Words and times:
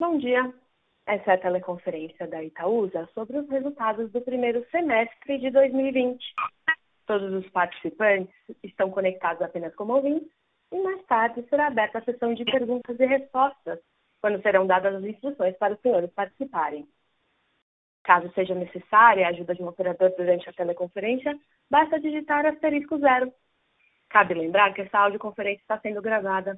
Bom 0.00 0.16
dia. 0.16 0.54
Essa 1.06 1.32
é 1.32 1.34
a 1.34 1.38
teleconferência 1.38 2.28
da 2.28 2.40
Itaúsa 2.44 3.08
sobre 3.14 3.36
os 3.36 3.48
resultados 3.48 4.12
do 4.12 4.20
primeiro 4.20 4.64
semestre 4.70 5.38
de 5.38 5.50
2020. 5.50 6.24
Todos 7.04 7.32
os 7.32 7.50
participantes 7.50 8.32
estão 8.62 8.92
conectados 8.92 9.42
apenas 9.42 9.74
como 9.74 9.94
ouvintes 9.94 10.30
e 10.70 10.80
mais 10.80 11.04
tarde 11.06 11.44
será 11.48 11.66
aberta 11.66 11.98
a 11.98 12.04
sessão 12.04 12.32
de 12.32 12.44
perguntas 12.44 12.98
e 13.00 13.06
respostas, 13.06 13.80
quando 14.20 14.40
serão 14.40 14.68
dadas 14.68 14.94
as 14.94 15.02
instruções 15.02 15.56
para 15.56 15.74
os 15.74 15.80
senhores 15.80 16.12
participarem. 16.12 16.86
Caso 18.04 18.32
seja 18.34 18.54
necessária 18.54 19.26
a 19.26 19.30
ajuda 19.30 19.52
de 19.52 19.62
um 19.64 19.66
operador 19.66 20.14
durante 20.16 20.48
a 20.48 20.52
teleconferência, 20.52 21.36
basta 21.68 21.98
digitar 21.98 22.46
asterisco 22.46 22.98
zero. 22.98 23.32
Cabe 24.08 24.34
lembrar 24.34 24.72
que 24.74 24.82
essa 24.82 24.96
audioconferência 24.96 25.62
está 25.62 25.80
sendo 25.80 26.00
gravada. 26.00 26.56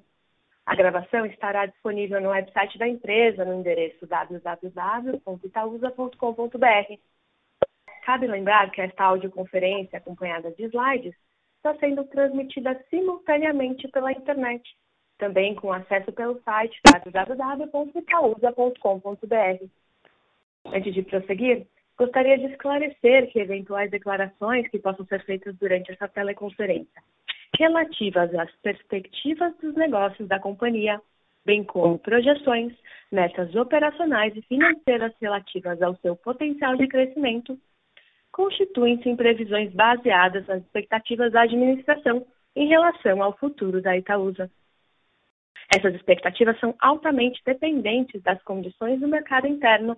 A 0.71 0.75
gravação 0.77 1.27
estará 1.27 1.66
disponível 1.66 2.20
no 2.20 2.29
website 2.29 2.78
da 2.78 2.87
empresa 2.87 3.45
no 3.45 3.55
endereço 3.55 4.06
www.itausa.com.br. 4.06 6.98
Cabe 8.05 8.28
lembrar 8.28 8.70
que 8.70 8.80
esta 8.80 9.02
audioconferência, 9.02 9.98
acompanhada 9.98 10.52
de 10.52 10.62
slides, 10.66 11.12
está 11.56 11.75
sendo 11.75 12.05
transmitida 12.05 12.80
simultaneamente 12.88 13.88
pela 13.88 14.12
internet, 14.12 14.62
também 15.19 15.56
com 15.56 15.73
acesso 15.73 16.12
pelo 16.12 16.41
site 16.42 16.80
www.itausa.com.br. 16.84 19.64
Antes 20.66 20.95
de 20.95 21.02
prosseguir, 21.02 21.66
gostaria 21.98 22.39
de 22.39 22.45
esclarecer 22.45 23.28
que 23.33 23.41
eventuais 23.41 23.91
declarações 23.91 24.69
que 24.69 24.78
possam 24.78 25.05
ser 25.06 25.25
feitas 25.25 25.56
durante 25.56 25.91
essa 25.91 26.06
teleconferência 26.06 27.02
relativas 27.59 28.34
às 28.34 28.50
perspectivas 28.62 29.54
dos 29.58 29.74
negócios 29.74 30.28
da 30.28 30.38
companhia, 30.38 31.00
bem 31.45 31.64
como 31.64 31.98
projeções, 31.98 32.72
metas 33.11 33.55
operacionais 33.55 34.34
e 34.36 34.42
financeiras 34.42 35.12
relativas 35.20 35.80
ao 35.83 35.97
seu 35.97 36.16
potencial 36.16 36.77
de 36.77 36.86
crescimento, 36.86 37.58
constituem-se 38.33 39.08
em 39.08 39.16
previsões 39.16 39.72
baseadas 39.72 40.47
nas 40.47 40.62
expectativas 40.62 41.33
da 41.33 41.42
administração 41.42 42.27
em 42.55 42.69
relação 42.69 43.22
ao 43.22 43.36
futuro 43.36 43.80
da 43.80 43.97
Itaúsa. 43.97 44.50
Essas 45.75 45.94
expectativas 45.94 46.58
são 46.58 46.75
altamente 46.80 47.41
dependentes 47.44 48.22
das 48.22 48.42
condições 48.42 49.00
do 49.00 49.08
mercado 49.08 49.47
interno, 49.47 49.97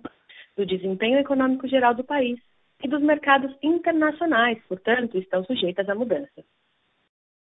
do 0.55 0.65
desempenho 0.65 1.17
econômico 1.17 1.67
geral 1.67 1.95
do 1.95 2.03
país 2.03 2.39
e 2.83 2.87
dos 2.87 3.01
mercados 3.01 3.55
internacionais, 3.63 4.61
portanto, 4.67 5.17
estão 5.17 5.43
sujeitas 5.45 5.87
a 5.89 5.95
mudanças. 5.95 6.45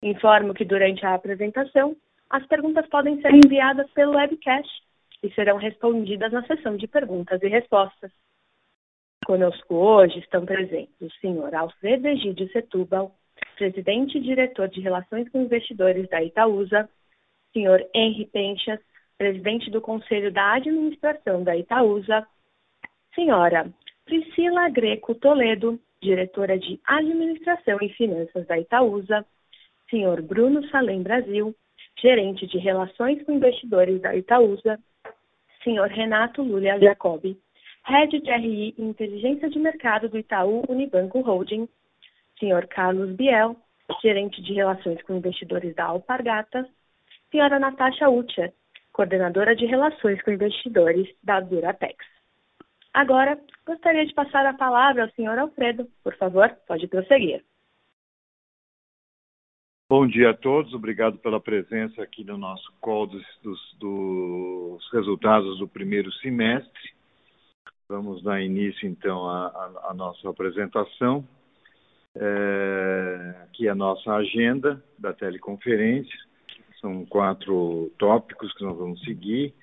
Informo 0.02 0.54
que 0.54 0.64
durante 0.64 1.04
a 1.04 1.14
apresentação, 1.14 1.96
as 2.30 2.46
perguntas 2.46 2.86
podem 2.88 3.20
ser 3.20 3.34
enviadas 3.34 3.90
pelo 3.92 4.16
webcast 4.16 4.70
e 5.22 5.30
serão 5.32 5.56
respondidas 5.56 6.32
na 6.32 6.46
sessão 6.46 6.76
de 6.76 6.86
perguntas 6.86 7.42
e 7.42 7.48
respostas. 7.48 8.12
Conosco 9.26 9.74
hoje 9.74 10.20
estão 10.20 10.46
presentes 10.46 10.94
o 11.00 11.10
senhor 11.20 11.54
Alfredo 11.54 12.06
Egídio 12.06 12.50
Setúbal, 12.52 13.14
presidente 13.56 14.18
e 14.18 14.22
diretor 14.22 14.68
de 14.68 14.80
Relações 14.80 15.28
com 15.30 15.42
Investidores 15.42 16.08
da 16.08 16.22
Itaúsa, 16.22 16.88
senhor 17.52 17.84
Henri 17.94 18.26
Penchas, 18.26 18.80
presidente 19.16 19.70
do 19.70 19.80
Conselho 19.80 20.32
da 20.32 20.54
Administração 20.54 21.42
da 21.42 21.56
Itaúsa, 21.56 22.26
senhora 23.14 23.70
Priscila 24.04 24.68
Greco 24.70 25.14
Toledo, 25.16 25.78
diretora 26.00 26.58
de 26.58 26.80
Administração 26.86 27.78
e 27.82 27.88
Finanças 27.90 28.46
da 28.46 28.58
Itaúsa, 28.58 29.26
senhor 29.90 30.22
Bruno 30.22 30.66
Salem 30.68 31.02
Brasil, 31.02 31.54
gerente 32.00 32.46
de 32.46 32.58
Relações 32.58 33.22
com 33.24 33.32
Investidores 33.32 34.00
da 34.00 34.14
Itaúsa, 34.14 34.78
senhor 35.62 35.88
Renato 35.88 36.42
Lulia 36.42 36.78
Jacobi, 36.78 37.38
head 37.84 38.20
de 38.20 38.30
RI 38.30 38.74
e 38.76 38.82
Inteligência 38.82 39.48
de 39.48 39.58
Mercado 39.58 40.08
do 40.08 40.18
Itaú 40.18 40.64
Unibanco 40.68 41.20
Holding, 41.20 41.68
senhor 42.38 42.66
Carlos 42.66 43.10
Biel, 43.16 43.56
gerente 44.02 44.42
de 44.42 44.52
Relações 44.52 45.02
com 45.02 45.16
Investidores 45.16 45.74
da 45.74 45.84
Alpargatas, 45.84 46.66
senhora 47.30 47.58
Natasha 47.58 48.08
Utcher, 48.08 48.52
coordenadora 48.92 49.56
de 49.56 49.66
Relações 49.66 50.20
com 50.22 50.30
Investidores 50.30 51.08
da 51.22 51.40
Duratex. 51.40 51.96
Agora, 52.92 53.38
gostaria 53.66 54.04
de 54.04 54.14
passar 54.14 54.44
a 54.46 54.54
palavra 54.54 55.04
ao 55.04 55.10
senhor 55.10 55.38
Alfredo. 55.38 55.88
Por 56.02 56.16
favor, 56.16 56.50
pode 56.66 56.86
prosseguir. 56.88 57.44
Bom 59.90 60.06
dia 60.06 60.32
a 60.32 60.34
todos, 60.34 60.74
obrigado 60.74 61.16
pela 61.16 61.40
presença 61.40 62.02
aqui 62.02 62.22
no 62.22 62.36
nosso 62.36 62.70
call 62.78 63.06
dos, 63.06 63.24
dos, 63.42 63.76
dos 63.78 64.92
resultados 64.92 65.58
do 65.58 65.66
primeiro 65.66 66.12
semestre. 66.12 66.92
Vamos 67.88 68.22
dar 68.22 68.42
início 68.42 68.86
então 68.86 69.26
à, 69.26 69.94
nossa 69.96 70.28
apresentação. 70.28 71.26
É, 72.14 73.34
aqui 73.44 73.66
a 73.66 73.74
nossa 73.74 74.12
agenda 74.12 74.84
da 74.98 75.14
teleconferência. 75.14 76.18
São 76.82 77.06
quatro 77.06 77.90
tópicos 77.96 78.52
que 78.58 78.64
nós 78.64 78.76
vamos 78.76 79.00
seguir: 79.04 79.54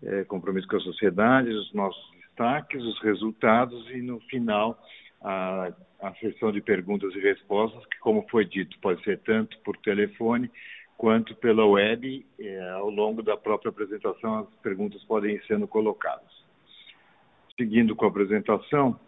é, 0.00 0.22
compromisso 0.22 0.68
com 0.68 0.76
a 0.76 0.80
sociedade, 0.80 1.50
os 1.50 1.72
nossos 1.74 2.08
destaques, 2.20 2.80
os 2.84 3.00
resultados 3.00 3.90
e 3.90 4.00
no 4.00 4.20
final 4.20 4.78
a, 5.22 5.72
a 6.00 6.14
sessão 6.14 6.52
de 6.52 6.60
perguntas 6.60 7.14
e 7.14 7.20
respostas, 7.20 7.84
que, 7.86 7.98
como 7.98 8.26
foi 8.30 8.44
dito, 8.44 8.78
pode 8.80 9.02
ser 9.04 9.18
tanto 9.20 9.58
por 9.60 9.76
telefone 9.78 10.50
quanto 10.96 11.34
pela 11.36 11.64
web. 11.64 12.26
É, 12.38 12.70
ao 12.70 12.90
longo 12.90 13.22
da 13.22 13.36
própria 13.36 13.70
apresentação, 13.70 14.40
as 14.40 14.48
perguntas 14.62 15.02
podem 15.04 15.36
ir 15.36 15.44
sendo 15.46 15.66
colocadas. 15.66 16.30
Seguindo 17.56 17.94
com 17.94 18.04
a 18.04 18.08
apresentação, 18.08 18.98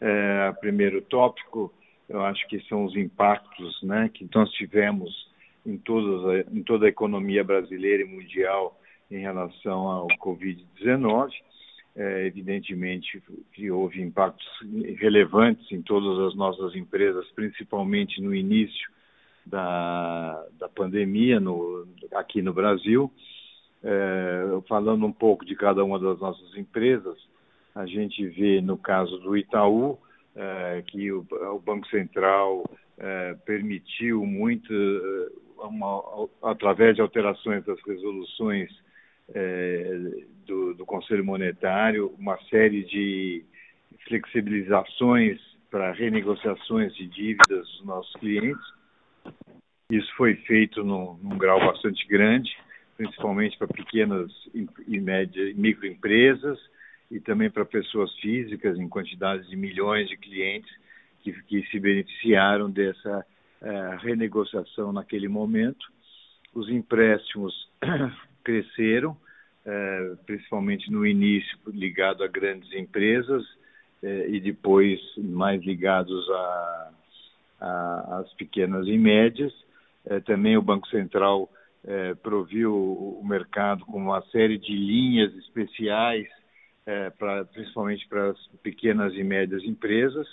é, 0.00 0.52
primeiro 0.60 1.02
tópico, 1.02 1.72
eu 2.08 2.24
acho 2.24 2.46
que 2.48 2.60
são 2.68 2.84
os 2.84 2.94
impactos 2.94 3.82
né, 3.82 4.10
que 4.12 4.28
nós 4.32 4.50
tivemos 4.52 5.12
em, 5.64 5.80
em 6.52 6.62
toda 6.62 6.86
a 6.86 6.88
economia 6.88 7.42
brasileira 7.42 8.02
e 8.02 8.06
mundial 8.06 8.78
em 9.10 9.18
relação 9.18 9.88
ao 9.88 10.06
Covid-19 10.18 11.30
é, 11.96 12.26
evidentemente 12.26 13.22
que 13.54 13.70
houve 13.70 14.02
impactos 14.02 14.46
relevantes 14.98 15.70
em 15.72 15.80
todas 15.80 16.18
as 16.28 16.36
nossas 16.36 16.74
empresas, 16.76 17.26
principalmente 17.34 18.20
no 18.20 18.34
início 18.34 18.90
da, 19.46 20.44
da 20.58 20.68
pandemia 20.68 21.40
no, 21.40 21.86
aqui 22.14 22.42
no 22.42 22.52
Brasil. 22.52 23.10
É, 23.82 24.60
falando 24.68 25.06
um 25.06 25.12
pouco 25.12 25.44
de 25.44 25.54
cada 25.54 25.82
uma 25.82 25.98
das 25.98 26.18
nossas 26.20 26.54
empresas, 26.56 27.16
a 27.74 27.86
gente 27.86 28.26
vê 28.28 28.60
no 28.60 28.76
caso 28.76 29.18
do 29.18 29.36
Itaú 29.36 29.98
é, 30.34 30.82
que 30.86 31.10
o, 31.10 31.26
o, 31.54 31.58
Banco 31.58 31.86
Central 31.88 32.64
permitiu 33.44 34.24
muito, 34.24 34.72
uma, 35.58 36.28
através 36.42 36.96
de 36.96 37.02
alterações 37.02 37.62
das 37.66 37.78
resoluções 37.86 38.70
do, 40.46 40.74
do, 40.74 40.86
Conselho 40.86 41.24
Monetário 41.24 42.14
uma 42.18 42.38
série 42.48 42.84
de 42.84 43.44
flexibilizações 44.06 45.40
para 45.70 45.92
renegociações 45.92 46.94
de 46.94 47.06
dívidas 47.08 47.66
dos 47.66 47.84
nossos 47.84 48.12
clientes. 48.20 48.64
Isso 49.90 50.12
foi 50.16 50.36
feito 50.36 50.84
num, 50.84 51.14
num 51.22 51.36
grau 51.36 51.58
bastante 51.60 52.06
grande, 52.06 52.50
principalmente 52.96 53.58
para 53.58 53.66
pequenas 53.66 54.30
e 54.86 55.00
médias 55.00 55.54
microempresas 55.56 56.58
e 57.10 57.20
também 57.20 57.50
para 57.50 57.64
pessoas 57.64 58.12
físicas 58.18 58.78
em 58.78 58.88
quantidades 58.88 59.48
de 59.48 59.56
milhões 59.56 60.08
de 60.08 60.16
clientes 60.16 60.70
que, 61.22 61.32
que 61.44 61.66
se 61.68 61.78
beneficiaram 61.78 62.70
dessa 62.70 63.26
uh, 63.62 63.96
renegociação 63.98 64.92
naquele 64.92 65.28
momento. 65.28 65.86
Os 66.54 66.68
empréstimos 66.68 67.52
cresceram, 68.46 69.16
é, 69.64 70.12
principalmente 70.24 70.88
no 70.88 71.04
início 71.04 71.58
ligado 71.66 72.22
a 72.22 72.28
grandes 72.28 72.72
empresas 72.72 73.44
é, 74.00 74.28
e 74.28 74.38
depois 74.38 75.00
mais 75.18 75.60
ligados 75.64 76.24
às 77.60 78.32
pequenas 78.34 78.86
e 78.86 78.96
médias. 78.96 79.52
É, 80.08 80.20
também 80.20 80.56
o 80.56 80.62
Banco 80.62 80.86
Central 80.88 81.50
proviu 82.20 82.74
o 82.74 83.24
mercado 83.24 83.84
com 83.84 83.96
uma 83.96 84.20
série 84.32 84.58
de 84.58 84.72
linhas 84.72 85.32
especiais, 85.36 86.26
pra, 87.16 87.44
principalmente 87.44 88.08
para 88.08 88.30
as 88.30 88.46
pequenas 88.60 89.14
e 89.14 89.22
médias 89.22 89.62
empresas. 89.62 90.26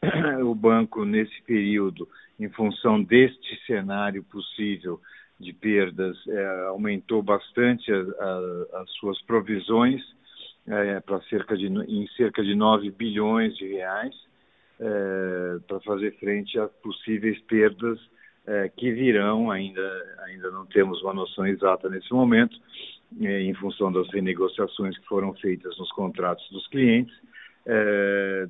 O 0.46 0.54
banco, 0.54 1.04
nesse 1.04 1.42
período, 1.42 2.08
em 2.38 2.48
função 2.48 3.02
deste 3.02 3.60
cenário 3.66 4.22
possível, 4.22 5.00
de 5.44 5.52
perdas 5.52 6.16
é, 6.26 6.66
aumentou 6.66 7.22
bastante 7.22 7.92
a, 7.92 7.96
a, 7.96 8.82
as 8.82 8.90
suas 8.92 9.20
provisões 9.22 10.02
é, 10.66 10.98
para 11.00 11.20
cerca 11.22 11.56
de 11.56 11.66
em 11.66 12.06
cerca 12.16 12.42
de 12.42 12.54
9 12.54 12.90
bilhões 12.90 13.56
de 13.56 13.66
reais 13.68 14.14
é, 14.80 15.58
para 15.68 15.80
fazer 15.80 16.16
frente 16.18 16.58
a 16.58 16.66
possíveis 16.66 17.40
perdas 17.42 18.00
é, 18.46 18.68
que 18.68 18.90
virão 18.90 19.50
ainda 19.50 20.16
ainda 20.26 20.50
não 20.50 20.66
temos 20.66 21.02
uma 21.02 21.14
noção 21.14 21.46
exata 21.46 21.88
nesse 21.88 22.12
momento 22.12 22.58
é, 23.20 23.42
em 23.42 23.54
função 23.54 23.92
das 23.92 24.08
renegociações 24.12 24.98
que 24.98 25.06
foram 25.06 25.32
feitas 25.34 25.76
nos 25.78 25.90
contratos 25.92 26.48
dos 26.50 26.66
clientes, 26.68 27.14
é, 27.66 28.46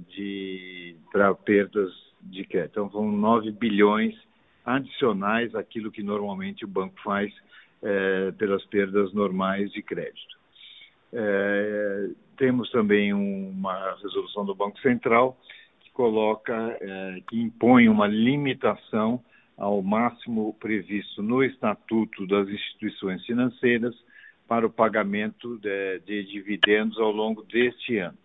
para 1.13 1.35
perdas 1.35 1.93
de 2.23 2.45
crédito. 2.45 2.71
Então, 2.73 2.91
foram 2.91 3.13
9 3.13 3.53
bilhões 3.53 4.15
adicionais 4.65 5.55
àquilo 5.55 5.91
que 5.91 6.03
normalmente 6.03 6.65
o 6.65 6.69
banco 6.69 6.95
faz 7.03 7.33
é, 7.83 8.33
pelas 8.33 8.65
perdas 8.67 9.13
normais 9.13 9.71
de 9.73 9.83
crédito. 9.83 10.39
É, 11.13 12.09
temos 12.37 12.71
também 12.71 13.13
uma 13.13 13.95
resolução 14.03 14.45
do 14.45 14.55
Banco 14.55 14.79
Central 14.81 15.39
que 15.81 15.91
coloca, 15.93 16.77
é, 16.81 17.21
que 17.29 17.41
impõe 17.41 17.89
uma 17.89 18.07
limitação 18.07 19.23
ao 19.57 19.83
máximo 19.83 20.53
previsto 20.55 21.23
no 21.23 21.45
Estatuto 21.45 22.27
das 22.27 22.49
Instituições 22.49 23.25
Financeiras 23.25 23.95
para 24.49 24.67
o 24.67 24.71
pagamento 24.71 25.59
de, 25.59 26.01
de 26.01 26.25
dividendos 26.25 26.99
ao 26.99 27.13
longo 27.13 27.43
deste 27.45 27.99
ano. 27.99 28.19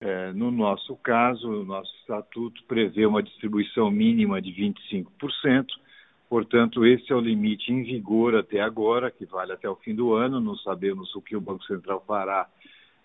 É, 0.00 0.32
no 0.32 0.50
nosso 0.50 0.94
caso, 0.96 1.48
o 1.48 1.64
nosso 1.64 1.94
estatuto 2.00 2.62
prevê 2.64 3.06
uma 3.06 3.22
distribuição 3.22 3.90
mínima 3.90 4.42
de 4.42 4.52
25%, 4.52 5.66
portanto, 6.28 6.84
esse 6.84 7.10
é 7.10 7.14
o 7.14 7.20
limite 7.20 7.72
em 7.72 7.82
vigor 7.82 8.34
até 8.36 8.60
agora, 8.60 9.10
que 9.10 9.24
vale 9.24 9.52
até 9.52 9.68
o 9.68 9.76
fim 9.76 9.94
do 9.94 10.12
ano. 10.12 10.40
Não 10.40 10.54
sabemos 10.56 11.14
o 11.14 11.22
que 11.22 11.34
o 11.34 11.40
Banco 11.40 11.64
Central 11.64 12.04
fará 12.06 12.46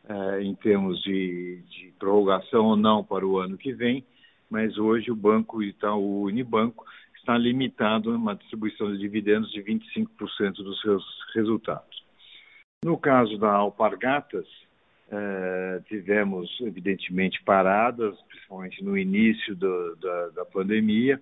é, 0.09 0.41
em 0.41 0.53
termos 0.55 1.01
de, 1.01 1.61
de, 1.69 1.93
prorrogação 1.97 2.65
ou 2.65 2.75
não 2.75 3.03
para 3.03 3.25
o 3.25 3.37
ano 3.37 3.57
que 3.57 3.71
vem, 3.71 4.03
mas 4.49 4.77
hoje 4.77 5.11
o 5.11 5.15
Banco 5.15 5.63
Itaú 5.63 6.23
Unibanco 6.23 6.83
está 7.15 7.37
limitado 7.37 8.11
a 8.11 8.15
uma 8.15 8.35
distribuição 8.35 8.91
de 8.91 8.97
dividendos 8.97 9.51
de 9.51 9.61
25% 9.63 10.55
dos 10.55 10.81
seus 10.81 11.03
resultados. 11.33 12.03
No 12.83 12.97
caso 12.97 13.37
da 13.37 13.53
Alpargatas, 13.53 14.47
Uh, 15.11 15.83
tivemos, 15.89 16.49
evidentemente, 16.61 17.43
paradas, 17.43 18.17
principalmente 18.29 18.81
no 18.81 18.97
início 18.97 19.53
do, 19.57 19.97
da, 19.97 20.29
da, 20.29 20.45
pandemia, 20.45 21.19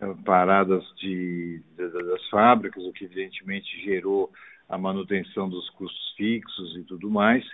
uh, 0.00 0.14
paradas 0.22 0.84
de, 1.00 1.60
de, 1.76 1.88
das 1.88 2.28
fábricas, 2.28 2.84
o 2.84 2.92
que, 2.92 3.06
evidentemente, 3.06 3.66
gerou 3.82 4.30
a 4.68 4.78
manutenção 4.78 5.48
dos 5.48 5.68
custos 5.70 6.14
fixos 6.16 6.76
e 6.76 6.84
tudo 6.84 7.10
mais. 7.10 7.44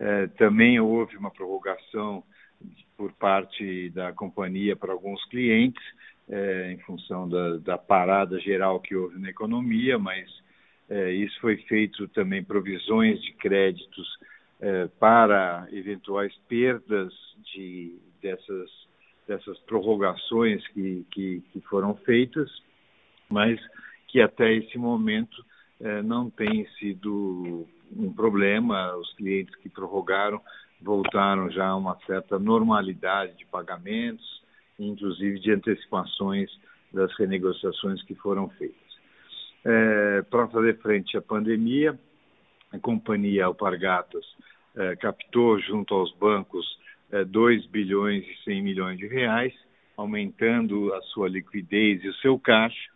Uh, 0.00 0.26
também 0.38 0.80
houve 0.80 1.18
uma 1.18 1.30
prorrogação 1.30 2.24
por 2.96 3.12
parte 3.12 3.90
da 3.90 4.14
companhia 4.14 4.74
para 4.74 4.92
alguns 4.92 5.22
clientes, 5.26 5.82
em 6.70 6.78
função 6.80 7.28
da, 7.28 7.56
da, 7.56 7.78
parada 7.78 8.38
geral 8.38 8.78
que 8.78 8.94
houve 8.94 9.18
na 9.18 9.30
economia, 9.30 9.98
mas 9.98 10.28
isso 11.14 11.40
foi 11.40 11.56
feito 11.56 12.06
também 12.08 12.44
provisões 12.44 13.20
de 13.22 13.32
créditos 13.32 14.06
para 14.98 15.66
eventuais 15.72 16.34
perdas 16.48 17.12
de, 17.54 17.98
dessas, 18.20 18.70
dessas 19.26 19.58
prorrogações 19.60 20.66
que, 20.68 21.06
que, 21.10 21.42
que, 21.52 21.60
foram 21.62 21.94
feitas, 21.96 22.50
mas 23.28 23.58
que 24.08 24.20
até 24.20 24.52
esse 24.52 24.76
momento 24.76 25.44
é, 25.80 26.02
não 26.02 26.28
tem 26.28 26.66
sido 26.78 27.66
um 27.96 28.12
problema. 28.12 28.94
Os 28.96 29.12
clientes 29.14 29.54
que 29.56 29.68
prorrogaram 29.68 30.40
voltaram 30.80 31.50
já 31.50 31.68
a 31.68 31.76
uma 31.76 31.98
certa 32.06 32.38
normalidade 32.38 33.36
de 33.36 33.46
pagamentos, 33.46 34.42
inclusive 34.78 35.38
de 35.40 35.52
antecipações 35.52 36.50
das 36.92 37.12
renegociações 37.16 38.02
que 38.02 38.14
foram 38.14 38.48
feitas. 38.50 38.78
É, 39.64 40.22
para 40.22 40.48
fazer 40.48 40.78
frente 40.78 41.16
à 41.16 41.22
pandemia, 41.22 41.98
a 42.72 42.78
companhia 42.78 43.46
Alpargatas 43.46 44.24
eh, 44.76 44.96
captou 44.96 45.58
junto 45.60 45.94
aos 45.94 46.12
bancos 46.14 46.78
eh, 47.10 47.24
2 47.24 47.66
bilhões 47.66 48.24
e 48.26 48.44
100 48.44 48.62
milhões 48.62 48.98
de 48.98 49.06
reais, 49.06 49.52
aumentando 49.96 50.94
a 50.94 51.02
sua 51.02 51.28
liquidez 51.28 52.02
e 52.04 52.08
o 52.08 52.14
seu 52.14 52.38
caixa, 52.38 52.90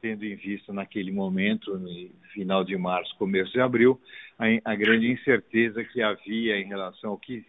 tendo 0.00 0.24
em 0.24 0.36
vista 0.36 0.72
naquele 0.72 1.10
momento, 1.10 1.76
no 1.76 1.90
final 2.32 2.62
de 2.62 2.76
março, 2.76 3.16
começo 3.16 3.52
de 3.52 3.60
abril, 3.60 4.00
a, 4.38 4.46
a 4.64 4.74
grande 4.74 5.10
incerteza 5.10 5.82
que 5.82 6.00
havia 6.00 6.58
em 6.58 6.66
relação 6.66 7.10
ao 7.10 7.18
que 7.18 7.44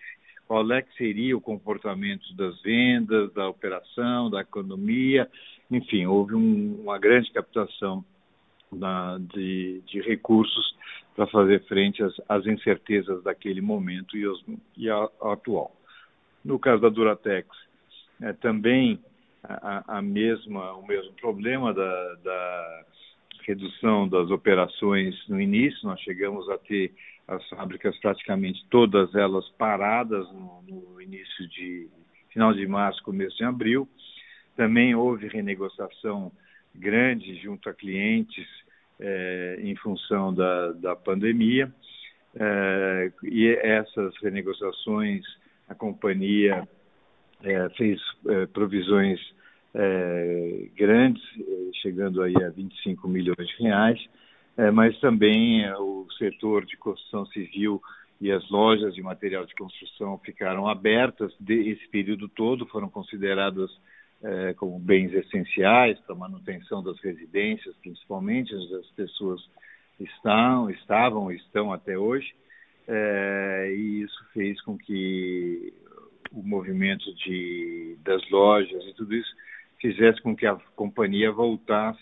qual 0.48 0.72
é 0.72 0.82
que 0.82 0.96
seria 0.96 1.36
o 1.36 1.42
comportamento 1.42 2.34
das 2.34 2.60
vendas, 2.62 3.34
da 3.34 3.50
operação, 3.50 4.30
da 4.30 4.42
economia, 4.42 5.30
enfim, 5.70 6.06
houve 6.06 6.36
um, 6.36 6.80
uma 6.82 6.98
grande 6.98 7.30
captação 7.32 8.04
da, 8.72 9.18
de, 9.18 9.82
de, 9.86 10.02
recursos 10.02 10.76
para 11.16 11.28
fazer 11.28 11.64
frente 11.68 12.04
às, 12.04 12.14
às, 12.28 12.46
incertezas 12.46 13.24
daquele 13.24 13.62
momento 13.62 14.18
e, 14.18 14.28
os, 14.28 14.44
e 14.76 14.90
a, 14.90 15.08
a 15.22 15.34
atual. 15.34 15.76
No 16.44 16.60
caso 16.60 16.82
da 16.82 16.90
Duratex, 16.90 17.48
é, 18.22 18.34
também 18.34 19.00
a, 19.44 19.98
a, 19.98 20.02
mesma, 20.02 20.74
o 20.74 20.86
mesmo 20.86 21.14
problema 21.14 21.74
da, 21.74 22.14
da, 22.16 22.86
redução 23.48 24.10
das 24.10 24.30
operações 24.30 25.16
no 25.30 25.40
início, 25.40 25.88
nós 25.88 26.02
chegamos 26.02 26.50
a 26.50 26.58
ter 26.58 26.94
as 27.26 27.48
fábricas 27.48 27.98
praticamente 28.00 28.66
todas 28.70 29.16
elas 29.16 29.48
paradas 29.52 30.28
no, 30.34 30.62
no 30.68 31.02
início 31.02 31.48
de 31.48 31.88
final 32.30 32.54
de 32.54 32.68
março, 32.68 33.02
começo 33.04 33.38
de 33.38 33.46
abril. 33.46 33.88
Também 34.58 34.94
houve 34.94 35.28
renegociação 35.28 36.32
grande 36.78 37.36
junto 37.42 37.70
a 37.70 37.74
clientes 37.74 38.48
é, 39.00 39.60
em 39.62 39.76
função 39.76 40.34
da, 40.34 40.72
da 40.74 40.96
pandemia. 40.96 41.72
É, 42.40 43.12
e 43.24 43.48
essas 43.62 44.16
renegociações, 44.22 45.26
a 45.68 45.76
companhia 45.76 46.68
é, 47.44 47.70
fez 47.72 48.00
provisões 48.54 49.20
grandes, 50.76 51.22
chegando 51.84 52.24
aí 52.24 52.34
a 52.44 52.50
25 52.50 53.08
milhões 53.08 53.48
de 53.48 53.62
reais, 53.62 54.00
mas 54.74 55.00
também 55.00 55.70
o 55.74 56.08
setor 56.18 56.66
de 56.66 56.76
construção 56.78 57.28
civil 57.28 57.80
e 58.20 58.32
as 58.32 58.50
lojas 58.50 58.96
de 58.96 59.04
material 59.04 59.46
de 59.46 59.54
construção 59.54 60.18
ficaram 60.26 60.68
abertas 60.68 61.32
esse 61.48 61.88
período 61.90 62.28
todo, 62.28 62.66
foram 62.66 62.90
consideradas 62.90 63.70
é, 64.24 64.54
como 64.54 64.80
bens 64.80 65.14
essenciais 65.14 66.00
para 66.02 66.16
a 66.16 66.18
manutenção 66.18 66.84
das 66.84 67.00
residências, 67.00 67.76
principalmente, 67.78 68.54
as 68.54 68.88
pessoas 68.92 69.42
estão, 70.00 70.70
estavam, 70.70 71.32
estão 71.32 71.72
até 71.72 71.98
hoje, 71.98 72.34
é, 72.88 73.74
e 73.76 74.02
isso 74.02 74.26
fez 74.34 74.62
com 74.62 74.78
que 74.78 75.74
o 76.32 76.42
movimento 76.42 77.14
de, 77.16 77.98
das 78.04 78.28
lojas 78.30 78.84
e 78.86 78.94
tudo 78.94 79.16
isso 79.16 79.34
fizesse 79.80 80.22
com 80.22 80.36
que 80.36 80.46
a 80.46 80.56
companhia 80.76 81.32
voltasse 81.32 82.00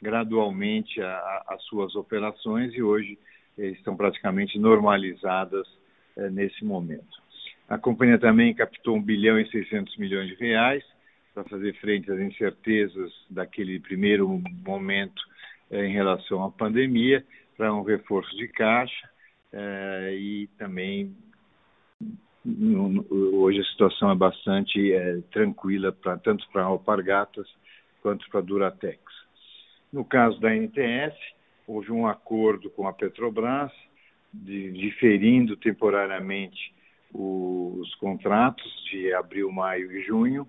gradualmente 0.00 1.00
às 1.46 1.62
suas 1.64 1.94
operações 1.94 2.74
e 2.74 2.82
hoje 2.82 3.18
eh, 3.56 3.68
estão 3.68 3.96
praticamente 3.96 4.58
normalizadas 4.58 5.66
é, 6.16 6.28
nesse 6.28 6.64
momento. 6.64 7.22
A 7.68 7.78
companhia 7.78 8.18
também 8.18 8.52
captou 8.52 8.96
1 8.96 9.02
bilhão 9.02 9.38
e 9.38 9.48
600 9.48 9.96
milhões 9.96 10.28
de 10.28 10.34
reais, 10.34 10.84
para 11.34 11.44
fazer 11.44 11.74
frente 11.80 12.10
às 12.10 12.20
incertezas 12.20 13.12
daquele 13.30 13.80
primeiro 13.80 14.28
momento 14.64 15.22
eh, 15.70 15.86
em 15.86 15.92
relação 15.92 16.44
à 16.44 16.50
pandemia, 16.50 17.24
para 17.56 17.72
um 17.72 17.82
reforço 17.82 18.34
de 18.36 18.48
caixa 18.48 19.08
eh, 19.52 20.14
e 20.14 20.46
também 20.58 21.14
hoje 23.08 23.60
a 23.60 23.64
situação 23.64 24.10
é 24.10 24.14
bastante 24.14 24.92
eh, 24.92 25.20
tranquila 25.30 25.92
tanto 26.22 26.48
para 26.50 26.64
Alpargatas 26.64 27.46
quanto 28.02 28.28
para 28.30 28.40
Duratex. 28.40 29.00
No 29.92 30.04
caso 30.04 30.40
da 30.40 30.54
NTS, 30.54 31.16
houve 31.66 31.92
um 31.92 32.06
acordo 32.06 32.68
com 32.70 32.88
a 32.88 32.92
Petrobras, 32.92 33.70
de, 34.32 34.72
diferindo 34.72 35.56
temporariamente 35.56 36.74
os 37.14 37.94
contratos 37.96 38.66
de 38.90 39.12
abril, 39.12 39.52
maio 39.52 39.92
e 39.92 40.02
junho, 40.02 40.48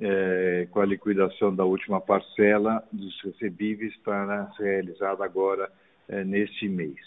é, 0.00 0.66
com 0.70 0.80
a 0.80 0.86
liquidação 0.86 1.54
da 1.54 1.64
última 1.64 2.00
parcela 2.00 2.82
dos 2.90 3.20
recebíveis 3.22 3.94
para 3.98 4.50
ser 4.52 4.64
realizada 4.64 5.22
agora 5.22 5.70
é, 6.08 6.24
neste 6.24 6.68
mês. 6.68 6.98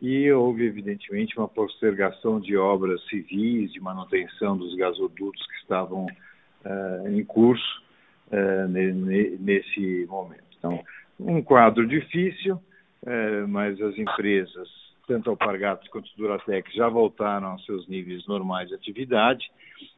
E 0.00 0.30
houve, 0.30 0.64
evidentemente, 0.64 1.36
uma 1.36 1.48
postergação 1.48 2.38
de 2.38 2.56
obras 2.56 3.02
civis, 3.08 3.72
de 3.72 3.80
manutenção 3.80 4.56
dos 4.56 4.76
gasodutos 4.76 5.44
que 5.46 5.56
estavam 5.56 6.06
é, 6.64 7.10
em 7.10 7.24
curso 7.24 7.82
nesse 9.38 10.06
momento. 10.08 10.42
Então, 10.58 10.82
um 11.20 11.40
quadro 11.40 11.86
difícil, 11.86 12.58
mas 13.48 13.80
as 13.80 13.96
empresas, 13.96 14.68
tanto 15.06 15.30
Alpargatas 15.30 15.86
quanto 15.88 16.10
Duratec, 16.16 16.74
já 16.74 16.88
voltaram 16.88 17.48
aos 17.48 17.64
seus 17.64 17.86
níveis 17.86 18.26
normais 18.26 18.70
de 18.70 18.74
atividade 18.74 19.48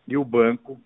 e 0.06 0.18
o 0.18 0.24
banco 0.24 0.78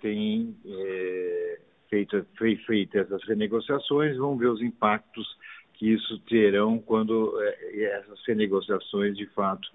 tem 0.00 0.56
é, 0.66 1.60
feito, 1.88 2.26
foi 2.36 2.56
feito 2.56 2.98
essas 2.98 3.22
renegociações, 3.24 4.16
vamos 4.16 4.38
ver 4.38 4.48
os 4.48 4.60
impactos 4.60 5.26
que 5.74 5.92
isso 5.92 6.18
terão 6.20 6.78
quando 6.78 7.40
é, 7.40 7.82
essas 7.84 8.20
renegociações 8.26 9.16
de 9.16 9.26
fato 9.26 9.68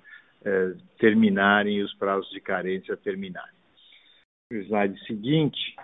terminarem 0.99 1.77
e 1.77 1.81
os 1.81 1.91
prazos 1.95 2.29
de 2.29 2.39
carência 2.39 2.95
terminarem. 2.95 3.55
No 4.51 4.59
slide 4.59 5.03
seguinte, 5.07 5.75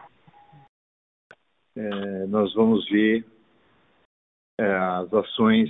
nós 2.29 2.53
vamos 2.53 2.87
ver 2.87 3.25
as 4.59 5.11
ações 5.11 5.67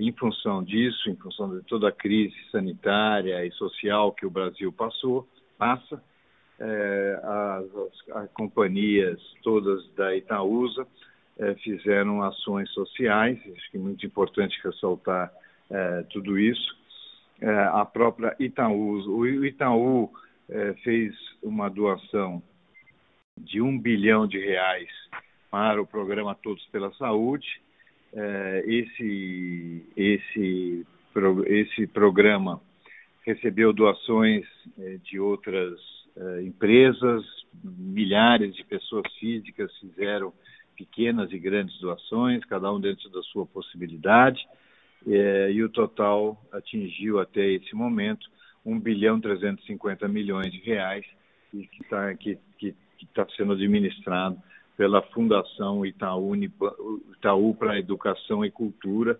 em 0.00 0.10
função 0.14 0.64
disso, 0.64 1.08
em 1.08 1.14
função 1.14 1.56
de 1.56 1.64
toda 1.66 1.90
a 1.90 1.92
crise 1.92 2.34
sanitária 2.50 3.46
e 3.46 3.52
social 3.52 4.12
que 4.12 4.26
o 4.26 4.30
Brasil 4.30 4.72
passou, 4.72 5.24
passa, 5.56 6.02
é, 6.60 7.20
as, 7.22 7.64
as, 7.64 8.16
as, 8.16 8.30
companhias 8.32 9.20
todas 9.42 9.88
da 9.94 10.16
Itaúsa 10.16 10.86
é, 11.38 11.54
fizeram 11.54 12.22
ações 12.22 12.68
sociais, 12.70 13.38
acho 13.56 13.70
que 13.70 13.76
é 13.76 13.80
muito 13.80 14.04
importante 14.04 14.60
ressaltar 14.64 15.32
é, 15.70 16.02
tudo 16.10 16.38
isso. 16.38 16.76
A 17.72 17.84
própria 17.84 18.34
Itaúsa, 18.40 19.08
o 19.08 19.24
Itaú 19.46 20.10
fez 20.82 21.14
uma 21.40 21.70
doação 21.70 22.42
de 23.36 23.62
um 23.62 23.78
bilhão 23.78 24.26
de 24.26 24.40
reais 24.40 24.88
para 25.48 25.80
o 25.80 25.86
programa 25.86 26.34
Todos 26.34 26.66
pela 26.72 26.92
Saúde. 26.94 27.46
Esse, 28.64 29.86
esse, 29.96 30.84
esse 31.46 31.86
programa 31.86 32.60
recebeu 33.24 33.72
doações 33.72 34.44
de 35.04 35.20
outras 35.20 35.78
empresas, 36.44 37.24
milhares 37.62 38.54
de 38.54 38.64
pessoas 38.64 39.12
físicas 39.18 39.70
fizeram 39.78 40.32
pequenas 40.76 41.32
e 41.32 41.38
grandes 41.38 41.78
doações, 41.80 42.44
cada 42.44 42.72
um 42.72 42.80
dentro 42.80 43.08
da 43.10 43.22
sua 43.22 43.44
possibilidade, 43.46 44.46
é, 45.06 45.50
e 45.50 45.62
o 45.62 45.68
total 45.68 46.40
atingiu 46.52 47.18
até 47.20 47.44
esse 47.52 47.74
momento 47.74 48.28
1 48.64 48.78
bilhão 48.78 49.20
350 49.20 50.06
milhões 50.08 50.52
de 50.52 50.58
reais, 50.58 51.04
e 51.52 51.66
que 51.66 51.82
está 51.82 52.14
que, 52.14 52.38
que, 52.58 52.74
que 52.96 53.06
tá 53.06 53.26
sendo 53.36 53.52
administrado 53.52 54.36
pela 54.76 55.02
Fundação 55.02 55.84
Itaú, 55.84 56.36
Itaú 56.36 57.54
para 57.54 57.78
Educação 57.78 58.44
e 58.44 58.50
Cultura, 58.50 59.18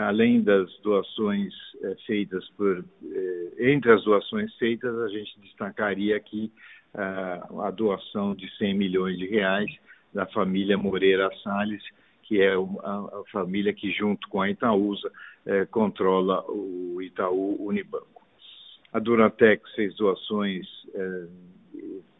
além 0.00 0.40
das 0.42 0.70
doações 0.78 1.52
é, 1.82 1.94
feitas 2.06 2.48
por 2.56 2.84
é, 3.04 3.72
entre 3.72 3.92
as 3.92 4.02
doações 4.04 4.54
feitas 4.56 4.96
a 4.98 5.08
gente 5.08 5.38
destacaria 5.40 6.16
aqui 6.16 6.50
a 6.94 7.70
doação 7.70 8.34
de 8.34 8.54
100 8.58 8.74
milhões 8.74 9.16
de 9.16 9.26
reais 9.26 9.70
da 10.12 10.26
família 10.26 10.76
Moreira 10.76 11.30
Salles, 11.42 11.82
que 12.24 12.42
é 12.42 12.52
a, 12.52 13.22
família 13.32 13.72
que, 13.72 13.90
junto 13.92 14.28
com 14.28 14.42
a 14.42 14.50
Itaúsa, 14.50 15.10
controla 15.70 16.44
o 16.50 17.00
Itaú 17.00 17.66
Unibanco. 17.66 18.20
A 18.92 18.98
Duratex 18.98 19.62
fez 19.74 19.96
doações 19.96 20.66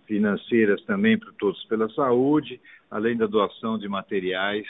financeiras 0.07 0.83
também 0.85 1.19
para 1.19 1.33
Todos 1.33 1.63
pela 1.65 1.91
Saúde, 1.91 2.59
além 2.91 3.15
da 3.15 3.27
doação 3.27 3.77
de 3.77 3.87
materiais 3.91 4.67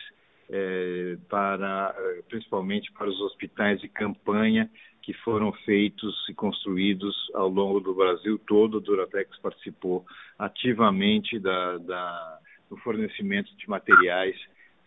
é, 0.51 1.17
para, 1.29 1.95
principalmente 2.29 2.93
para 2.93 3.09
os 3.09 3.21
hospitais 3.21 3.81
de 3.81 3.89
campanha 3.89 4.71
que 5.03 5.13
foram 5.13 5.53
feitos 5.65 6.15
e 6.29 6.35
construídos 6.35 7.15
ao 7.35 7.49
longo 7.49 7.81
do 7.81 7.95
Brasil 7.95 8.39
todo. 8.47 8.79
A 8.79 8.81
Duratex 8.81 9.37
participou 9.39 10.07
ativamente 10.39 11.39
da, 11.39 11.79
da 11.79 12.39
no 12.73 12.79
fornecimento 12.79 13.55
de 13.57 13.69
materiais 13.69 14.35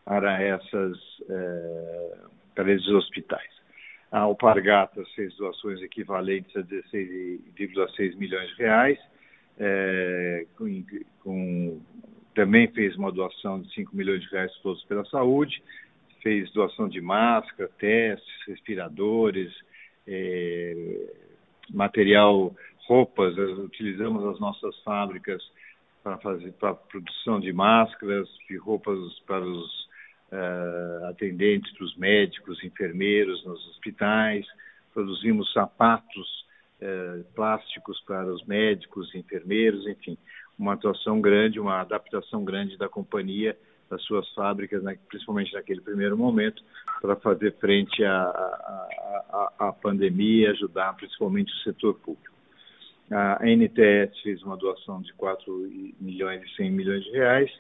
para, 0.04 0.42
essas, 0.42 0.98
eh, 1.30 2.18
para 2.56 2.72
esses 2.74 2.88
hospitais. 2.88 3.50
A 4.12 4.20
Alpargatas 4.20 5.08
fez 5.14 5.36
doações 5.36 5.82
equivalentes 5.82 6.56
a 6.56 6.62
16,6 6.62 8.16
milhões 8.16 8.50
de 8.50 8.56
reais, 8.56 9.00
eh, 9.60 10.48
com, 10.58 10.84
com, 11.24 11.82
também 12.36 12.68
fez 12.68 12.96
uma 12.96 13.12
doação 13.12 13.62
de 13.62 13.74
5 13.74 13.96
milhões 13.96 14.22
de 14.22 14.30
reais 14.30 14.52
todos 14.62 14.84
pela 14.84 15.06
saúde, 15.06 15.64
fez 16.22 16.52
doação 16.52 16.88
de 16.88 17.02
máscara, 17.02 17.70
testes, 17.80 18.48
respiradores, 18.48 19.52
eh, 20.08 21.14
material, 21.70 22.56
roupas, 22.88 23.36
utilizamos 23.38 24.24
as 24.26 24.40
nossas 24.40 24.78
fábricas 24.84 25.42
para 26.04 26.18
fazer 26.18 26.52
para 26.54 26.76
produção 26.76 27.40
de 27.40 27.52
máscaras, 27.52 28.30
de 28.48 28.58
roupas 28.58 28.98
para 29.26 29.44
os 29.44 29.86
uh, 30.32 31.06
atendentes, 31.10 31.72
para 31.74 31.84
os 31.84 31.98
médicos, 31.98 32.64
enfermeiros 32.64 33.44
nos 33.44 33.68
hospitais. 33.70 34.46
Produzimos 34.94 35.52
sapatos 35.52 36.46
uh, 36.82 37.24
plásticos 37.34 38.00
para 38.02 38.28
os 38.28 38.46
médicos, 38.46 39.14
enfermeiros, 39.16 39.88
enfim, 39.88 40.16
uma 40.58 40.74
atuação 40.74 41.20
grande, 41.22 41.60
uma 41.60 41.82
adaptação 41.82 42.44
grande 42.44 42.78
da 42.78 42.88
companhia 42.88 43.58
das 43.90 44.02
suas 44.04 44.28
fábricas, 44.34 44.82
né, 44.82 44.98
principalmente 45.08 45.54
naquele 45.54 45.82
primeiro 45.82 46.18
momento, 46.18 46.64
para 47.02 47.16
fazer 47.18 47.54
frente 47.60 48.04
à, 48.04 48.24
à, 48.24 49.52
à, 49.60 49.68
à 49.68 49.74
pandemia, 49.74 50.52
ajudar 50.52 50.94
principalmente 50.96 51.54
o 51.54 51.64
setor 51.64 51.94
público. 51.96 52.34
A 53.12 53.46
NTS 53.46 54.20
fez 54.24 54.42
uma 54.42 54.58
doação 54.58 55.02
de 55.02 55.14
4 55.14 55.46
milhões 56.00 56.42
e 56.44 56.56
100 56.56 56.72
milhões 56.72 57.04
de 57.04 57.12
reais 57.12 57.52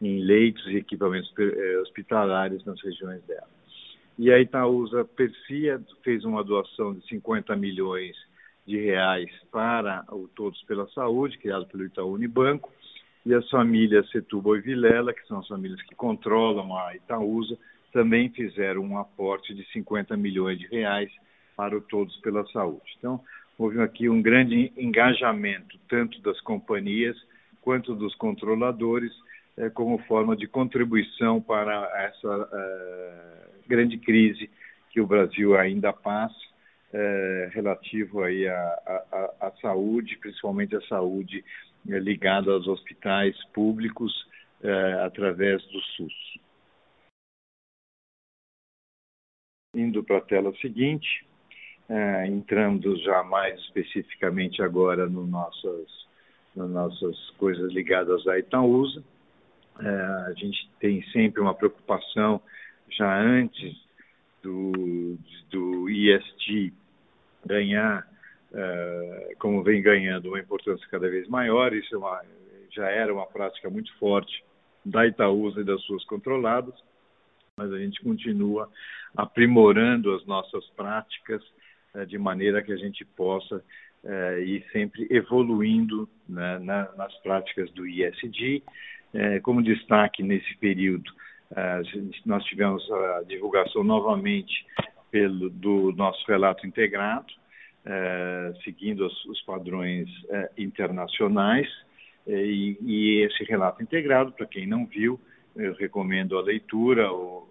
em 0.00 0.20
leitos 0.20 0.64
e 0.66 0.76
equipamentos 0.76 1.32
eh, 1.38 1.78
hospitalares 1.80 2.64
nas 2.64 2.80
regiões 2.80 3.22
dela. 3.24 3.48
E 4.18 4.30
a 4.30 4.38
Itaúsa 4.40 5.04
Persia 5.04 5.80
fez 6.04 6.24
uma 6.24 6.44
doação 6.44 6.94
de 6.94 7.04
50 7.08 7.56
milhões 7.56 8.16
de 8.66 8.78
reais 8.78 9.30
para 9.50 10.04
o 10.10 10.28
Todos 10.28 10.62
pela 10.62 10.88
Saúde, 10.90 11.38
criado 11.38 11.66
pelo 11.66 11.84
Itaú 11.84 12.14
Unibanco, 12.14 12.72
e 13.24 13.34
as 13.34 13.48
famílias 13.50 14.10
Setúbal 14.10 14.56
e 14.56 14.60
Vilela, 14.60 15.12
que 15.12 15.26
são 15.26 15.38
as 15.38 15.48
famílias 15.48 15.80
que 15.82 15.94
controlam 15.94 16.76
a 16.76 16.94
Itaúsa, 16.94 17.56
também 17.92 18.30
fizeram 18.30 18.82
um 18.82 18.98
aporte 18.98 19.54
de 19.54 19.64
50 19.72 20.16
milhões 20.16 20.58
de 20.58 20.66
reais 20.66 21.10
para 21.56 21.76
o 21.76 21.80
Todos 21.80 22.16
pela 22.18 22.44
Saúde. 22.46 22.96
Então, 22.98 23.20
houve 23.58 23.80
aqui 23.80 24.08
um 24.08 24.22
grande 24.22 24.72
engajamento, 24.76 25.78
tanto 25.88 26.20
das 26.20 26.40
companhias 26.40 27.16
quanto 27.60 27.94
dos 27.94 28.14
controladores, 28.16 29.12
eh, 29.56 29.70
como 29.70 29.98
forma 29.98 30.34
de 30.34 30.46
contribuição 30.46 31.40
para 31.40 31.74
essa 32.06 32.48
eh, 32.52 33.48
grande 33.68 33.98
crise 33.98 34.50
que 34.90 35.00
o 35.00 35.06
Brasil 35.06 35.56
ainda 35.56 35.92
passa, 35.92 36.34
eh, 36.92 37.50
relativo 37.52 38.22
aí 38.22 38.46
à, 38.48 39.52
saúde, 39.60 40.16
principalmente 40.18 40.76
a 40.76 40.80
saúde 40.82 41.44
ligada 41.84 42.52
aos 42.52 42.68
hospitais 42.68 43.36
públicos 43.46 44.12
através 45.04 45.60
do 45.66 45.80
SUS. 45.80 46.38
Indo 49.74 50.04
para 50.04 50.18
a 50.18 50.20
tela 50.20 50.54
seguinte, 50.58 51.26
é, 51.88 52.26
entrando 52.26 52.96
já 52.98 53.22
mais 53.22 53.60
especificamente 53.60 54.62
agora 54.62 55.06
no 55.08 55.26
nossas, 55.26 56.06
nas 56.54 56.70
nossas 56.70 57.30
coisas 57.38 57.72
ligadas 57.72 58.26
à 58.26 58.38
Itaúsa. 58.38 59.02
É, 59.80 59.88
a 60.28 60.32
gente 60.34 60.70
tem 60.78 61.02
sempre 61.10 61.40
uma 61.40 61.54
preocupação 61.54 62.40
já 62.90 63.20
antes 63.20 63.76
do, 64.42 65.18
do 65.50 65.90
IST 65.90 66.72
ganhar, 67.44 68.06
é, 68.54 69.34
como 69.38 69.62
vem 69.62 69.82
ganhando, 69.82 70.28
uma 70.28 70.40
importância 70.40 70.86
cada 70.90 71.08
vez 71.08 71.28
maior. 71.28 71.72
Isso 71.72 71.94
é 71.94 71.98
uma, 71.98 72.22
já 72.70 72.88
era 72.88 73.12
uma 73.12 73.26
prática 73.26 73.68
muito 73.68 73.92
forte 73.98 74.44
da 74.84 75.06
Itaúsa 75.06 75.60
e 75.60 75.64
das 75.64 75.80
suas 75.82 76.04
controladas, 76.04 76.74
mas 77.56 77.72
a 77.72 77.78
gente 77.78 78.02
continua 78.02 78.68
aprimorando 79.16 80.14
as 80.14 80.24
nossas 80.26 80.64
práticas 80.70 81.42
é, 81.94 82.04
de 82.04 82.18
maneira 82.18 82.62
que 82.62 82.72
a 82.72 82.76
gente 82.76 83.04
possa 83.04 83.62
é, 84.04 84.40
ir 84.40 84.64
sempre 84.72 85.06
evoluindo 85.10 86.08
né, 86.28 86.58
na, 86.58 86.90
nas 86.96 87.14
práticas 87.22 87.70
do 87.72 87.86
ISD. 87.86 88.62
Como 89.42 89.62
destaque 89.62 90.22
nesse 90.22 90.56
período, 90.56 91.12
nós 92.24 92.42
tivemos 92.44 92.82
a 92.90 93.22
divulgação 93.24 93.84
novamente 93.84 94.64
pelo, 95.12 95.48
do 95.50 95.92
nosso 95.92 96.26
relato 96.26 96.66
integrado, 96.66 97.32
seguindo 98.64 99.06
os, 99.06 99.24
os 99.26 99.40
padrões 99.42 100.08
internacionais. 100.56 101.68
E, 102.26 102.78
e, 102.80 103.26
esse 103.26 103.44
relato 103.44 103.82
integrado, 103.82 104.32
para 104.32 104.46
quem 104.46 104.66
não 104.66 104.86
viu, 104.86 105.20
eu 105.54 105.74
recomendo 105.74 106.38
a 106.38 106.42
leitura 106.42 107.10
ou 107.10 107.48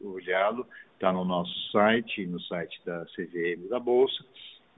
olhá-lo 0.00 0.66
está 0.94 1.12
no 1.12 1.24
nosso 1.24 1.52
site, 1.70 2.26
no 2.26 2.38
site 2.42 2.78
da 2.84 3.06
CVM 3.16 3.68
da 3.70 3.80
Bolsa, 3.80 4.22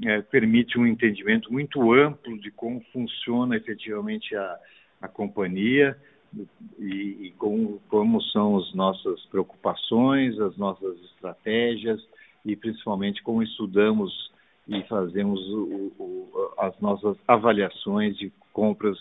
é, 0.04 0.22
permite 0.22 0.78
um 0.78 0.86
entendimento 0.86 1.52
muito 1.52 1.92
amplo 1.92 2.38
de 2.38 2.50
como 2.52 2.80
funciona 2.92 3.56
efetivamente 3.56 4.34
a, 4.36 4.56
a 5.00 5.08
companhia, 5.08 5.96
e, 6.78 7.26
e 7.26 7.34
com, 7.36 7.78
como 7.88 8.22
são 8.22 8.56
as 8.56 8.72
nossas 8.72 9.24
preocupações, 9.26 10.38
as 10.40 10.56
nossas 10.56 10.98
estratégias 11.04 12.00
e 12.44 12.56
principalmente 12.56 13.22
como 13.22 13.42
estudamos 13.42 14.30
e 14.68 14.82
fazemos 14.84 15.40
o, 15.48 15.92
o, 15.98 16.54
as 16.58 16.78
nossas 16.80 17.16
avaliações 17.26 18.16
de 18.16 18.32
compras 18.52 18.98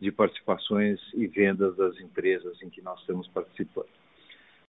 de 0.00 0.10
participações 0.10 1.00
e 1.14 1.26
vendas 1.26 1.76
das 1.76 1.98
empresas 2.00 2.60
em 2.62 2.68
que 2.68 2.82
nós 2.82 2.98
estamos 3.00 3.28
participando. 3.28 3.88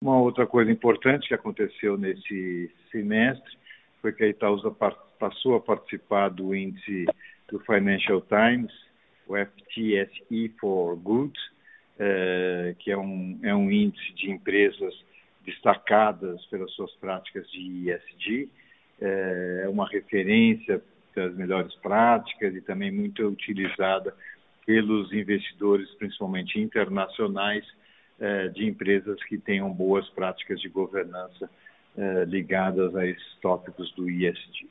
Uma 0.01 0.21
outra 0.21 0.47
coisa 0.47 0.71
importante 0.71 1.27
que 1.27 1.35
aconteceu 1.35 1.97
nesse 1.97 2.71
semestre 2.91 3.57
foi 4.03 4.13
que 4.13 4.25
a 4.25 4.29
Itaúsa 4.29 4.71
passou 5.19 5.55
a 5.55 5.61
participar 5.61 6.29
do 6.29 6.55
índice 6.55 7.07
do 7.49 7.61
Financial 7.61 8.21
Times, 8.23 8.73
o 9.27 9.35
FTSE 9.37 10.49
for 10.61 10.97
Good, 10.97 11.39
eh, 11.99 12.75
que 12.81 12.91
é 12.91 12.99
um, 12.99 13.39
é 13.43 13.55
um 13.55 13.71
índice 13.71 14.13
de 14.15 14.31
empresas 14.31 14.93
destacadas 15.45 16.45
pelas 16.47 16.71
suas 16.73 16.93
práticas 16.97 17.51
de 17.51 17.91
ESG, 17.91 18.49
é 19.01 19.69
uma 19.69 19.89
referência 19.89 20.81
das 21.15 21.35
melhores 21.35 21.75
práticas 21.77 22.55
e 22.55 22.61
também 22.61 22.91
muito 22.91 23.27
utilizada 23.27 24.15
pelos 24.65 25.13
investidores, 25.13 25.91
principalmente 25.95 26.61
internacionais, 26.61 27.65
é, 28.21 28.49
de 28.49 28.67
empresas 28.67 29.21
que 29.25 29.37
tenham 29.37 29.73
boas 29.73 30.09
práticas 30.11 30.61
de 30.61 30.69
governança 30.69 31.51
é, 31.97 32.25
ligadas 32.25 32.95
a 32.95 33.05
esses 33.05 33.35
tópicos 33.41 33.91
do 33.95 34.09
ISD. 34.09 34.69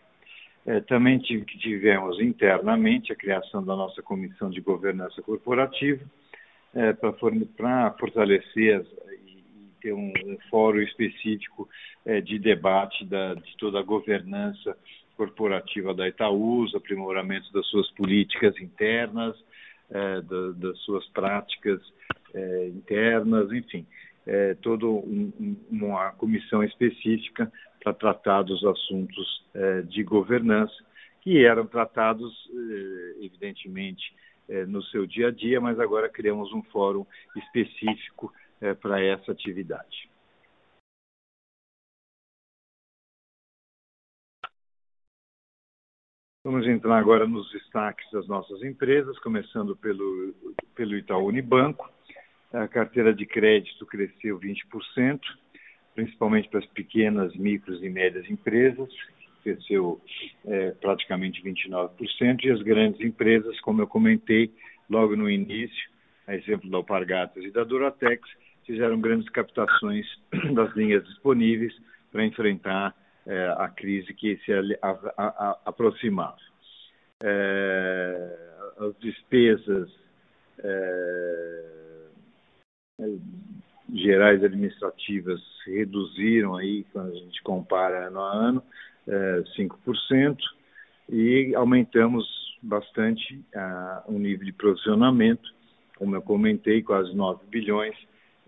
É, 0.66 0.80
também 0.80 1.20
tivemos 1.20 2.22
internamente 2.22 3.12
a 3.12 3.16
criação 3.16 3.62
da 3.64 3.76
nossa 3.76 4.02
Comissão 4.02 4.50
de 4.50 4.62
Governança 4.62 5.22
Corporativa 5.22 6.02
para 6.98 7.92
fortalecer 8.00 8.86
ter 9.82 9.94
um, 9.94 10.12
um 10.26 10.38
fórum 10.50 10.80
específico 10.80 11.68
é, 12.06 12.22
de 12.22 12.40
debate 12.40 13.06
da, 13.06 13.34
de 13.34 13.58
toda 13.58 13.80
a 13.80 13.84
governança 13.84 14.78
corporativa 15.16 15.94
da 15.94 16.08
Itaúsa, 16.08 16.78
aprimoramento 16.78 17.52
das 17.54 17.66
suas 17.68 17.90
políticas 17.92 18.58
internas, 18.60 19.36
é, 19.90 20.22
da, 20.22 20.52
das 20.56 20.80
suas 20.80 21.06
práticas 21.10 21.80
é, 22.34 22.68
internas, 22.70 23.52
enfim, 23.52 23.86
é, 24.26 24.56
toda 24.56 24.86
um, 24.86 25.56
uma 25.70 26.12
comissão 26.12 26.64
específica 26.64 27.52
para 27.84 27.94
tratar 27.94 28.44
dos 28.44 28.64
assuntos 28.64 29.46
é, 29.54 29.82
de 29.82 30.04
governança, 30.04 30.74
que 31.22 31.44
eram 31.46 31.66
tratados, 31.66 32.34
é, 32.52 33.26
evidentemente, 33.26 34.14
no 34.68 34.84
seu 34.84 35.08
dia 35.08 35.30
a 35.30 35.32
dia, 35.32 35.62
mas 35.62 35.80
agora 35.80 36.10
criamos 36.10 36.52
um 36.52 36.62
fórum 36.64 37.06
específico 37.38 38.34
é, 38.62 38.74
para 38.74 39.04
essa 39.04 39.32
atividade. 39.32 40.10
Vamos 46.44 46.68
entrar 46.68 46.98
agora 46.98 47.28
nos 47.28 47.52
destaques 47.52 48.10
das 48.12 48.28
nossas 48.28 48.64
empresas, 48.64 49.18
começando 49.20 49.76
pelo, 49.76 50.34
pelo 50.74 50.98
Itaú 50.98 51.28
Unibanco. 51.28 51.88
A 52.52 52.68
carteira 52.68 53.14
de 53.14 53.28
crédito 53.28 53.86
cresceu 53.86 54.40
20%, 54.40 55.20
principalmente 55.94 56.50
para 56.50 56.60
as 56.60 56.66
pequenas, 56.68 57.36
micros 57.36 57.84
e 57.84 57.90
médias 57.90 58.28
empresas, 58.30 58.90
cresceu 59.44 60.02
é, 60.46 60.72
praticamente 60.72 61.44
29%, 61.44 62.44
e 62.44 62.52
as 62.52 62.62
grandes 62.64 63.02
empresas, 63.02 63.60
como 63.62 63.82
eu 63.82 63.88
comentei 63.88 64.52
logo 64.90 65.16
no 65.16 65.30
início, 65.30 65.90
a 66.26 66.36
exemplo 66.36 66.70
da 66.70 66.78
Alpargatas 66.78 67.44
e 67.44 67.52
da 67.52 67.64
Duratex, 67.64 68.28
fizeram 68.66 69.00
grandes 69.00 69.30
captações 69.30 70.06
das 70.54 70.74
linhas 70.76 71.04
disponíveis 71.06 71.74
para 72.12 72.26
enfrentar 72.26 72.96
é, 73.26 73.56
a 73.58 73.70
crise 73.70 74.14
que 74.14 74.38
se 74.44 74.54
a, 74.54 74.62
a, 74.82 74.92
a, 75.18 75.60
aproximava. 75.66 76.38
É, 77.24 78.38
as 78.80 78.98
despesas 79.00 79.90
é, 80.60 81.72
gerais 83.94 84.44
administrativas 84.44 85.42
reduziram 85.66 86.56
aí, 86.56 86.84
quando 86.92 87.12
a 87.12 87.16
gente 87.16 87.42
compara 87.44 88.08
ano 88.08 88.20
a 88.20 88.34
ano, 88.34 88.64
5%, 89.58 90.38
e 91.10 91.54
aumentamos 91.56 92.26
bastante 92.62 93.44
o 94.06 94.14
nível 94.14 94.46
de 94.46 94.54
provisionamento, 94.54 95.54
como 95.98 96.16
eu 96.16 96.22
comentei, 96.22 96.82
quase 96.82 97.14
9 97.14 97.46
bilhões, 97.48 97.96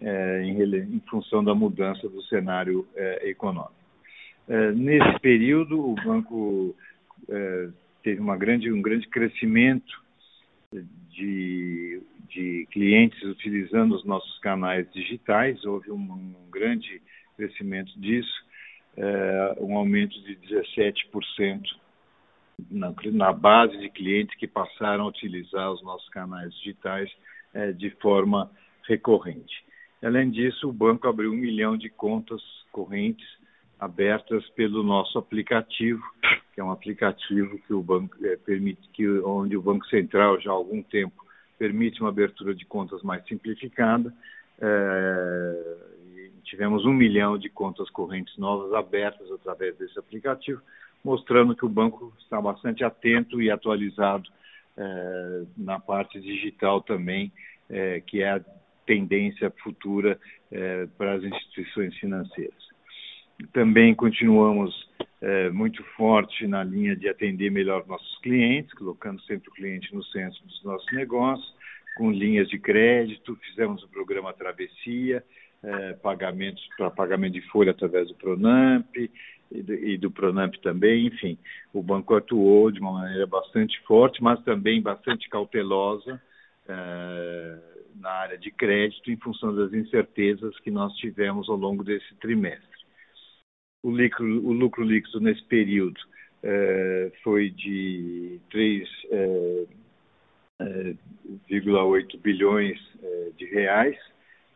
é, 0.04 0.44
em, 0.44 0.62
em, 0.62 1.00
função 1.10 1.42
da 1.42 1.56
mudança 1.56 2.10
do 2.10 2.22
cenário 2.24 2.86
é, 2.94 3.30
econômico. 3.30 3.74
É, 4.50 4.72
nesse 4.74 5.18
período, 5.20 5.80
o 5.80 5.96
banco 5.96 6.76
teve 8.04 8.22
grande, 8.38 8.70
um 8.70 8.82
grande 8.82 9.08
crescimento 9.08 10.04
de, 11.10 12.02
de, 12.28 12.68
clientes 12.70 13.22
utilizando 13.24 13.96
os 13.96 14.04
nossos 14.04 14.38
canais 14.40 14.86
digitais, 14.92 15.64
houve 15.64 15.90
um, 15.90 15.96
um 15.96 16.52
grande 16.52 17.02
crescimento 17.38 17.98
disso, 17.98 18.44
um 19.62 19.78
aumento 19.78 20.22
de 20.24 20.36
17% 20.36 21.62
na, 22.70 22.94
na, 23.14 23.32
base 23.32 23.78
de 23.78 23.90
clientes 23.90 24.36
que 24.38 24.48
passaram 24.48 25.06
a 25.06 25.08
utilizar 25.08 25.72
os 25.72 25.82
nossos 25.82 26.10
canais 26.10 26.54
digitais 26.56 27.10
de 27.78 27.90
forma 28.02 28.52
recorrente. 28.86 29.64
Além 30.04 30.30
disso, 30.30 30.68
o 30.68 30.74
banco 30.74 31.08
abriu 31.08 31.32
um 31.32 31.36
milhão 31.36 31.78
de 31.78 31.90
contas 31.90 32.42
correntes 32.74 33.26
abertas 33.80 34.48
pelo 34.50 34.84
nosso 34.84 35.18
aplicativo, 35.18 36.04
que 36.54 36.60
é 36.60 36.64
um 36.64 36.72
aplicativo 36.72 37.58
que 37.60 37.74
o 37.74 37.82
banco 37.82 38.16
é, 38.26 38.36
permite, 38.36 38.82
que, 38.94 39.08
onde 39.20 39.56
o 39.56 39.62
Banco 39.62 39.86
Central 39.88 40.40
já 40.42 40.52
há 40.52 40.54
algum 40.54 40.84
tempo 40.84 41.24
permite 41.58 42.02
uma 42.02 42.10
abertura 42.10 42.54
de 42.54 42.66
contas 42.66 43.02
mais 43.02 43.26
simplificada. 43.26 44.14
É, 44.60 45.78
tivemos 46.44 46.86
um 46.86 46.94
milhão 46.94 47.38
de 47.38 47.50
contas 47.50 47.90
correntes 47.90 48.38
novas 48.38 48.74
abertas 48.74 49.32
através 49.32 49.78
desse 49.78 49.98
aplicativo, 49.98 50.62
mostrando 51.04 51.56
que 51.56 51.66
o 51.66 51.70
banco 51.70 52.14
está 52.20 52.42
bastante 52.42 52.84
atento 52.84 53.42
e 53.42 53.50
atualizado 53.50 54.30
é, 54.76 55.44
na 55.58 55.80
parte 55.80 56.20
digital 56.20 56.82
também, 56.82 57.32
que 58.06 58.22
é 58.22 58.30
a 58.30 58.42
tendência 58.86 59.52
futura 59.64 60.20
eh, 60.52 60.88
para 60.98 61.14
as 61.14 61.24
instituições 61.24 61.96
financeiras. 61.98 62.74
Também 63.52 63.94
continuamos 63.96 64.90
eh, 65.22 65.50
muito 65.50 65.84
forte 65.96 66.46
na 66.48 66.64
linha 66.64 66.96
de 66.96 67.10
atender 67.10 67.50
melhor 67.50 67.86
nossos 67.88 68.18
clientes, 68.20 68.74
colocando 68.74 69.22
sempre 69.24 69.50
o 69.50 69.54
cliente 69.54 69.94
no 69.94 70.04
centro 70.04 70.40
dos 70.46 70.64
nossos 70.64 70.92
negócios, 70.92 71.54
com 71.96 72.12
linhas 72.12 72.48
de 72.50 72.60
crédito, 72.60 73.38
fizemos 73.48 73.84
o 73.84 73.88
programa 73.88 74.34
Travessia, 74.34 75.24
eh, 75.64 75.94
pagamentos 76.02 76.68
para 76.78 76.92
pagamento 76.92 77.34
de 77.34 77.42
folha 77.48 77.72
através 77.72 78.08
do 78.10 78.16
Pronamp 78.16 78.86
e 78.96 79.62
do, 79.62 79.74
e 79.74 79.98
do 79.98 80.12
Pronamp 80.12 80.56
também, 80.56 81.08
enfim, 81.08 81.38
o 81.74 81.82
banco 81.82 82.16
atuou 82.16 82.70
de 82.72 82.80
uma 82.80 82.92
maneira 82.92 83.26
bastante 83.26 83.80
forte, 83.84 84.22
mas 84.22 84.44
também 84.44 84.82
bastante 84.82 85.30
cautelosa, 85.30 86.22
na 87.96 88.10
área 88.10 88.38
de 88.38 88.52
crédito 88.52 89.12
em 89.12 89.18
função 89.18 89.56
das 89.56 89.74
incertezas 89.74 90.58
que 90.60 90.72
nós 90.72 90.94
tivemos 90.96 91.50
ao 91.50 91.56
longo 91.56 91.84
desse 91.84 92.14
trimestre. 92.16 92.68
O 93.84 93.90
lucro, 93.90 94.26
o 94.26 94.54
lucro 94.54 94.84
líquido 94.84 95.20
nesse 95.20 95.44
período 95.44 96.00
eh, 96.42 97.12
foi 97.24 97.50
de 97.50 98.40
3,8 98.52 99.68
eh, 100.60 100.96
eh, 101.40 102.18
bilhões 102.22 102.80
de 103.38 103.46
reais. 103.46 103.98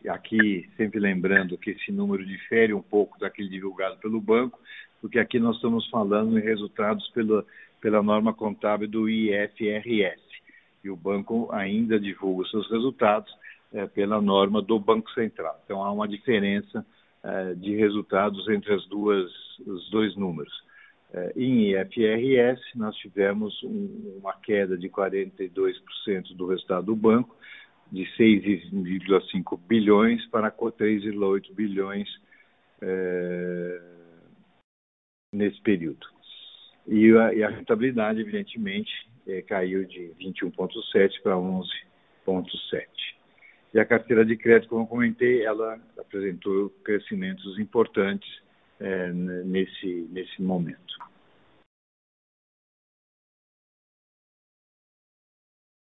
Aqui, 0.08 0.69
sempre 0.78 1.00
lembrando 1.00 1.58
que 1.58 1.71
esse 1.71 1.91
número 1.91 2.26
difere 2.26 2.73
um 2.73 2.82
pouco 2.82 3.19
daquele 3.19 3.50
divulgado 3.50 3.97
pelo 3.97 4.21
banco, 4.21 4.60
porque 5.02 5.19
aqui 5.19 5.39
nós 5.39 5.56
estamos 5.58 5.89
falando 5.89 6.38
em 6.38 6.41
resultados 6.41 7.10
pela, 7.10 7.45
pela 7.82 8.02
norma 8.02 8.34
contábil 8.34 8.88
do 8.88 9.10
IFRS 9.10 10.27
e 10.88 10.89
o 10.89 10.95
banco 10.95 11.50
ainda 11.52 12.00
divulga 12.00 12.43
os 12.43 12.50
seus 12.50 12.69
resultados 12.71 13.32
é, 13.73 13.86
pela 13.86 14.21
norma 14.21 14.62
do 14.62 14.80
Banco 14.80 15.12
Central. 15.12 15.60
Então 15.63 15.84
há 15.84 15.91
uma 15.91 16.08
diferença 16.08 16.86
é, 17.23 17.54
de 17.54 17.76
resultados 17.76 18.47
entre 18.50 18.73
as 18.73 18.86
duas, 18.88 19.30
os 19.60 19.89
dois 19.89 20.15
números. 20.15 20.54
É, 21.13 21.34
em 21.36 21.71
IFRS, 21.71 22.62
nós 22.76 22.95
tivemos 22.97 23.62
um, 23.63 24.19
uma 24.19 24.34
queda 24.34 24.78
de 24.78 24.89
42% 24.89 26.36
do 26.36 26.47
resultado 26.47 26.86
do 26.86 26.95
banco, 26.95 27.36
de 27.91 28.04
6,5 28.17 29.60
bilhões 29.67 30.26
para 30.28 30.52
3,8 30.52 31.54
bilhões 31.54 32.08
é, 32.82 33.82
nesse 35.34 35.62
período. 35.62 36.06
E 36.86 37.12
a, 37.17 37.34
e 37.34 37.43
a 37.43 37.50
rentabilidade, 37.50 38.21
evidentemente, 38.21 38.91
é, 39.28 39.42
caiu 39.42 39.86
de 39.86 40.13
21,7 40.20 41.22
para 41.22 41.36
11,7. 41.36 42.88
E 43.74 43.80
a 43.80 43.86
carteira 43.86 44.26
de 44.26 44.38
crédito, 44.38 44.70
como 44.70 44.84
eu 44.84 44.88
comentei, 44.88 45.46
ela 45.46 45.80
apresentou 45.98 46.70
crescimentos 46.84 47.60
importantes 47.60 48.28
é, 48.80 49.12
nesse, 49.12 50.08
nesse 50.12 50.42
momento. 50.42 50.98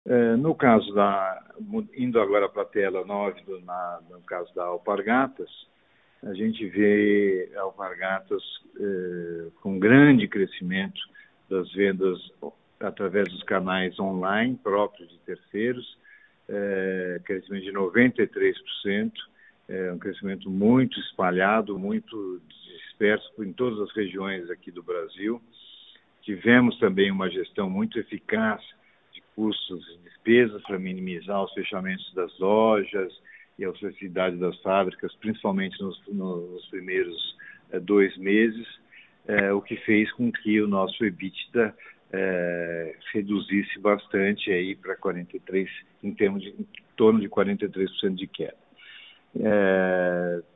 É, 0.04 0.36
no 0.36 0.54
caso 0.54 0.92
da, 0.94 1.52
indo 1.96 2.20
agora 2.20 2.48
para 2.48 2.62
a 2.62 2.66
tela 2.66 3.04
9, 3.04 3.40
do, 3.42 3.60
na, 3.62 4.00
no 4.08 4.20
caso 4.22 4.54
da 4.54 4.64
Alpargatas, 4.64 5.50
a 6.22 6.32
gente 6.32 6.64
vê 6.68 7.52
Alpargatas 7.56 8.42
é, 8.78 9.50
com 9.60 9.78
grande 9.78 10.28
crescimento 10.28 11.00
das 11.48 11.72
vendas 11.72 12.18
através 12.80 13.28
dos 13.28 13.42
canais 13.42 13.98
online 13.98 14.58
próprios 14.62 15.08
de 15.08 15.18
terceiros, 15.18 15.98
é, 16.48 17.20
crescimento 17.24 17.64
de 17.64 17.72
93%, 17.72 19.12
é 19.68 19.92
um 19.92 19.98
crescimento 19.98 20.48
muito 20.48 20.98
espalhado, 21.00 21.78
muito 21.78 22.40
disperso 22.48 23.30
em 23.42 23.52
todas 23.52 23.80
as 23.80 23.94
regiões 23.96 24.48
aqui 24.50 24.70
do 24.70 24.82
Brasil. 24.82 25.42
Tivemos 26.22 26.78
também 26.78 27.10
uma 27.10 27.28
gestão 27.28 27.68
muito 27.68 27.98
eficaz 27.98 28.62
custos 29.36 29.86
e 29.90 30.08
despesas 30.08 30.62
para 30.62 30.78
minimizar 30.78 31.44
os 31.44 31.52
fechamentos 31.52 32.12
das 32.14 32.36
lojas 32.38 33.12
e 33.58 33.64
a 33.64 33.70
ociosidade 33.70 34.36
das 34.36 34.58
fábricas, 34.62 35.14
principalmente 35.16 35.80
nos, 35.80 36.00
nos 36.08 36.66
primeiros 36.66 37.36
é, 37.70 37.78
dois 37.78 38.16
meses, 38.16 38.66
é, 39.28 39.52
o 39.52 39.60
que 39.60 39.76
fez 39.76 40.10
com 40.12 40.32
que 40.32 40.60
o 40.60 40.66
nosso 40.66 41.04
EBITDA 41.04 41.76
é, 42.12 42.96
reduzisse 43.12 43.78
bastante 43.78 44.50
aí 44.50 44.74
para 44.74 44.96
43, 44.96 45.68
em 46.02 46.12
termos 46.12 46.42
de 46.42 46.50
em 46.50 46.66
torno 46.96 47.20
de 47.20 47.28
43% 47.28 48.14
de 48.14 48.26
queda. 48.26 48.56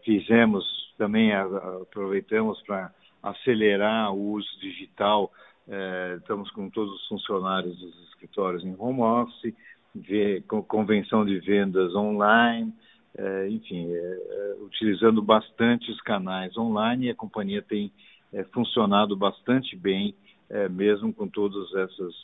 fizemos 0.03 0.65
também, 0.97 1.33
aproveitamos 1.35 2.63
para 2.63 2.91
acelerar 3.23 4.15
o 4.15 4.33
uso 4.33 4.49
digital 4.59 5.31
é, 5.71 6.17
estamos 6.19 6.51
com 6.51 6.69
todos 6.69 6.93
os 6.93 7.07
funcionários 7.07 7.79
dos 7.79 8.09
escritórios 8.09 8.65
em 8.65 8.75
home 8.77 9.03
office, 9.03 9.55
vê, 9.95 10.43
com 10.49 10.61
convenção 10.63 11.25
de 11.25 11.39
vendas 11.39 11.95
online, 11.95 12.73
é, 13.17 13.49
enfim, 13.49 13.87
é, 13.89 13.97
é, 13.97 14.57
utilizando 14.63 15.23
bastante 15.23 15.89
os 15.93 16.01
canais 16.01 16.57
online 16.57 17.07
e 17.07 17.11
a 17.11 17.15
companhia 17.15 17.63
tem 17.63 17.93
é, 18.33 18.43
funcionado 18.45 19.17
bastante 19.17 19.77
bem, 19.77 20.13
é, 20.51 20.69
mesmo 20.69 21.13
com 21.13 21.29
todas 21.29 21.73
essas 21.75 22.15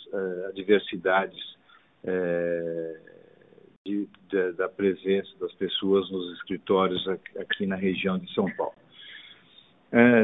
adversidades 0.48 1.56
de, 3.84 4.08
de, 4.28 4.52
da 4.52 4.68
presença 4.68 5.30
das 5.40 5.52
pessoas 5.54 6.08
nos 6.10 6.34
escritórios 6.34 7.06
aqui, 7.38 7.66
na 7.66 7.76
região 7.76 8.18
de 8.18 8.32
São 8.32 8.46
Paulo. 8.54 8.74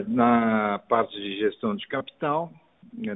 na 0.08 0.80
parte 0.88 1.14
de 1.20 1.38
gestão 1.38 1.74
de 1.74 1.86
capital, 1.88 2.52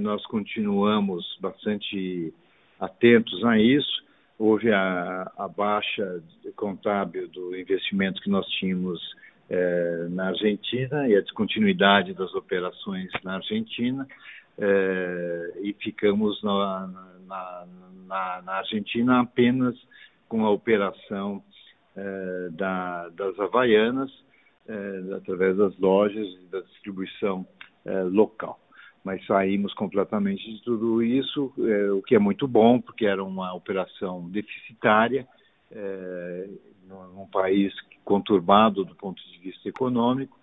nós 0.01 0.25
continuamos 0.27 1.25
bastante 1.41 2.33
atentos 2.81 3.45
a 3.45 3.59
isso. 3.59 4.05
Houve 4.39 4.71
a, 4.73 5.31
a 5.37 5.49
baixa 5.49 6.23
contábil 6.57 7.29
do 7.29 7.57
investimento 7.57 8.21
que 8.21 8.31
nós 8.31 8.47
tínhamos 8.59 9.01
é, 9.49 10.07
na 10.11 10.29
Argentina 10.29 11.09
e 11.09 11.17
a 11.17 11.21
descontinuidade 11.21 12.13
das 12.15 12.35
operações 12.35 13.11
na 13.25 13.37
Argentina. 13.37 14.07
É, 14.59 15.53
e 15.63 15.75
ficamos 15.75 16.43
na, 16.43 16.87
na, 17.27 17.67
na, 18.07 18.43
na, 18.43 18.53
Argentina 18.55 19.21
apenas 19.21 19.77
com 20.29 20.47
a 20.47 20.51
operação 20.51 21.43
é, 21.95 22.49
da, 22.53 23.09
das 23.11 23.39
Havaianas, 23.39 24.11
através 25.17 25.57
das 25.57 25.79
lojas 25.79 26.27
e 26.27 26.47
da 26.51 26.61
distribuição 26.61 27.47
local. 28.11 28.59
Mas 29.05 29.25
saímos 29.25 29.73
completamente 29.75 30.43
de 30.53 30.61
tudo 30.65 31.01
isso, 31.01 31.53
é, 31.61 31.93
o 31.93 32.03
que 32.03 32.17
é 32.17 32.19
muito 32.19 32.49
bom, 32.49 32.81
porque 32.81 33.07
era 33.07 33.23
uma 33.23 33.55
operação 33.55 34.29
deficitária, 34.29 35.25
num 36.89 37.27
país 37.27 37.73
conturbado 38.05 38.85
do 38.85 38.95
ponto 38.95 39.23
de 39.31 39.39
vista 39.39 39.69
econômico, 39.69 40.37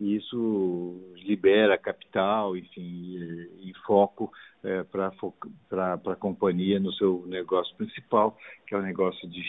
e 0.00 0.16
isso 0.16 1.14
libera 1.16 1.76
capital, 1.76 2.56
enfim, 2.56 3.16
e, 3.62 3.72
foco 3.86 4.32
é, 4.62 4.84
para 4.84 5.94
a 5.94 6.16
companhia 6.16 6.78
no 6.78 6.92
seu 6.92 7.24
negócio 7.26 7.74
principal, 7.76 8.36
que 8.66 8.74
é 8.74 8.78
o 8.78 8.82
negócio 8.82 9.28
de, 9.28 9.42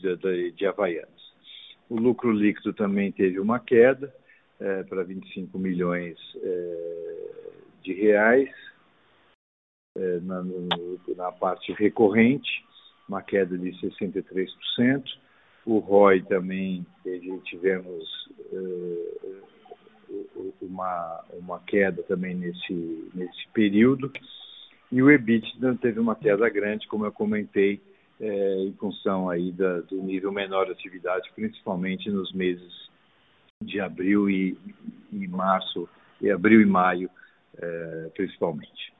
de, 0.00 0.52
de 0.52 0.66
Havaianas. 0.66 1.30
O 1.88 1.96
lucro 1.96 2.32
líquido 2.32 2.72
também 2.72 3.10
teve 3.10 3.40
uma 3.40 3.58
queda 3.58 4.14
é, 4.60 4.82
para 4.84 5.02
25 5.02 5.58
milhões 5.58 6.16
é, 6.36 7.30
de 7.82 7.92
reais 7.94 8.50
é, 9.96 10.20
na, 10.20 10.42
na 11.16 11.32
parte 11.32 11.72
recorrente, 11.72 12.64
uma 13.08 13.22
queda 13.22 13.58
de 13.58 13.70
63%. 13.72 15.02
O 15.66 15.78
ROI 15.78 16.22
também 16.22 16.86
tivemos 17.44 18.30
é, 18.52 19.59
uma, 20.60 21.24
uma 21.32 21.60
queda 21.60 22.02
também 22.02 22.34
nesse, 22.34 23.10
nesse 23.14 23.48
período. 23.52 24.12
E 24.90 25.02
o 25.02 25.10
EBITDA 25.10 25.76
teve 25.80 26.00
uma 26.00 26.16
queda 26.16 26.48
grande, 26.48 26.88
como 26.88 27.04
eu 27.04 27.12
comentei, 27.12 27.80
é, 28.20 28.56
em 28.64 28.72
função 28.74 29.30
aí 29.30 29.52
da, 29.52 29.80
do 29.80 30.02
nível 30.02 30.32
menor 30.32 30.66
de 30.66 30.72
atividade, 30.72 31.30
principalmente 31.34 32.10
nos 32.10 32.32
meses 32.32 32.90
de 33.62 33.80
abril 33.80 34.28
e, 34.28 34.58
e 35.12 35.28
março, 35.28 35.88
e 36.20 36.30
abril 36.30 36.60
e 36.60 36.66
maio 36.66 37.10
é, 37.58 38.10
principalmente. 38.14 38.92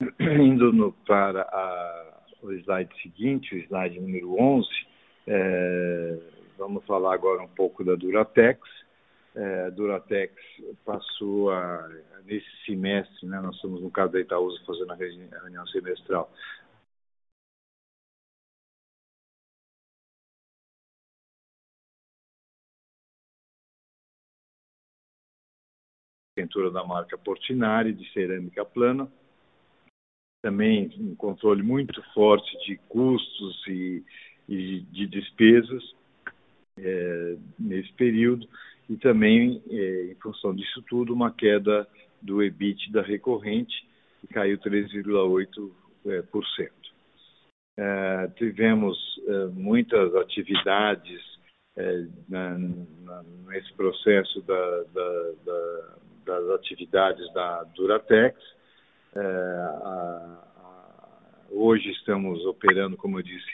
Indo 0.20 0.72
no, 0.72 0.92
para 1.06 1.42
a, 1.42 2.20
o 2.42 2.52
slide 2.52 2.90
seguinte, 3.02 3.54
o 3.54 3.58
slide 3.58 4.00
número 4.00 4.40
11, 4.40 4.68
é, 5.26 6.18
vamos 6.58 6.84
falar 6.86 7.14
agora 7.14 7.42
um 7.42 7.48
pouco 7.48 7.84
da 7.84 7.94
Duratex. 7.94 8.60
É, 9.34 9.70
Duratex 9.70 10.34
passou 10.84 11.52
a, 11.52 11.88
nesse 12.24 12.48
semestre, 12.66 13.26
né, 13.28 13.40
nós 13.40 13.54
estamos 13.54 13.80
no 13.80 13.90
caso 13.90 14.12
da 14.12 14.20
Itaúsa 14.20 14.60
fazendo 14.66 14.92
a 14.92 14.96
reunião 14.96 15.66
semestral, 15.68 16.32
pintura 26.34 26.70
da 26.70 26.82
marca 26.84 27.18
Portinari, 27.18 27.92
de 27.92 28.10
cerâmica 28.12 28.64
plana. 28.64 29.10
Também 30.42 30.90
um 30.98 31.14
controle 31.14 31.62
muito 31.62 32.02
forte 32.14 32.50
de 32.66 32.76
custos 32.88 33.62
e, 33.68 34.02
e 34.48 34.80
de 34.80 35.06
despesas 35.06 35.94
é, 36.78 37.36
nesse 37.58 37.92
período. 37.92 38.48
E 38.90 38.96
também, 38.96 39.62
é, 39.70 40.10
em 40.10 40.16
função 40.16 40.52
disso 40.52 40.82
tudo, 40.88 41.14
uma 41.14 41.30
queda 41.30 41.86
do 42.20 42.42
EBIT 42.42 42.90
da 42.90 43.02
recorrente, 43.02 43.88
que 44.20 44.26
caiu 44.26 44.58
3,8%. 44.58 45.70
É. 46.06 46.24
É, 47.78 48.28
tivemos 48.36 48.98
muitas 49.54 50.14
atividades 50.16 51.22
na, 52.28 52.58
na, 52.58 53.22
nesse 53.46 53.72
processo 53.74 54.42
da, 54.42 54.82
da, 54.92 55.32
da, 55.46 55.96
das 56.26 56.50
atividades 56.50 57.32
da 57.32 57.62
Duratex. 57.76 58.36
A, 59.16 59.20
a, 59.20 60.44
hoje 61.48 61.90
estamos 61.92 62.44
operando, 62.44 62.96
como 62.96 63.20
eu 63.20 63.22
disse, 63.22 63.50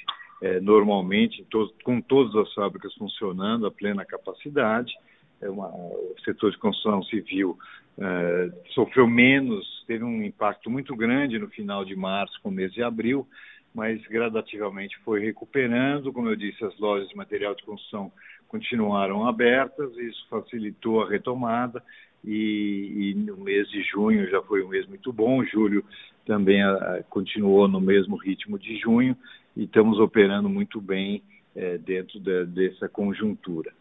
normalmente, 0.62 1.46
com 1.84 2.00
todas 2.00 2.34
as 2.34 2.52
fábricas 2.54 2.94
funcionando 2.94 3.66
a 3.66 3.70
plena 3.70 4.04
capacidade. 4.04 4.92
É 5.40 5.50
uma, 5.50 5.68
o 5.68 6.14
setor 6.24 6.50
de 6.50 6.58
construção 6.58 7.02
civil 7.04 7.58
é, 7.98 8.50
sofreu 8.74 9.06
menos, 9.06 9.84
teve 9.86 10.04
um 10.04 10.22
impacto 10.22 10.70
muito 10.70 10.94
grande 10.94 11.38
no 11.38 11.48
final 11.48 11.84
de 11.84 11.94
março, 11.94 12.40
com 12.42 12.48
o 12.48 12.52
mês 12.52 12.72
de 12.72 12.82
abril, 12.82 13.26
mas 13.74 14.00
gradativamente 14.06 14.98
foi 15.04 15.20
recuperando. 15.20 16.12
Como 16.12 16.28
eu 16.28 16.36
disse, 16.36 16.64
as 16.64 16.78
lojas 16.78 17.08
de 17.08 17.16
material 17.16 17.54
de 17.54 17.62
construção 17.62 18.10
continuaram 18.48 19.26
abertas, 19.26 19.96
isso 19.98 20.26
facilitou 20.30 21.02
a 21.02 21.08
retomada 21.08 21.82
e, 22.24 23.12
e, 23.12 23.14
no 23.14 23.36
mês 23.36 23.68
de 23.68 23.82
junho 23.82 24.28
já 24.30 24.42
foi 24.42 24.62
um 24.62 24.68
mês 24.68 24.86
muito 24.86 25.12
bom, 25.12 25.44
julho 25.44 25.84
também 26.24 26.62
a, 26.62 27.04
continuou 27.08 27.68
no 27.68 27.80
mesmo 27.80 28.16
ritmo 28.16 28.58
de 28.58 28.76
junho 28.78 29.16
e 29.56 29.64
estamos 29.64 29.98
operando 29.98 30.48
muito 30.48 30.80
bem 30.80 31.22
é, 31.54 31.78
dentro 31.78 32.18
de, 32.18 32.46
dessa 32.46 32.88
conjuntura. 32.88 33.72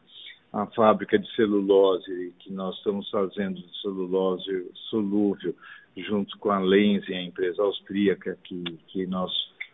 A 0.55 0.65
fábrica 0.67 1.19
de 1.19 1.29
celulose 1.35 2.33
que 2.39 2.49
nós 2.49 2.77
estamos 2.77 3.09
fazendo 3.09 3.55
de 3.55 3.81
celulose 3.81 4.71
solúvel 4.89 5.53
junto 5.97 6.37
com 6.39 6.49
a 6.49 6.59
Lenze, 6.59 7.13
a 7.13 7.21
empresa 7.21 7.61
austríaca 7.61 8.37
que, 8.41 8.63
que 8.87 9.05
nós 9.05 9.29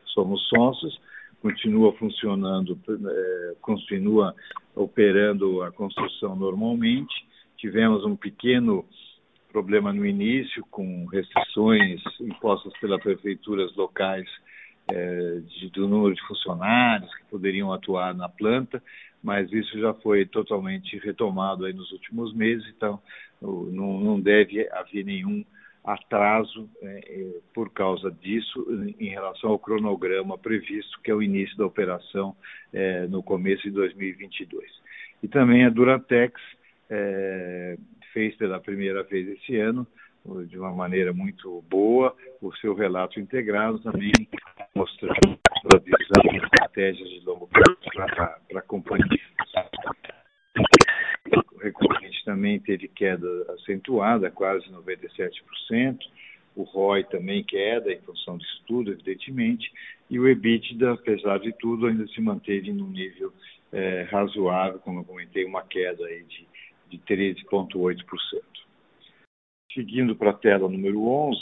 somos 0.08 0.42
sócios, 0.50 1.00
continua 1.40 1.94
funcionando, 1.94 2.76
é, 2.90 3.56
continua 3.62 4.34
operando 4.76 5.62
a 5.62 5.72
construção 5.72 6.36
normalmente. 6.36 7.14
Tivemos 7.58 8.04
um 8.04 8.16
pequeno 8.16 8.84
problema 9.52 9.94
no 9.94 10.04
início, 10.04 10.66
com 10.72 11.06
restrições 11.06 12.02
impostas 12.20 12.74
pelas 12.80 13.04
prefeituras 13.04 13.72
locais 13.76 14.28
é, 14.92 15.40
de, 15.48 15.70
do 15.70 15.88
número 15.88 16.14
de 16.14 16.22
funcionários 16.28 17.14
que 17.16 17.26
poderiam 17.26 17.72
atuar 17.72 18.14
na 18.14 18.28
planta, 18.28 18.82
mas 19.24 19.52
isso 19.52 19.80
já 19.80 19.94
foi 19.94 20.26
totalmente 20.26 20.98
retomado 20.98 21.66
aí 21.66 21.74
nos 21.74 21.92
últimos 21.92 22.34
meses, 22.34 22.68
então 22.76 23.00
não, 23.42 24.00
não 24.00 24.20
deve 24.20 24.68
haver 24.72 25.06
nenhum 25.06 25.44
atraso 25.84 26.70
é, 26.82 27.00
é, 27.08 27.40
por 27.54 27.72
causa 27.72 28.12
disso 28.12 28.68
em 29.00 29.10
relação 29.10 29.50
ao 29.50 29.60
cronograma 29.60 30.38
previsto, 30.38 31.00
que 31.02 31.10
é 31.10 31.16
o 31.16 31.24
início 31.24 31.58
da 31.58 31.66
operação 31.66 32.36
é, 32.72 33.08
no 33.08 33.24
começo 33.24 33.64
de 33.64 33.72
2022. 33.72 34.70
E 35.24 35.28
também 35.28 35.66
a 35.66 35.70
Duratex 35.70 36.40
é, 36.90 37.78
fez 38.14 38.36
pela 38.36 38.60
primeira 38.60 39.04
vez 39.04 39.28
esse 39.28 39.58
ano, 39.58 39.88
de 40.48 40.58
uma 40.58 40.72
maneira 40.72 41.12
muito 41.14 41.64
boa, 41.70 42.16
o 42.42 42.54
seu 42.58 42.74
relato 42.74 43.20
integrado 43.20 43.80
também 43.80 44.12
mostrando 44.76 45.40
a 45.74 45.78
visão 45.78 46.34
e 46.34 46.38
estratégias 46.38 47.10
de 47.10 47.20
longo 47.26 47.48
prazo 47.48 47.78
para 47.94 48.60
a 48.60 48.62
companhia. 48.62 49.20
O 51.54 51.58
recorrente 51.58 52.24
também 52.26 52.60
teve 52.60 52.88
queda 52.88 53.28
acentuada, 53.54 54.32
quase 54.32 54.66
97%. 54.70 56.00
O 56.56 56.64
ROI 56.64 57.04
também 57.06 57.44
queda 57.44 57.92
em 57.92 58.02
função 58.02 58.38
disso 58.38 58.62
tudo, 58.68 58.92
evidentemente. 58.92 59.72
E 60.10 60.20
o 60.20 60.28
EBITDA, 60.28 60.94
apesar 60.94 61.40
de 61.40 61.54
tudo, 61.54 61.88
ainda 61.88 62.06
se 62.08 62.20
manteve 62.20 62.74
num 62.74 62.90
nível 62.90 63.32
é, 63.72 64.04
razoável, 64.04 64.80
como 64.80 65.00
eu 65.00 65.04
comentei, 65.06 65.46
uma 65.46 65.64
queda 65.64 66.06
aí 66.06 66.24
de, 66.24 66.46
de 66.90 66.98
13,8%. 67.00 68.42
Seguindo 69.74 70.16
para 70.16 70.32
a 70.32 70.34
tela 70.34 70.68
número 70.68 71.08
11, 71.08 71.40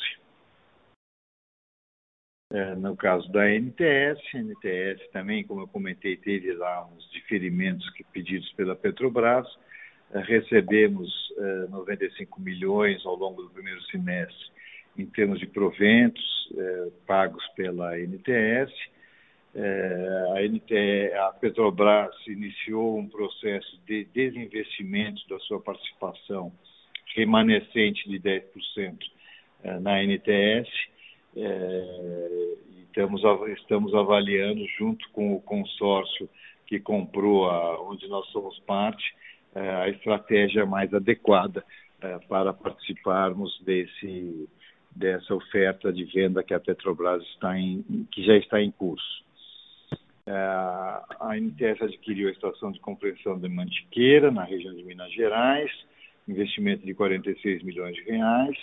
é, 2.52 2.76
no 2.76 2.98
caso 2.98 3.32
da 3.32 3.48
NTS, 3.48 4.20
a 4.34 4.38
NTS 4.40 5.08
também, 5.12 5.44
como 5.44 5.62
eu 5.62 5.68
comentei, 5.68 6.18
teve 6.18 6.52
lá 6.54 6.88
uns 6.88 7.10
diferimentos 7.12 7.88
que, 7.92 8.04
pedidos 8.04 8.52
pela 8.54 8.76
Petrobras. 8.76 9.48
É, 10.12 10.20
recebemos 10.20 11.12
é, 11.38 11.68
95 11.70 12.42
milhões 12.42 13.06
ao 13.06 13.16
longo 13.16 13.44
do 13.44 13.52
primeiro 13.52 13.82
semestre 13.84 14.52
em 14.98 15.06
termos 15.06 15.40
de 15.40 15.46
proventos 15.46 16.24
é, 16.58 16.88
pagos 17.06 17.46
pela 17.50 17.98
NTS. 18.00 18.74
É, 19.54 20.34
a, 20.36 20.48
NTE, 20.48 21.14
a 21.14 21.32
Petrobras 21.34 22.16
iniciou 22.28 22.98
um 22.98 23.08
processo 23.08 23.80
de 23.86 24.06
desinvestimento 24.06 25.22
da 25.28 25.38
sua 25.40 25.62
participação 25.62 26.52
remanescente 27.16 28.08
de 28.10 28.20
10% 28.20 28.98
é, 29.64 29.80
na 29.80 30.04
NTS. 30.04 30.70
Estamos, 32.88 33.22
estamos 33.58 33.94
avaliando, 33.94 34.66
junto 34.78 35.10
com 35.12 35.36
o 35.36 35.42
consórcio 35.42 36.30
que 36.66 36.80
comprou, 36.80 37.50
a, 37.50 37.82
onde 37.82 38.08
nós 38.08 38.28
somos 38.28 38.60
parte, 38.60 39.04
é, 39.56 39.70
a 39.70 39.90
estratégia 39.90 40.66
mais 40.66 40.94
adequada 40.94 41.64
para 42.30 42.54
participarmos 42.54 43.62
desse, 43.66 44.48
dessa 44.96 45.36
oferta 45.36 45.92
de 45.92 46.06
venda 46.06 46.42
que 46.42 46.54
a 46.54 46.60
Petrobras 46.60 47.22
está 47.24 47.60
em, 47.60 47.84
que 48.10 48.24
já 48.24 48.38
está 48.38 48.62
em 48.62 48.72
curso. 48.72 49.22
A 50.26 51.36
NTS 51.36 51.82
adquiriu 51.82 52.30
a 52.30 52.32
estação 52.32 52.72
de 52.72 52.80
compreensão 52.80 53.40
de 53.40 53.50
Mantiqueira, 53.50 54.32
na 54.32 54.44
região 54.44 54.74
de 54.74 54.84
Minas 54.84 55.12
Gerais, 55.12 55.72
investimento 56.32 56.86
de 56.86 56.94
46 56.94 57.64
milhões 57.64 57.96
de 57.96 58.04
reais, 58.04 58.58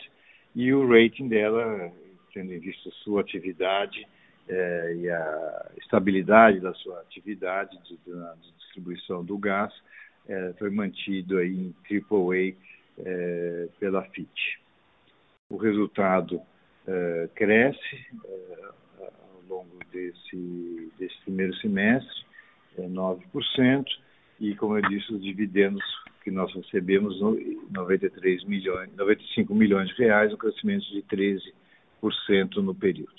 e 0.55 0.73
o 0.73 0.89
rating 0.89 1.29
dela, 1.29 1.93
tendo 2.33 2.53
em 2.53 2.59
vista 2.59 2.91
sua 3.03 3.21
atividade 3.21 4.07
é, 4.49 4.95
e 4.97 5.11
a 5.11 5.71
estabilidade 5.79 6.61
da 6.61 6.73
sua 6.75 7.01
atividade 7.01 7.77
de, 7.85 7.97
de 7.97 8.53
distribuição 8.59 9.25
do 9.25 9.37
gás, 9.37 9.73
é, 10.29 10.55
foi 10.59 10.71
mantido 10.71 11.39
aí 11.39 11.53
em 11.53 11.75
AAA 11.91 12.55
é, 12.99 13.69
pela 13.79 14.03
FIT. 14.05 14.61
O 15.51 15.57
resultado 15.57 16.41
cresce 17.35 18.07
ao 19.09 19.43
longo 19.49 19.79
desse, 19.93 20.93
desse 20.97 21.21
primeiro 21.23 21.53
semestre, 21.57 22.25
é 22.79 22.83
9%, 22.83 23.85
e, 24.39 24.55
como 24.55 24.77
eu 24.79 24.83
disse, 24.89 25.13
os 25.13 25.23
dividendos 25.23 25.85
que 26.27 26.31
nós 26.33 26.53
recebemos 26.53 27.21
93 27.71 28.43
milhões, 28.47 28.93
95 28.97 29.55
milhões 29.55 29.89
de 29.91 29.95
reais, 29.95 30.35
um 30.35 30.37
crescimento 30.37 30.85
de 30.87 31.01
13% 32.03 32.57
no 32.57 32.75
período. 32.75 33.15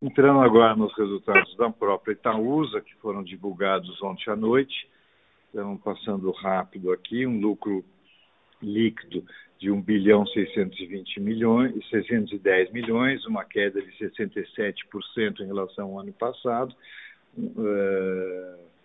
Entrando 0.00 0.38
agora 0.38 0.76
nos 0.76 0.96
resultados 0.96 1.56
da 1.56 1.68
própria 1.68 2.12
Itaúsa, 2.12 2.80
que 2.80 2.94
foram 2.98 3.24
divulgados 3.24 4.00
ontem 4.00 4.30
à 4.30 4.36
noite, 4.36 4.88
estamos 5.46 5.82
passando 5.82 6.30
rápido 6.30 6.92
aqui, 6.92 7.26
um 7.26 7.40
lucro 7.40 7.84
líquido 8.62 9.24
de 9.58 9.68
1 9.68 9.82
bilhão 9.82 10.24
620 10.26 11.18
milhões, 11.18 11.74
610 11.88 12.70
milhões, 12.70 13.26
uma 13.26 13.44
queda 13.44 13.82
de 13.82 13.90
67% 13.98 15.40
em 15.40 15.46
relação 15.46 15.86
ao 15.86 15.98
ano 15.98 16.12
passado. 16.12 16.72
Uh, 17.36 18.75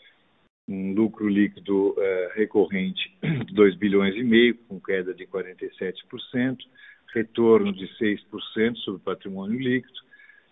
um 0.72 0.94
lucro 0.94 1.28
líquido 1.28 1.96
é, 1.98 2.32
recorrente 2.36 3.16
de 3.46 3.54
2 3.54 3.76
bilhões 3.76 4.16
e 4.16 4.24
meio, 4.24 4.56
com 4.68 4.80
queda 4.80 5.14
de 5.14 5.26
47%, 5.28 6.58
retorno 7.14 7.74
de 7.74 7.88
6% 7.98 8.78
sobre 8.78 9.02
patrimônio 9.02 9.60
líquido 9.60 10.00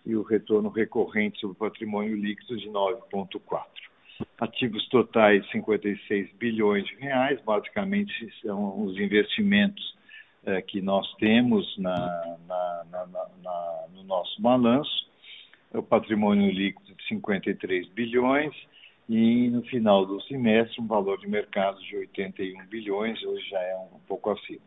e 0.04 0.14
o 0.14 0.22
retorno 0.22 0.68
recorrente 0.68 1.40
sobre 1.40 1.56
patrimônio 1.56 2.16
líquido 2.16 2.56
de 2.56 2.68
9,4%. 2.68 3.62
Ativos 4.38 4.86
totais 4.88 5.48
56 5.50 6.30
bilhões 6.34 6.84
de 6.84 6.94
reais, 6.96 7.40
basicamente 7.42 8.12
são 8.42 8.84
os 8.84 8.98
investimentos 8.98 9.96
é, 10.44 10.60
que 10.60 10.80
nós 10.80 11.10
temos 11.14 11.76
na, 11.78 12.36
na, 12.46 12.84
na, 12.92 13.84
no 13.94 14.02
nosso 14.04 14.40
balanço, 14.40 15.08
o 15.72 15.82
patrimônio 15.82 16.50
líquido 16.50 16.94
de 16.94 17.08
53 17.08 17.88
bilhões, 17.90 18.54
e 19.10 19.50
no 19.50 19.60
final 19.62 20.06
do 20.06 20.22
semestre 20.22 20.80
um 20.80 20.86
valor 20.86 21.18
de 21.18 21.28
mercado 21.28 21.82
de 21.82 21.96
81 21.96 22.64
bilhões, 22.66 23.20
hoje 23.24 23.44
já 23.50 23.60
é 23.60 23.76
um 23.76 23.98
pouco 24.06 24.30
acima. 24.30 24.60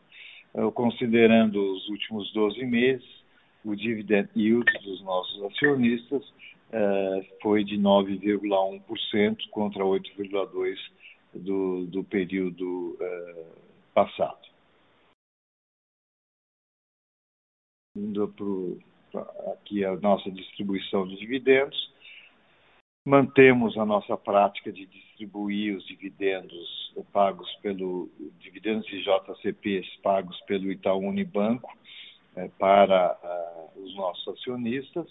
Considerando 0.73 1.55
os 1.73 1.87
últimos 1.87 2.29
12 2.33 2.65
meses, 2.65 3.23
o 3.63 3.73
dividend 3.73 4.29
yield 4.35 4.69
dos 4.83 5.01
nossos 5.01 5.41
acionistas 5.43 6.21
uh, 6.27 7.25
foi 7.41 7.63
de 7.63 7.77
9,1% 7.77 9.49
contra 9.49 9.81
8,2% 9.81 10.77
do, 11.35 11.85
do 11.85 12.03
período 12.03 12.97
uh, 12.99 13.55
passado. 13.93 14.45
Indo 17.95 18.27
para 19.09 19.53
aqui 19.53 19.85
a 19.85 19.95
nossa 19.95 20.29
distribuição 20.29 21.07
de 21.07 21.15
dividendos, 21.15 21.92
Mantemos 23.05 23.77
a 23.77 23.85
nossa 23.85 24.15
prática 24.15 24.71
de 24.71 24.85
distribuir 24.85 25.75
os 25.75 25.85
dividendos 25.85 26.93
pagos 27.11 27.53
pelo 27.61 28.09
dividendos 28.39 28.85
de 28.87 29.03
JCPs 29.03 29.97
pagos 30.01 30.39
pelo 30.41 30.71
Itaú 30.71 30.99
Unibanco 30.99 31.69
eh, 32.35 32.49
para 32.57 33.17
uh, 33.21 33.83
os 33.83 33.95
nossos 33.95 34.39
acionistas. 34.39 35.05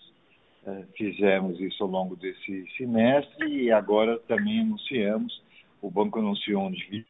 Uh, 0.65 0.87
fizemos 0.97 1.61
isso 1.61 1.83
ao 1.83 1.91
longo 1.91 2.17
desse 2.17 2.67
semestre 2.77 3.47
e 3.47 3.71
agora 3.71 4.19
também 4.21 4.61
anunciamos, 4.61 5.43
o 5.83 5.91
banco 5.91 6.19
anunciou 6.19 6.63
um 6.63 6.71
dividendo, 6.71 7.07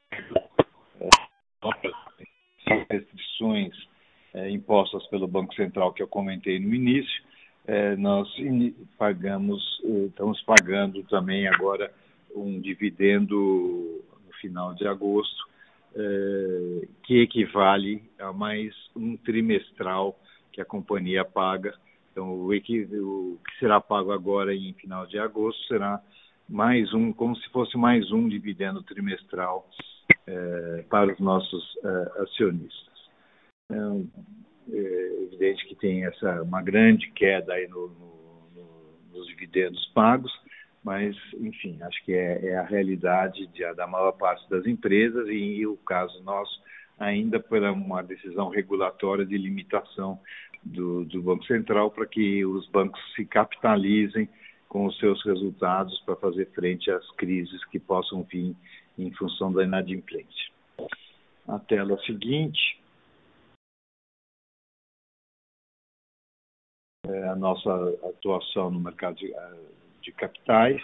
restrições 2.90 3.74
impostas 4.50 5.06
pelo 5.08 5.28
Banco 5.28 5.54
Central 5.54 5.92
que 5.92 6.02
eu 6.02 6.08
comentei 6.08 6.58
no 6.58 6.74
início, 6.74 7.22
é, 7.66 7.96
nós 7.96 8.28
pagamos, 8.98 9.62
eh, 9.84 10.06
estamos 10.06 10.40
pagando 10.42 11.02
também 11.04 11.46
agora 11.46 11.92
um 12.34 12.60
dividendo 12.60 14.02
no 14.26 14.32
final 14.40 14.74
de 14.74 14.86
agosto, 14.86 15.42
é, 15.94 16.88
que 17.04 17.20
equivale 17.20 18.02
a 18.18 18.32
mais 18.32 18.74
um 18.96 19.16
trimestral 19.16 20.18
que 20.50 20.60
a 20.60 20.64
companhia 20.64 21.24
paga. 21.24 21.74
Então, 22.10 22.30
o, 22.30 22.48
o 22.48 22.50
que 22.50 23.58
será 23.58 23.80
pago 23.80 24.10
agora 24.10 24.54
em 24.54 24.72
final 24.74 25.06
de 25.06 25.18
agosto 25.18 25.62
será 25.66 26.00
mais 26.48 26.92
um, 26.92 27.12
como 27.12 27.36
se 27.36 27.48
fosse 27.50 27.76
mais 27.76 28.10
um 28.10 28.28
dividendo 28.28 28.82
trimestral 28.82 29.68
é, 30.26 30.84
para 30.88 31.12
os 31.12 31.20
nossos 31.20 31.62
acionistas. 32.18 32.92
É 34.72 35.22
evidente 35.24 35.66
que 35.66 35.74
tem 35.74 36.04
essa 36.06 36.42
uma 36.42 36.62
grande 36.62 37.10
queda 37.10 37.52
aí 37.52 37.68
no, 37.68 37.88
no, 37.88 39.12
nos 39.12 39.26
dividendos 39.26 39.84
pagos, 39.94 40.32
mas, 40.82 41.16
enfim, 41.34 41.78
acho 41.82 42.04
que 42.04 42.12
é, 42.12 42.46
é 42.46 42.56
a 42.56 42.64
realidade 42.64 43.46
de, 43.48 43.74
da 43.74 43.86
maior 43.86 44.12
parte 44.12 44.48
das 44.48 44.66
empresas 44.66 45.28
e, 45.28 45.58
e 45.60 45.66
o 45.66 45.76
caso 45.76 46.22
nosso 46.22 46.60
ainda 46.98 47.40
por 47.40 47.62
uma 47.62 48.02
decisão 48.02 48.48
regulatória 48.48 49.26
de 49.26 49.36
limitação 49.36 50.18
do, 50.62 51.04
do 51.04 51.22
Banco 51.22 51.44
Central 51.46 51.90
para 51.90 52.06
que 52.06 52.44
os 52.44 52.66
bancos 52.68 53.00
se 53.14 53.24
capitalizem 53.24 54.28
com 54.68 54.86
os 54.86 54.96
seus 54.98 55.22
resultados 55.24 56.00
para 56.00 56.16
fazer 56.16 56.46
frente 56.54 56.90
às 56.90 57.08
crises 57.12 57.62
que 57.66 57.78
possam 57.78 58.22
vir 58.22 58.54
em 58.98 59.10
função 59.12 59.52
da 59.52 59.64
inadimplência. 59.64 60.50
A 61.46 61.58
tela 61.58 61.98
seguinte 62.06 62.80
a 67.04 67.34
nossa 67.34 67.70
atuação 68.04 68.70
no 68.70 68.78
mercado 68.78 69.16
de, 69.16 69.34
de 70.02 70.12
capitais. 70.12 70.80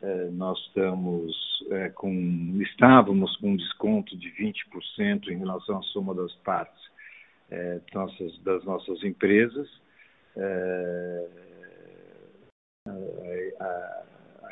É, 0.00 0.30
nós 0.30 0.58
estamos 0.66 1.36
é, 1.70 1.90
com, 1.90 2.58
estávamos 2.62 3.36
com 3.36 3.50
um 3.50 3.56
desconto 3.56 4.16
de 4.16 4.30
20% 4.30 5.28
em 5.28 5.38
relação 5.38 5.78
à 5.78 5.82
soma 5.82 6.14
das 6.14 6.34
partes 6.36 6.82
é, 7.50 7.80
nossas, 7.94 8.38
das 8.38 8.64
nossas 8.64 9.04
empresas. 9.04 9.68
É, 10.36 11.28
a, 13.60 14.02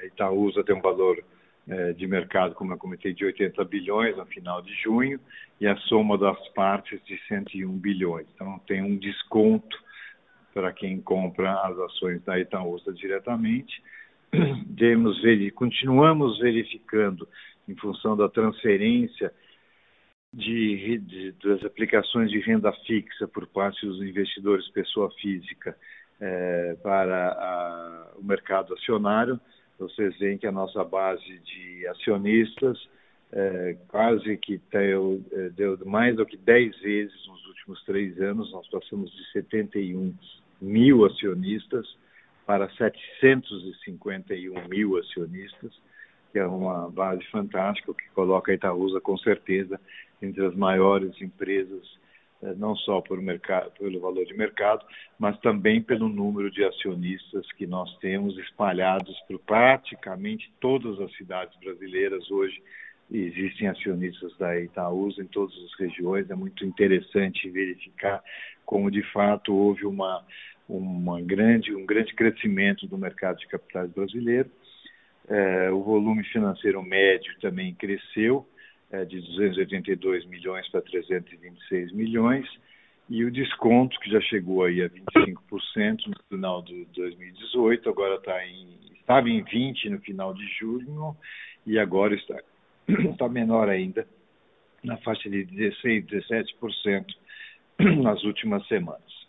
Itaúsa 0.04 0.62
tem 0.64 0.76
um 0.76 0.82
valor 0.82 1.22
é, 1.66 1.92
de 1.94 2.06
mercado, 2.06 2.54
como 2.54 2.74
eu 2.74 2.78
comentei, 2.78 3.14
de 3.14 3.24
80 3.24 3.64
bilhões 3.64 4.16
no 4.18 4.26
final 4.26 4.60
de 4.60 4.74
junho, 4.82 5.18
e 5.58 5.66
a 5.66 5.76
soma 5.76 6.18
das 6.18 6.48
partes 6.48 7.02
de 7.04 7.18
101 7.26 7.70
bilhões. 7.78 8.26
Então, 8.34 8.58
tem 8.66 8.82
um 8.82 8.96
desconto 8.96 9.89
para 10.52 10.72
quem 10.72 11.00
compra 11.00 11.52
as 11.62 11.78
ações 11.78 12.22
da 12.24 12.38
Itaúsa 12.38 12.92
diretamente. 12.92 13.82
Demos, 14.66 15.20
continuamos 15.54 16.38
verificando, 16.38 17.28
em 17.68 17.74
função 17.76 18.16
da 18.16 18.28
transferência 18.28 19.32
de, 20.32 20.98
de, 20.98 21.32
das 21.42 21.64
aplicações 21.64 22.30
de 22.30 22.38
renda 22.40 22.72
fixa 22.86 23.26
por 23.26 23.46
parte 23.46 23.84
dos 23.84 24.00
investidores 24.02 24.68
pessoa 24.68 25.10
física 25.20 25.76
é, 26.20 26.76
para 26.82 27.28
a, 27.28 28.12
o 28.16 28.24
mercado 28.24 28.74
acionário, 28.74 29.40
vocês 29.78 30.16
veem 30.18 30.38
que 30.38 30.46
a 30.46 30.52
nossa 30.52 30.84
base 30.84 31.38
de 31.38 31.86
acionistas 31.88 32.78
é, 33.32 33.76
quase 33.88 34.36
que 34.38 34.60
deu, 34.70 35.22
é, 35.32 35.48
deu 35.50 35.78
mais 35.86 36.16
do 36.16 36.26
que 36.26 36.36
10 36.36 36.80
vezes 36.80 37.26
nos 37.26 37.46
últimos 37.46 37.84
três 37.84 38.20
anos, 38.20 38.52
nós 38.52 38.68
passamos 38.68 39.10
de 39.12 39.32
71 39.32 40.14
mil 40.60 41.04
acionistas 41.04 41.86
para 42.44 42.68
751 42.70 44.68
mil 44.68 44.98
acionistas, 44.98 45.72
que 46.32 46.38
é 46.38 46.46
uma 46.46 46.90
base 46.90 47.24
fantástica, 47.26 47.94
que 47.94 48.08
coloca 48.10 48.50
a 48.50 48.54
Itaúsa 48.54 49.00
com 49.00 49.16
certeza 49.18 49.80
entre 50.20 50.44
as 50.44 50.54
maiores 50.54 51.20
empresas 51.22 52.00
eh, 52.42 52.54
não 52.56 52.74
só 52.74 53.02
mercado, 53.20 53.70
pelo 53.78 54.00
valor 54.00 54.24
de 54.24 54.34
mercado, 54.34 54.84
mas 55.18 55.38
também 55.40 55.82
pelo 55.82 56.08
número 56.08 56.50
de 56.50 56.64
acionistas 56.64 57.50
que 57.52 57.66
nós 57.66 57.94
temos 57.98 58.36
espalhados 58.38 59.18
por 59.28 59.38
praticamente 59.40 60.50
todas 60.58 60.98
as 61.00 61.14
cidades 61.16 61.58
brasileiras 61.60 62.30
hoje. 62.30 62.62
Existem 63.10 63.68
acionistas 63.68 64.36
da 64.38 64.58
Itaúsa 64.60 65.22
em 65.22 65.26
todas 65.26 65.54
as 65.64 65.78
regiões. 65.78 66.30
É 66.30 66.34
muito 66.34 66.64
interessante 66.64 67.50
verificar 67.50 68.22
como 68.64 68.90
de 68.90 69.02
fato 69.12 69.52
houve 69.52 69.84
uma, 69.84 70.24
uma 70.68 71.20
grande, 71.20 71.74
um 71.74 71.84
grande 71.84 72.14
crescimento 72.14 72.86
do 72.86 72.96
mercado 72.96 73.38
de 73.38 73.48
capitais 73.48 73.90
brasileiro. 73.90 74.50
É, 75.28 75.70
o 75.70 75.82
volume 75.82 76.24
financeiro 76.24 76.82
médio 76.82 77.32
também 77.40 77.74
cresceu 77.74 78.46
é, 78.90 79.04
de 79.04 79.20
282 79.20 80.26
milhões 80.26 80.68
para 80.68 80.80
326 80.82 81.92
milhões, 81.92 82.46
e 83.08 83.24
o 83.24 83.30
desconto, 83.30 83.98
que 84.00 84.10
já 84.10 84.20
chegou 84.20 84.64
aí 84.64 84.82
a 84.82 84.88
25% 84.88 86.06
no 86.06 86.16
final 86.28 86.62
de 86.62 86.84
2018, 86.94 87.88
agora 87.88 88.16
está 88.16 88.46
em, 88.46 88.78
estava 89.00 89.28
em 89.28 89.42
20% 89.44 89.90
no 89.90 90.00
final 90.00 90.32
de 90.32 90.46
junho, 90.58 91.16
e 91.66 91.78
agora 91.78 92.14
está, 92.14 92.40
está 92.88 93.28
menor 93.30 93.68
ainda, 93.68 94.06
na 94.82 94.96
faixa 94.98 95.28
de 95.28 95.46
16%, 95.46 96.06
17% 96.06 97.06
nas 98.02 98.22
últimas 98.24 98.66
semanas. 98.66 99.20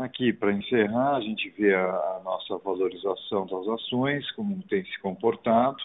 Aqui, 0.00 0.32
para 0.32 0.50
encerrar, 0.50 1.16
a 1.16 1.20
gente 1.20 1.50
vê 1.50 1.74
a, 1.74 1.84
a, 1.84 2.20
nossa 2.24 2.56
valorização 2.56 3.46
das 3.46 3.68
ações, 3.68 4.30
como 4.32 4.62
tem 4.62 4.82
se 4.82 4.98
comportado. 5.00 5.76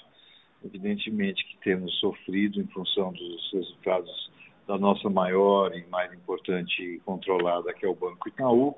Evidentemente 0.63 1.45
que 1.45 1.57
temos 1.57 1.93
sofrido 1.99 2.61
em 2.61 2.67
função 2.67 3.11
dos 3.11 3.51
resultados 3.51 4.31
da 4.65 4.77
nossa 4.77 5.09
maior 5.09 5.75
e 5.75 5.85
mais 5.87 6.13
importante 6.13 7.01
controlada, 7.03 7.73
que 7.73 7.85
é 7.85 7.89
o 7.89 7.93
Banco 7.93 8.29
Itaú. 8.29 8.77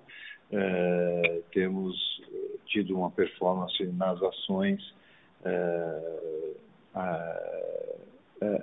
É, 0.51 1.41
temos 1.51 1.95
tido 2.67 2.95
uma 2.95 3.12
performance 3.12 3.83
nas 3.86 4.21
ações 4.21 4.95
é, 5.43 6.01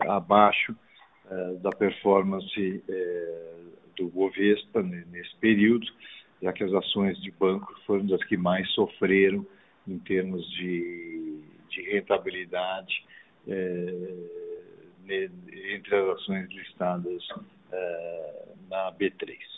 abaixo 0.09 0.75
da 1.61 1.71
performance 1.71 2.85
do 3.97 4.09
Bovespa 4.09 4.83
nesse 4.83 5.35
período 5.37 5.87
já 6.45 6.53
que 6.53 6.63
as 6.63 6.73
ações 6.75 7.19
de 7.23 7.31
banco 7.31 7.75
foram 7.87 8.05
das 8.07 8.23
que 8.25 8.37
mais 8.37 8.71
sofreram 8.73 9.47
em 9.89 9.99
termos 9.99 10.47
de, 10.51 11.41
de 11.71 11.81
rentabilidade 11.91 13.03
entre 15.07 15.97
as 15.97 16.19
ações 16.19 16.49
listadas 16.51 17.27
na 18.69 18.93
B3. 18.93 19.54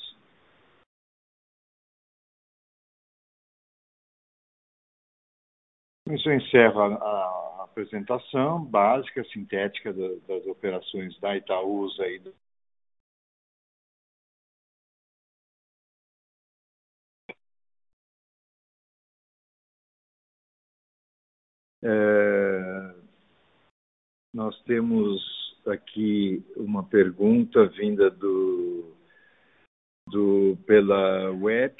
Isso 6.08 6.30
encerra 6.30 6.94
a, 6.94 7.46
apresentação 7.64 8.64
básica, 8.64 9.22
sintética 9.24 9.92
das 9.92 10.46
operações 10.46 11.18
da 11.20 11.36
Itaúsa 11.36 12.06
e 12.06 12.20
É, 21.82 22.94
nós 24.32 24.60
temos 24.62 25.22
aqui 25.66 26.42
uma 26.56 26.82
pergunta 26.82 27.66
vinda 27.66 28.10
do, 28.10 28.96
do 30.08 30.56
pela 30.66 31.30
web, 31.32 31.76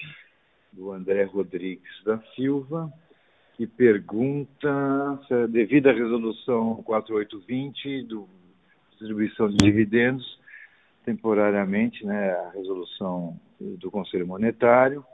do 0.72 0.92
André 0.92 1.24
Rodrigues 1.24 2.04
da 2.04 2.20
Silva, 2.34 2.92
que 3.56 3.66
pergunta, 3.66 5.18
se, 5.26 5.46
devido 5.48 5.88
à 5.88 5.92
resolução 5.92 6.82
4820 6.84 8.02
do 8.02 8.28
distribuição 8.90 9.48
de 9.48 9.56
dividendos, 9.56 10.38
temporariamente, 11.04 12.04
né, 12.04 12.32
a 12.32 12.50
resolução 12.50 13.38
do 13.60 13.90
Conselho 13.90 14.26
Monetário, 14.26 15.04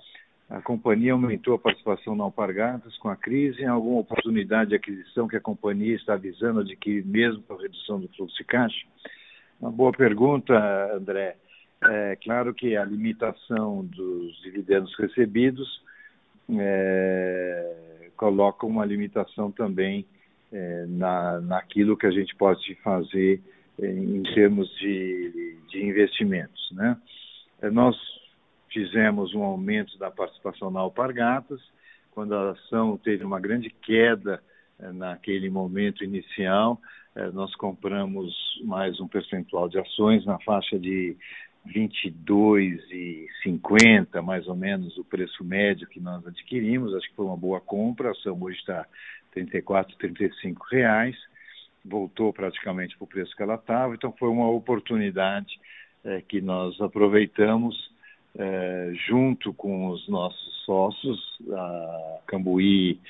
a 0.51 0.61
companhia 0.61 1.13
aumentou 1.13 1.55
a 1.55 1.59
participação 1.59 2.15
na 2.15 2.25
Alpargatas 2.25 2.97
com 2.99 3.09
a 3.09 3.17
crise. 3.17 3.63
Em 3.63 3.67
alguma 3.67 4.01
oportunidade 4.01 4.71
de 4.71 4.77
aquisição 4.77 5.27
que 5.27 5.37
a 5.37 5.41
companhia 5.41 5.95
está 5.95 6.15
avisando 6.15 6.61
adquirir 6.61 7.07
mesmo 7.07 7.43
com 7.43 7.55
a 7.55 7.63
redução 7.63 8.01
do 8.01 8.09
fluxo 8.09 8.37
de 8.37 8.45
caixa? 8.45 8.87
Uma 9.61 9.71
boa 9.71 9.93
pergunta, 9.93 10.55
André. 10.95 11.37
É 11.85 12.17
claro 12.23 12.53
que 12.53 12.77
a 12.77 12.85
limitação 12.85 13.85
dos 13.85 14.43
dividendos 14.43 14.95
recebidos 14.99 15.83
é, 16.51 17.92
coloca 18.23 18.65
uma 18.65 18.85
limitação 18.85 19.51
também 19.51 20.07
é, 20.53 20.87
na, 20.87 21.41
naquilo 21.41 21.97
que 21.97 22.07
a 22.07 22.11
gente 22.13 22.33
pode 22.37 22.73
fazer 22.77 23.43
é, 23.81 23.85
em 23.85 24.23
termos 24.23 24.73
de, 24.79 25.57
de 25.69 25.85
investimentos. 25.85 26.71
Né? 26.71 26.97
É, 27.61 27.69
nós 27.69 27.97
fizemos 28.73 29.35
um 29.35 29.43
aumento 29.43 29.99
da 29.99 30.09
participação 30.09 30.71
na 30.71 30.79
Alpargatas, 30.79 31.61
quando 32.13 32.33
a 32.33 32.53
ação 32.53 32.97
teve 32.97 33.25
uma 33.25 33.41
grande 33.41 33.71
queda 33.71 34.41
eh, 34.79 34.93
naquele 34.93 35.51
momento 35.51 36.05
inicial, 36.05 36.79
nós 37.35 37.55
compramos 37.57 38.33
mais 38.65 39.01
um 39.01 39.09
percentual 39.09 39.69
de 39.69 39.79
ações 39.79 40.25
na 40.25 40.39
faixa 40.41 40.79
de 40.79 41.17
22,50, 41.67 44.23
mais 44.23 44.47
ou 44.49 44.57
menos, 44.57 44.97
o 44.99 45.05
preço 45.05 45.45
médio 45.45 45.89
que 45.89 46.01
nós 46.01 46.27
adquirimos. 46.27 46.95
Acho 46.95 47.09
que 47.09 47.17
foi 47.17 47.27
uma 47.27 47.37
boa 47.37 47.61
compra. 47.61 48.09
A 48.09 48.13
ação 48.13 48.37
hoje 48.41 48.59
está 48.59 48.83
R$ 48.83 48.87
34, 49.35 49.97
35 49.97 50.67
reais. 50.71 51.17
voltou 51.85 52.33
praticamente 52.33 52.97
para 52.97 53.05
o 53.05 53.09
preço 53.09 53.37
que 53.37 53.43
ela 53.43 53.57
estava, 53.57 53.95
então 53.95 54.13
foi 54.13 54.29
uma 54.29 54.49
oportunidade 54.49 55.59
é, 56.05 56.21
que 56.21 56.41
nós 56.41 56.81
aproveitamos 56.81 57.91
é, 58.39 58.93
junto 59.09 59.53
com 59.53 59.89
os 59.89 60.09
nossos 60.09 60.65
sócios, 60.65 61.21
a 61.51 62.21
Cambuí, 62.27 63.01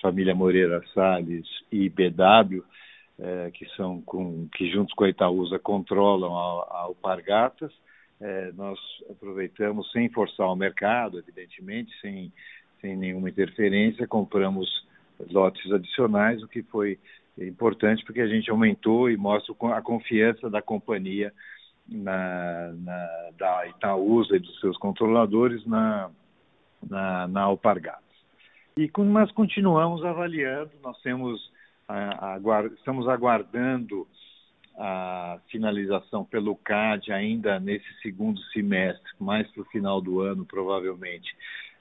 família 0.00 0.34
Moreira 0.34 0.82
Salles 0.94 1.46
e 1.72 1.88
BW, 1.88 2.62
é, 3.18 3.50
que 3.52 3.66
são 3.76 4.00
com, 4.02 4.46
que 4.54 4.70
juntos 4.70 4.94
com 4.94 5.04
a 5.04 5.08
Itaúsa 5.08 5.58
controlam 5.58 6.36
a, 6.36 6.66
a 6.70 6.78
Alpargatas. 6.82 7.72
É, 8.20 8.52
nós 8.52 8.78
aproveitamos 9.10 9.90
sem 9.92 10.08
forçar 10.08 10.48
o 10.48 10.56
mercado, 10.56 11.18
evidentemente, 11.18 11.92
sem, 12.00 12.32
sem 12.80 12.96
nenhuma 12.96 13.28
interferência, 13.28 14.06
compramos 14.08 14.68
lotes 15.30 15.70
adicionais, 15.72 16.42
o 16.42 16.48
que 16.48 16.62
foi 16.62 16.98
importante 17.38 18.04
porque 18.04 18.20
a 18.20 18.26
gente 18.26 18.50
aumentou 18.50 19.08
e 19.10 19.16
mostra 19.16 19.54
a 19.76 19.82
confiança 19.82 20.50
da 20.50 20.60
companhia 20.60 21.32
na, 21.88 22.72
na, 22.72 23.30
da 23.38 23.66
Itaúsa 23.68 24.36
e 24.36 24.40
dos 24.40 24.58
seus 24.60 24.76
controladores 24.76 25.64
na, 25.64 26.10
na, 26.88 27.28
na 27.28 27.42
Alpargatas. 27.42 28.02
E, 28.76 28.90
mas 28.98 29.30
continuamos 29.32 30.04
avaliando, 30.04 30.70
nós 30.82 31.00
temos, 31.02 31.50
aguard, 31.88 32.72
estamos 32.74 33.08
aguardando 33.08 34.06
a 34.78 35.40
finalização 35.50 36.24
pelo 36.24 36.54
CAD 36.54 37.12
ainda 37.12 37.58
nesse 37.58 37.86
segundo 38.00 38.40
semestre, 38.52 39.12
mais 39.18 39.50
para 39.50 39.62
o 39.62 39.66
final 39.66 40.00
do 40.00 40.20
ano, 40.20 40.44
provavelmente, 40.44 41.34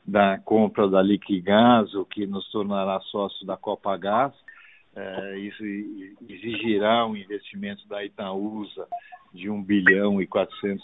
da 0.04 0.40
compra 0.40 0.90
da 0.90 1.02
Liquigás, 1.02 1.94
o 1.94 2.04
que 2.06 2.26
nos 2.26 2.50
tornará 2.50 3.00
sócio 3.02 3.46
da 3.46 3.56
Copagás. 3.56 4.34
É, 4.96 5.38
isso 5.38 5.64
exigirá 6.28 7.06
um 7.06 7.16
investimento 7.16 7.88
da 7.88 8.04
Itaúsa 8.04 8.88
de 9.32 9.48
1 9.48 9.62
bilhão 9.62 10.20
e 10.20 10.26
400 10.26 10.84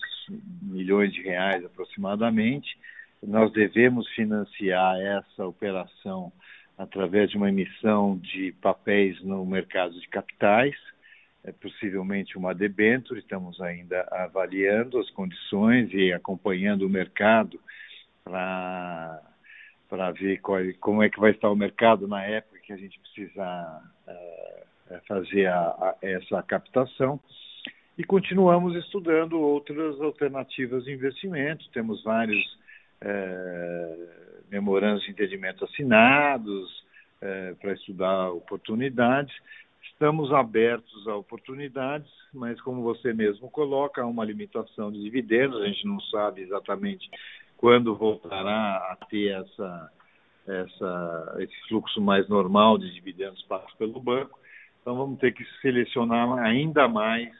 milhões 0.62 1.12
de 1.12 1.22
reais 1.24 1.66
aproximadamente. 1.66 2.78
Nós 3.24 3.52
devemos 3.54 4.08
financiar 4.10 5.00
essa 5.00 5.48
operação 5.48 6.32
através 6.78 7.32
de 7.32 7.38
uma 7.38 7.50
emissão 7.50 8.18
de 8.18 8.52
papéis 8.62 9.20
no 9.24 9.44
mercado 9.46 10.00
de 10.00 10.08
capitais, 10.10 10.76
possivelmente 11.52 12.38
uma 12.38 12.54
debênture, 12.56 13.20
estamos 13.20 13.60
ainda 13.62 14.08
avaliando 14.12 15.00
as 15.00 15.10
condições 15.10 15.92
e 15.94 16.14
acompanhando 16.14 16.86
o 16.86 16.90
mercado 16.90 17.60
para 18.24 19.22
para 19.90 20.10
ver 20.10 20.40
qual, 20.40 20.60
como 20.80 21.04
é 21.04 21.10
que 21.10 21.20
vai 21.20 21.30
estar 21.30 21.52
o 21.52 21.56
mercado 21.56 22.08
na 22.08 22.24
época 22.24 22.58
que 22.64 22.74
a 22.74 22.78
gente 22.78 23.00
precisar 23.00 23.84
é, 24.08 24.64
fazer 25.08 25.46
a, 25.46 25.60
a, 25.60 25.96
essa 26.02 26.42
captação 26.42 27.20
e 27.98 28.04
continuamos 28.04 28.76
estudando 28.76 29.40
outras 29.40 30.02
alternativas 30.02 30.86
de 30.86 30.94
investimento. 30.94 31.70
Temos 31.72 32.04
vários 32.04 32.58
é, 33.02 33.96
memorandos 34.50 35.04
de 35.04 35.12
entendimento 35.12 35.64
assinados 35.64 36.84
é, 37.22 37.54
para 37.62 37.74
estudar 37.74 38.32
oportunidades. 38.32 39.34
Estamos 40.04 40.34
abertos 40.34 41.08
a 41.08 41.16
oportunidades, 41.16 42.12
mas 42.34 42.60
como 42.60 42.84
você 42.84 43.14
mesmo 43.14 43.50
coloca, 43.50 44.02
há 44.02 44.06
uma 44.06 44.26
limitação 44.26 44.92
de 44.92 45.02
dividendos, 45.02 45.62
a 45.62 45.66
gente 45.66 45.88
não 45.88 45.98
sabe 46.02 46.42
exatamente 46.42 47.10
quando 47.56 47.96
voltará 47.96 48.76
a 48.92 48.98
ter 49.10 49.30
essa, 49.30 49.92
essa, 50.46 51.36
esse 51.40 51.56
fluxo 51.70 52.02
mais 52.02 52.28
normal 52.28 52.78
de 52.78 52.94
dividendos 52.94 53.42
pagos 53.44 53.74
pelo 53.76 53.98
banco. 53.98 54.38
Então 54.82 54.94
vamos 54.98 55.18
ter 55.20 55.32
que 55.32 55.46
selecionar 55.62 56.38
ainda 56.40 56.86
mais 56.86 57.34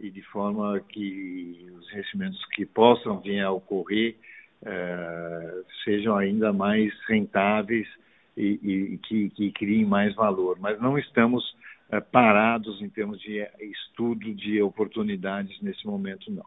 e 0.00 0.08
de 0.10 0.22
forma 0.22 0.80
que 0.88 1.70
os 1.78 1.92
investimentos 1.92 2.42
que 2.54 2.64
possam 2.64 3.20
vir 3.20 3.42
a 3.42 3.52
ocorrer 3.52 4.16
eh, 4.64 5.62
sejam 5.84 6.16
ainda 6.16 6.54
mais 6.54 6.90
rentáveis 7.06 7.86
e, 8.34 8.94
e 8.94 8.98
que, 8.98 9.28
que, 9.28 9.52
criem 9.52 9.84
mais 9.84 10.14
valor. 10.14 10.56
Mas 10.58 10.80
não 10.80 10.98
estamos 10.98 11.44
parados 12.12 12.82
em 12.82 12.90
termos 12.90 13.18
de 13.20 13.40
estudo 13.60 14.34
de 14.34 14.60
oportunidades 14.60 15.60
nesse 15.62 15.86
momento, 15.86 16.30
não. 16.30 16.44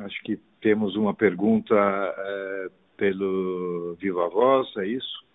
Acho 0.00 0.20
que 0.22 0.36
temos 0.60 0.96
uma 0.96 1.14
pergunta 1.14 1.74
eh, 1.74 2.70
pelo 2.96 3.94
Viva 3.94 4.28
Voz, 4.28 4.76
é 4.76 4.86
isso? 4.86 5.26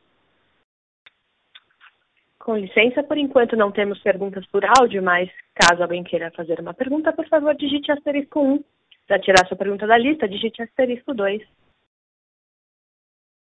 Com 2.40 2.58
licença, 2.58 3.04
por 3.04 3.18
enquanto 3.18 3.56
não 3.56 3.72
temos 3.72 4.00
perguntas 4.00 4.46
por 4.48 4.64
áudio, 4.80 5.02
mas 5.02 5.30
caso 5.56 5.82
alguém 5.82 6.04
queira 6.04 6.32
fazer 6.32 6.60
uma 6.60 6.74
pergunta, 6.74 7.14
por 7.14 7.28
favor, 7.28 7.56
digite 7.56 7.92
asterisco 7.92 8.42
1. 8.42 8.64
Para 9.08 9.20
tirar 9.20 9.48
sua 9.48 9.58
pergunta 9.58 9.88
da 9.88 9.98
lista, 9.98 10.28
digite 10.28 10.62
asterisco 10.62 11.14
2. 11.14 11.42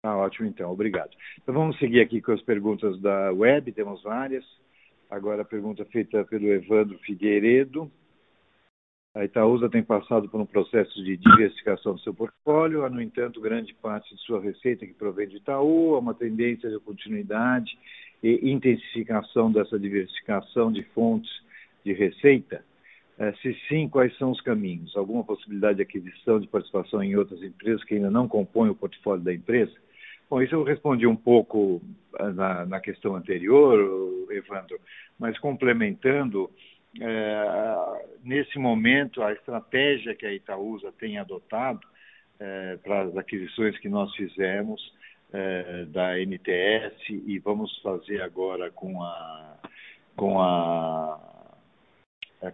Ah, 0.03 0.17
ótimo, 0.17 0.49
então, 0.49 0.69
obrigado. 0.69 1.11
Então 1.41 1.55
vamos 1.55 1.79
seguir 1.79 2.01
aqui 2.01 2.21
com 2.21 2.33
as 2.33 2.41
perguntas 2.41 2.99
da 2.99 3.31
web, 3.31 3.71
temos 3.71 4.03
várias. 4.03 4.43
Agora 5.09 5.43
a 5.43 5.45
pergunta 5.45 5.85
feita 5.85 6.25
pelo 6.25 6.47
Evandro 6.47 6.97
Figueiredo. 6.99 7.89
A 9.15 9.23
Itaúsa 9.23 9.69
tem 9.69 9.81
passado 9.81 10.27
por 10.27 10.41
um 10.41 10.45
processo 10.45 11.01
de 11.01 11.15
diversificação 11.15 11.93
do 11.93 12.01
seu 12.01 12.13
portfólio, 12.13 12.83
há, 12.83 12.89
no 12.89 13.01
entanto, 13.01 13.39
grande 13.39 13.73
parte 13.75 14.13
de 14.13 14.21
sua 14.23 14.41
receita 14.41 14.85
que 14.85 14.93
provém 14.93 15.27
de 15.27 15.37
Itaú, 15.37 15.95
há 15.95 15.99
uma 15.99 16.13
tendência 16.13 16.69
de 16.69 16.79
continuidade 16.79 17.77
e 18.21 18.51
intensificação 18.51 19.51
dessa 19.51 19.79
diversificação 19.79 20.69
de 20.69 20.83
fontes 20.95 21.31
de 21.85 21.93
receita? 21.93 22.65
Eh, 23.19 23.33
se 23.41 23.53
sim, 23.69 23.87
quais 23.87 24.17
são 24.17 24.31
os 24.31 24.41
caminhos? 24.41 24.97
Alguma 24.97 25.23
possibilidade 25.23 25.77
de 25.77 25.83
aquisição 25.83 26.41
de 26.41 26.47
participação 26.47 27.01
em 27.01 27.15
outras 27.15 27.41
empresas 27.41 27.83
que 27.85 27.93
ainda 27.95 28.11
não 28.11 28.27
compõem 28.27 28.69
o 28.69 28.75
portfólio 28.75 29.23
da 29.23 29.33
empresa? 29.33 29.71
Bom, 30.29 30.41
isso 30.41 30.55
eu 30.55 30.63
respondi 30.63 31.05
um 31.05 31.15
pouco 31.15 31.81
eh, 32.19 32.31
na, 32.31 32.65
na 32.65 32.79
questão 32.79 33.15
anterior, 33.15 33.79
Evandro, 34.31 34.79
mas 35.19 35.37
complementando, 35.39 36.49
é, 36.99 38.05
nesse 38.23 38.57
momento, 38.59 39.21
a 39.21 39.31
estratégia 39.33 40.15
que 40.15 40.25
a 40.25 40.33
Itaúsa 40.33 40.91
tem 40.99 41.17
adotado 41.17 41.81
é, 42.39 42.77
para 42.77 43.03
as 43.03 43.17
aquisições 43.17 43.77
que 43.79 43.89
nós 43.89 44.13
fizemos 44.15 44.81
é, 45.31 45.85
da 45.85 46.19
NTS 46.19 47.09
e 47.09 47.39
vamos 47.39 47.75
fazer 47.81 48.21
agora 48.21 48.69
com 48.71 49.01
a 49.01 49.57
com 50.15 50.39
a 50.39 51.19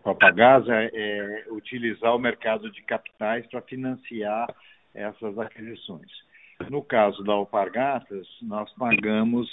com 0.03 0.11
a 0.11 0.15
Pagasa 0.15 0.73
é 0.73 1.45
utilizar 1.49 2.15
o 2.15 2.19
mercado 2.19 2.69
de 2.71 2.81
capitais 2.83 3.45
para 3.47 3.61
financiar 3.61 4.47
essas 4.93 5.37
aquisições. 5.39 6.28
No 6.67 6.83
caso 6.83 7.23
da 7.23 7.33
Alpargatas, 7.33 8.27
nós 8.41 8.71
pagamos 8.73 9.47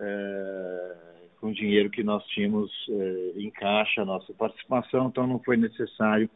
é, 0.00 0.96
com 1.40 1.52
dinheiro 1.52 1.88
que 1.90 2.02
nós 2.02 2.24
tínhamos 2.26 2.70
é, 2.90 3.32
em 3.36 3.50
caixa 3.50 4.02
a 4.02 4.04
nossa 4.04 4.32
participação, 4.34 5.08
então 5.08 5.26
não 5.26 5.38
foi 5.38 5.56
necessário 5.56 6.28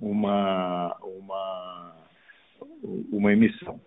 uma, 0.00 0.96
uma, 1.02 1.94
uma 3.12 3.32
emissão. 3.32 3.80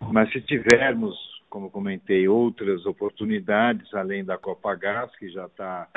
Mas 0.00 0.32
se 0.32 0.40
tivermos 0.40 1.16
como 1.50 1.68
comentei, 1.68 2.28
outras 2.28 2.86
oportunidades 2.86 3.92
além 3.92 4.24
da 4.24 4.38
Copagás, 4.38 5.14
que 5.16 5.28
já 5.28 5.46
está 5.46 5.88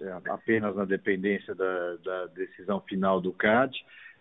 é, 0.00 0.30
apenas 0.30 0.74
na 0.74 0.84
dependência 0.84 1.54
da, 1.54 1.96
da, 2.04 2.26
decisão 2.26 2.80
final 2.80 3.20
do 3.20 3.32
CAD, 3.32 3.72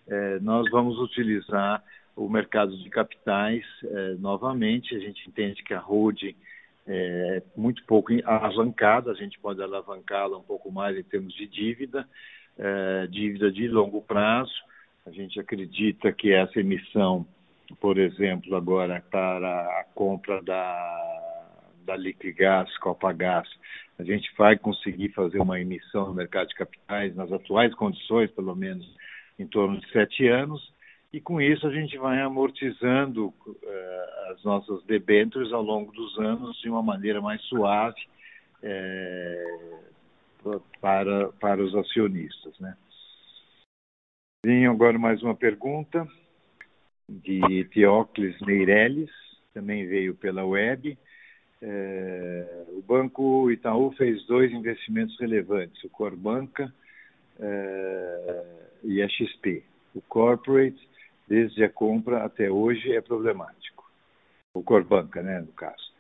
é, 0.08 0.40
nós 0.40 0.70
vamos 0.70 1.00
utilizar 1.00 1.84
o 2.26 2.30
mercado 2.30 2.76
de 2.78 2.90
capitais 2.90 3.64
é, 3.84 4.16
novamente. 4.16 4.96
A 4.96 5.00
gente 5.00 5.28
entende 5.28 5.64
que 5.64 5.74
a 5.74 5.80
holding 5.80 6.36
é 6.88 7.44
muito 7.56 7.84
pouco 7.86 8.12
alavancada, 8.26 9.12
a 9.12 9.16
gente 9.16 9.40
pode 9.40 9.62
alavancá-la 9.62 10.38
um 10.38 10.44
pouco 10.44 10.72
mais 10.72 10.98
em 10.98 11.04
termos 11.04 11.34
de 11.34 11.48
dívida, 11.48 12.08
é, 12.58 13.08
dívida 13.08 13.52
de 13.52 13.68
longo 13.68 14.02
prazo. 14.02 14.54
A 15.06 15.12
gente 15.12 15.40
acredita 15.40 16.12
que 16.12 16.32
essa 16.32 16.60
emissão 16.60 17.26
por 17.80 17.98
exemplo, 17.98 18.56
agora 18.56 19.04
para 19.10 19.62
a 19.80 19.86
compra 19.94 20.42
da, 20.42 21.62
da 21.86 21.96
Liquigás, 21.96 22.76
Copagás, 22.80 23.48
a 24.00 24.04
gente 24.04 24.30
vai 24.38 24.58
conseguir 24.58 25.10
fazer 25.10 25.40
uma 25.40 25.60
emissão 25.60 26.08
no 26.08 26.14
mercado 26.14 26.48
de 26.48 26.56
capitais, 26.56 27.16
nas 27.16 27.32
atuais 27.32 27.74
condições, 27.76 28.32
pelo 28.32 28.56
menos 28.56 28.86
em 29.38 29.46
torno 29.46 29.80
de 29.80 29.90
sete 29.92 30.28
anos, 30.28 30.62
e 31.14 31.20
com 31.20 31.42
isso 31.42 31.68
a 31.68 31.72
gente 31.72 31.98
vai 31.98 32.22
amortizando 32.22 33.28
uh, 33.28 34.32
as 34.32 34.44
nossas 34.44 34.84
debêntures 34.86 35.52
ao 35.52 35.62
longo 35.62 35.92
dos 35.92 36.18
anos 36.20 36.60
de 36.62 36.70
uma 36.70 36.82
maneira 36.82 37.22
mais 37.22 37.42
suave 37.44 38.02
é, 38.64 39.80
para, 40.80 41.30
para 41.34 41.62
os 41.62 41.76
acionistas. 41.76 42.58
Né? 42.60 42.76
Vem 44.46 44.66
agora 44.68 44.98
mais 44.98 45.22
uma 45.22 45.36
pergunta 45.36 46.08
de 47.10 47.66
Teócles 47.74 48.40
Meirelles, 48.42 49.12
também 49.54 49.86
veio 49.86 50.16
pela 50.16 50.46
web. 50.46 50.98
É, 51.62 52.66
o 52.70 52.82
Banco 52.82 53.52
Itaú 53.52 53.92
fez 53.92 54.26
dois 54.26 54.52
investimentos 54.52 55.20
relevantes, 55.20 55.84
o 55.84 55.90
Corbanca 55.90 56.74
e 58.84 59.02
a 59.02 59.10
XP. 59.10 59.64
O 59.94 60.02
Corporate, 60.02 60.80
desde 61.32 61.64
a 61.64 61.70
compra 61.70 62.26
até 62.26 62.52
hoje, 62.52 62.94
é 62.94 63.00
problemático. 63.00 63.90
O 64.54 64.62
Corbanca, 64.62 65.24
né, 65.24 65.40
no 65.40 65.54
caso. 65.54 65.92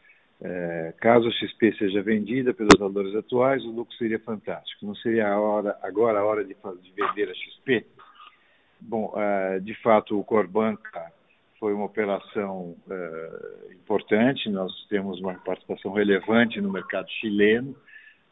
É, 0.42 0.94
caso 0.98 1.30
a 1.30 1.32
XP 1.32 1.74
seja 1.78 2.02
vendida 2.02 2.54
pelos 2.54 2.78
valores 2.78 3.16
atuais, 3.16 3.64
o 3.64 3.72
lucro 3.72 3.96
seria 3.96 4.20
fantástico. 4.20 4.86
Não 4.86 4.94
seria 4.96 5.30
a 5.30 5.40
hora, 5.40 5.78
agora 5.82 6.20
a 6.20 6.26
hora 6.26 6.44
de, 6.44 6.54
de 6.54 6.92
vender 6.92 7.30
a 7.30 7.34
XP? 7.34 7.86
Bom, 8.82 9.14
uh, 9.16 9.62
de 9.62 9.74
fato, 9.76 10.20
o 10.20 10.24
Corbanca 10.26 11.14
foi 11.58 11.74
uma 11.74 11.86
operação 11.86 12.76
uh, 12.88 13.72
importante. 13.72 14.50
Nós 14.50 14.86
temos 14.90 15.22
uma 15.22 15.36
participação 15.36 15.94
relevante 15.94 16.60
no 16.60 16.70
mercado 16.70 17.10
chileno. 17.10 17.74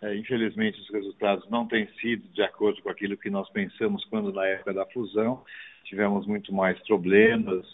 Uh, 0.02 0.16
infelizmente, 0.16 0.82
os 0.82 0.90
resultados 0.90 1.50
não 1.50 1.66
têm 1.66 1.88
sido 2.02 2.28
de 2.34 2.42
acordo 2.42 2.82
com 2.82 2.90
aquilo 2.90 3.16
que 3.16 3.30
nós 3.30 3.50
pensamos 3.52 4.04
quando 4.06 4.34
na 4.34 4.46
época 4.48 4.74
da 4.74 4.86
fusão. 4.88 5.46
Tivemos 5.90 6.28
muito 6.28 6.54
mais 6.54 6.80
problemas 6.86 7.66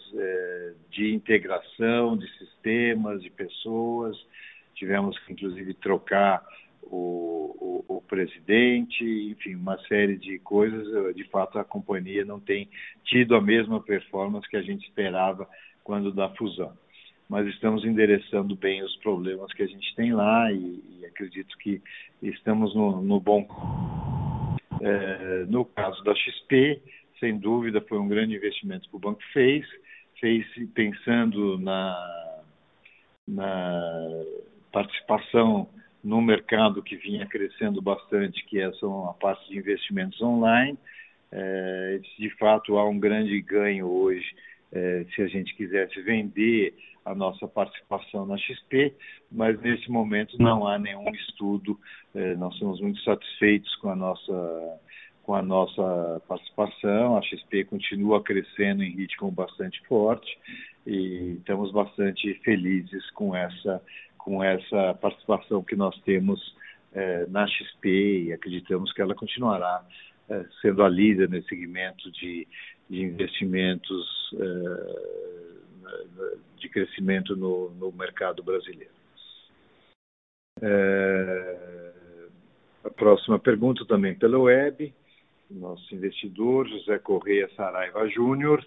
de 0.89 1.13
integração 1.13 2.15
de 2.15 2.25
sistemas, 2.37 3.21
de 3.21 3.29
pessoas. 3.29 4.17
Tivemos 4.73 5.19
que, 5.19 5.33
inclusive, 5.33 5.73
trocar 5.73 6.41
o, 6.83 7.83
o, 7.89 7.97
o, 7.97 8.01
presidente, 8.01 9.03
enfim, 9.03 9.55
uma 9.55 9.77
série 9.79 10.15
de 10.15 10.39
coisas. 10.39 11.13
De 11.13 11.25
fato, 11.25 11.59
a 11.59 11.65
companhia 11.65 12.23
não 12.23 12.39
tem 12.39 12.69
tido 13.03 13.35
a 13.35 13.41
mesma 13.41 13.81
performance 13.81 14.47
que 14.47 14.55
a 14.55 14.61
gente 14.61 14.87
esperava 14.87 15.45
quando 15.83 16.09
da 16.13 16.29
fusão. 16.29 16.71
Mas 17.27 17.45
estamos 17.47 17.83
endereçando 17.83 18.55
bem 18.55 18.81
os 18.81 18.95
problemas 18.97 19.51
que 19.51 19.63
a 19.63 19.67
gente 19.67 19.93
tem 19.93 20.13
lá 20.13 20.49
e, 20.53 20.81
e 20.99 21.05
acredito 21.05 21.57
que 21.57 21.81
estamos 22.21 22.73
no, 22.73 23.01
no 23.01 23.19
bom. 23.19 23.45
É, 24.81 25.45
no 25.49 25.65
caso 25.65 26.01
da 26.05 26.15
XP, 26.15 26.81
sem 27.19 27.37
dúvida, 27.37 27.81
foi 27.81 27.97
um 27.97 28.07
grande 28.07 28.35
investimento 28.35 28.89
que 28.89 28.95
o 28.95 28.99
banco 28.99 29.21
fez, 29.31 29.65
fez 30.19 30.45
pensando 30.73 31.57
na, 31.57 32.41
na 33.27 34.23
participação 34.71 35.67
no 36.03 36.21
mercado 36.21 36.83
que 36.83 36.95
vinha 36.95 37.25
crescendo 37.25 37.81
bastante, 37.81 38.45
que 38.45 38.59
é 38.59 38.65
a 38.65 39.13
parte 39.19 39.49
de 39.49 39.57
investimentos 39.57 40.21
online. 40.21 40.77
É, 41.31 41.99
de 42.19 42.29
fato, 42.37 42.77
há 42.77 42.87
um 42.87 42.99
grande 42.99 43.41
ganho 43.41 43.87
hoje 43.87 44.25
é, 44.71 45.05
se 45.15 45.21
a 45.21 45.27
gente 45.27 45.55
quisesse 45.55 45.99
vender 46.01 46.75
a 47.03 47.13
nossa 47.13 47.47
participação 47.47 48.25
na 48.25 48.37
XP, 48.37 48.93
mas 49.31 49.59
nesse 49.61 49.89
momento 49.89 50.37
não 50.39 50.67
há 50.67 50.77
nenhum 50.77 51.09
estudo. 51.11 51.79
É, 52.13 52.35
nós 52.35 52.55
somos 52.57 52.81
muito 52.81 52.99
satisfeitos 53.01 53.73
com 53.77 53.89
a 53.89 53.95
nossa 53.95 54.79
com 55.25 55.33
a 55.33 55.41
nossa 55.41 56.21
participação. 56.27 57.17
A 57.17 57.21
XP 57.23 57.65
continua 57.65 58.21
crescendo 58.21 58.83
em 58.83 58.91
ritmo 58.91 59.31
bastante 59.31 59.81
forte 59.87 60.37
e 60.85 61.37
estamos 61.39 61.71
bastante 61.71 62.33
felizes 62.43 63.09
com 63.11 63.35
essa 63.35 63.81
com 64.19 64.43
essa 64.43 64.95
participação 64.95 65.63
que 65.63 65.75
nós 65.75 65.95
temos 66.01 66.39
eh, 66.93 67.27
na 67.29 67.47
XP 67.47 68.23
e 68.23 68.33
acreditamos 68.33 68.91
que 68.91 68.99
ela 68.99 69.13
continuará 69.13 69.85
eh, 70.29 70.45
sendo 70.61 70.81
a 70.81 70.89
líder 70.89 71.29
nesse 71.29 71.47
segmento 71.49 72.11
de, 72.11 72.47
de 72.89 73.03
investimentos 73.03 74.33
eh, 74.33 75.45
de 76.57 76.69
crescimento 76.69 77.35
no, 77.35 77.69
no 77.71 77.91
mercado 77.91 78.41
brasileiro. 78.41 78.93
a 82.83 82.89
próxima 82.89 83.37
pergunta 83.37 83.85
também 83.85 84.15
pela 84.15 84.39
web, 84.39 84.91
nosso 85.49 85.93
investidor 85.93 86.67
José 86.67 86.97
Correia 86.99 87.49
Saraiva 87.55 88.07
Júnior 88.09 88.65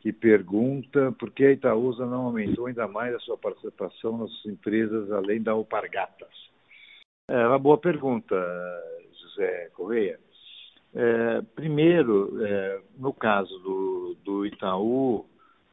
que 0.00 0.12
pergunta 0.12 1.12
por 1.18 1.30
que 1.30 1.44
a 1.44 1.52
Itaúsa 1.52 2.06
não 2.06 2.26
aumentou 2.26 2.66
ainda 2.66 2.86
mais 2.86 3.14
a 3.14 3.18
sua 3.20 3.36
participação 3.36 4.18
nas 4.18 4.30
empresas 4.46 5.10
além 5.10 5.42
da 5.42 5.52
Alpargatas. 5.52 6.28
É 7.28 7.46
uma 7.46 7.58
boa 7.58 7.78
pergunta, 7.78 8.36
José 9.20 9.70
Correia. 9.74 10.18
É, 10.94 11.42
primeiro, 11.54 12.42
é, 12.44 12.80
no 12.96 13.12
caso 13.12 13.58
do, 13.58 14.16
do 14.24 14.46
Itaú, 14.46 15.26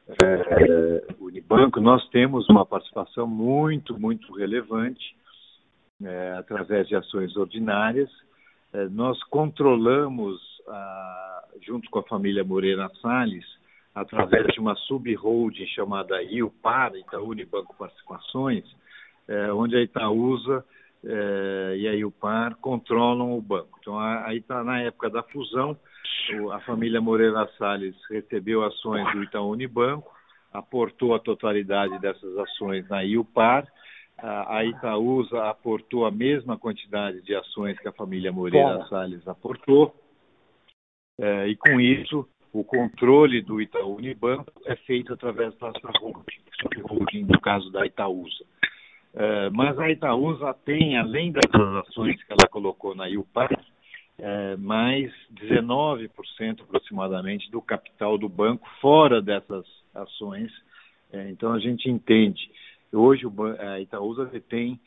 é, 0.08 1.14
Unibanco, 1.18 1.80
nós 1.80 2.06
temos 2.10 2.48
uma 2.48 2.66
participação 2.66 3.26
muito, 3.26 3.98
muito 3.98 4.32
relevante 4.34 5.16
é, 6.04 6.32
através 6.32 6.86
de 6.88 6.94
ações 6.94 7.36
ordinárias. 7.36 8.10
É, 8.72 8.88
nós 8.88 9.22
controlamos, 9.24 10.40
junto 11.62 11.88
com 11.90 12.00
a 12.00 12.02
família 12.04 12.44
Moreira 12.44 12.90
Salles, 13.00 13.44
através 13.96 14.46
de 14.48 14.60
uma 14.60 14.74
sub-holding 14.74 15.66
chamada 15.68 16.22
IUPAR, 16.22 16.94
Itaú 16.96 17.30
Unibanco 17.30 17.74
Participações, 17.78 18.64
é, 19.26 19.50
onde 19.50 19.74
a 19.74 19.82
Itaúsa 19.82 20.62
é, 21.02 21.76
e 21.78 21.88
a 21.88 21.94
IUPAR 21.94 22.56
controlam 22.56 23.36
o 23.36 23.40
banco. 23.40 23.78
Então, 23.80 23.98
aí 23.98 24.38
está 24.38 24.62
na 24.62 24.82
época 24.82 25.08
da 25.08 25.22
fusão, 25.22 25.76
a 26.52 26.60
família 26.60 27.00
Moreira 27.00 27.48
Salles 27.56 27.96
recebeu 28.10 28.62
ações 28.64 29.10
do 29.12 29.22
Itaú 29.22 29.50
Unibanco, 29.50 30.12
aportou 30.52 31.14
a 31.14 31.20
totalidade 31.20 31.98
dessas 31.98 32.36
ações 32.36 32.86
na 32.90 33.02
IUPAR, 33.02 33.66
a 34.18 34.64
Itaúsa 34.64 35.48
aportou 35.48 36.06
a 36.06 36.10
mesma 36.10 36.58
quantidade 36.58 37.20
de 37.22 37.34
ações 37.34 37.78
que 37.78 37.88
a 37.88 37.92
família 37.92 38.32
Moreira 38.32 38.86
Salles 38.88 39.26
aportou, 39.28 39.94
é, 41.18 41.48
e 41.48 41.56
com 41.56 41.80
isso 41.80 42.28
o 42.52 42.64
controle 42.64 43.42
do 43.42 43.60
Itaú 43.60 43.96
Unibanco 43.96 44.52
é 44.64 44.76
feito 44.76 45.12
através 45.12 45.54
da 45.58 45.72
sua 45.78 45.90
holding, 46.00 46.82
holding 46.82 47.24
no 47.24 47.40
caso 47.40 47.70
da 47.70 47.84
Itaúsa. 47.84 48.44
É, 49.14 49.50
mas 49.50 49.78
a 49.78 49.90
Itaúsa 49.90 50.54
tem, 50.64 50.96
além 50.98 51.32
das 51.32 51.44
ações 51.86 52.22
que 52.22 52.32
ela 52.32 52.48
colocou 52.50 52.94
na 52.94 53.08
IUPAR, 53.08 53.50
é, 54.18 54.56
mais 54.56 55.12
19% 55.34 56.62
aproximadamente 56.62 57.50
do 57.50 57.60
capital 57.60 58.16
do 58.16 58.28
banco 58.28 58.66
fora 58.80 59.20
dessas 59.20 59.66
ações. 59.94 60.50
É, 61.12 61.30
então 61.30 61.52
a 61.52 61.58
gente 61.58 61.90
entende. 61.90 62.50
Hoje 62.92 63.26
a 63.58 63.80
Itaúsa 63.80 64.30
tem 64.48 64.80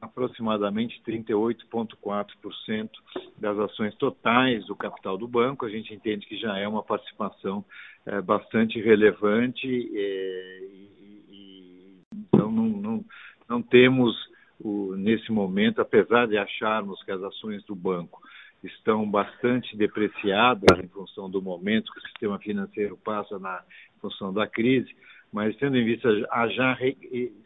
aproximadamente 0.00 1.00
38,4% 1.06 2.90
das 3.38 3.58
ações 3.58 3.94
totais 3.96 4.66
do 4.66 4.76
capital 4.76 5.16
do 5.16 5.26
banco. 5.26 5.64
A 5.64 5.70
gente 5.70 5.94
entende 5.94 6.26
que 6.26 6.36
já 6.36 6.58
é 6.58 6.68
uma 6.68 6.82
participação 6.82 7.64
é, 8.04 8.20
bastante 8.20 8.80
relevante 8.80 9.66
é, 9.66 10.58
e, 10.62 11.24
e, 11.30 12.00
então 12.12 12.50
não, 12.50 12.68
não, 12.68 13.04
não 13.48 13.62
temos 13.62 14.14
o, 14.60 14.94
nesse 14.96 15.30
momento, 15.32 15.80
apesar 15.80 16.26
de 16.26 16.38
acharmos 16.38 17.02
que 17.02 17.10
as 17.10 17.22
ações 17.22 17.64
do 17.64 17.74
banco 17.74 18.20
estão 18.62 19.08
bastante 19.08 19.76
depreciadas 19.76 20.78
em 20.78 20.88
função 20.88 21.30
do 21.30 21.42
momento 21.42 21.92
que 21.92 21.98
o 21.98 22.02
sistema 22.02 22.38
financeiro 22.38 22.96
passa 22.96 23.38
na 23.38 23.62
função 24.00 24.32
da 24.32 24.46
crise, 24.46 24.94
mas 25.36 25.54
tendo 25.56 25.76
em 25.76 25.84
vista 25.84 26.08
a 26.30 26.48
já 26.48 26.72
re, 26.72 26.96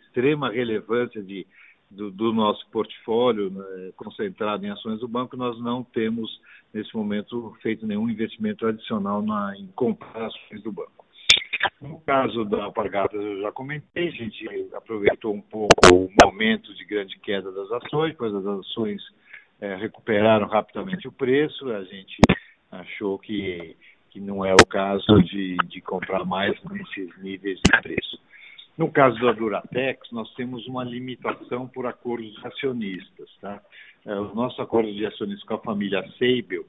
extrema 0.07 0.49
relevância 0.49 1.21
de 1.21 1.45
do, 1.91 2.09
do 2.09 2.33
nosso 2.33 2.65
portfólio 2.71 3.51
né, 3.51 3.91
concentrado 3.97 4.65
em 4.65 4.71
ações 4.71 5.01
do 5.01 5.09
banco, 5.09 5.37
nós 5.37 5.61
não 5.61 5.83
temos, 5.83 6.31
nesse 6.73 6.95
momento, 6.95 7.53
feito 7.61 7.85
nenhum 7.85 8.09
investimento 8.09 8.65
adicional 8.65 9.21
na, 9.21 9.57
em 9.59 9.67
comprar 9.75 10.27
ações 10.27 10.63
do 10.63 10.71
banco. 10.71 11.05
No 11.81 12.01
caso 12.03 12.45
da 12.45 12.63
Alpargatas, 12.63 13.21
eu 13.21 13.41
já 13.41 13.51
comentei, 13.51 14.07
a 14.07 14.13
gente 14.13 14.49
aproveitou 14.73 15.35
um 15.35 15.41
pouco 15.41 15.75
o 15.93 16.09
momento 16.25 16.73
de 16.77 16.85
grande 16.85 17.19
queda 17.19 17.51
das 17.51 17.73
ações, 17.73 18.15
pois 18.17 18.33
as 18.33 18.47
ações 18.47 19.03
é, 19.61 19.75
recuperaram 19.75 20.47
rapidamente 20.47 21.09
o 21.09 21.13
preço, 21.13 21.69
a 21.73 21.83
gente 21.83 22.21
achou 22.71 23.19
que, 23.19 23.77
que 24.11 24.21
não 24.21 24.45
é 24.45 24.53
o 24.55 24.67
caso 24.67 25.23
de, 25.23 25.57
de 25.69 25.81
comprar 25.81 26.25
mais 26.25 26.57
nesses 26.65 27.23
níveis 27.23 27.59
de 27.65 27.83
preço. 27.83 28.21
No 28.77 28.91
caso 28.91 29.21
da 29.21 29.33
Duratex, 29.33 30.11
nós 30.11 30.33
temos 30.35 30.67
uma 30.67 30.83
limitação 30.83 31.69
por 31.69 31.87
acordos 31.87 32.33
de 32.35 32.47
acionistas. 32.47 33.29
Tá? 33.41 33.61
É, 34.07 34.15
o 34.15 34.35
nosso 34.35 34.61
acordo 34.63 34.93
de 34.93 35.05
acionistas 35.05 35.47
com 35.47 35.55
a 35.55 35.59
família 35.59 36.03
Seibel 36.19 36.65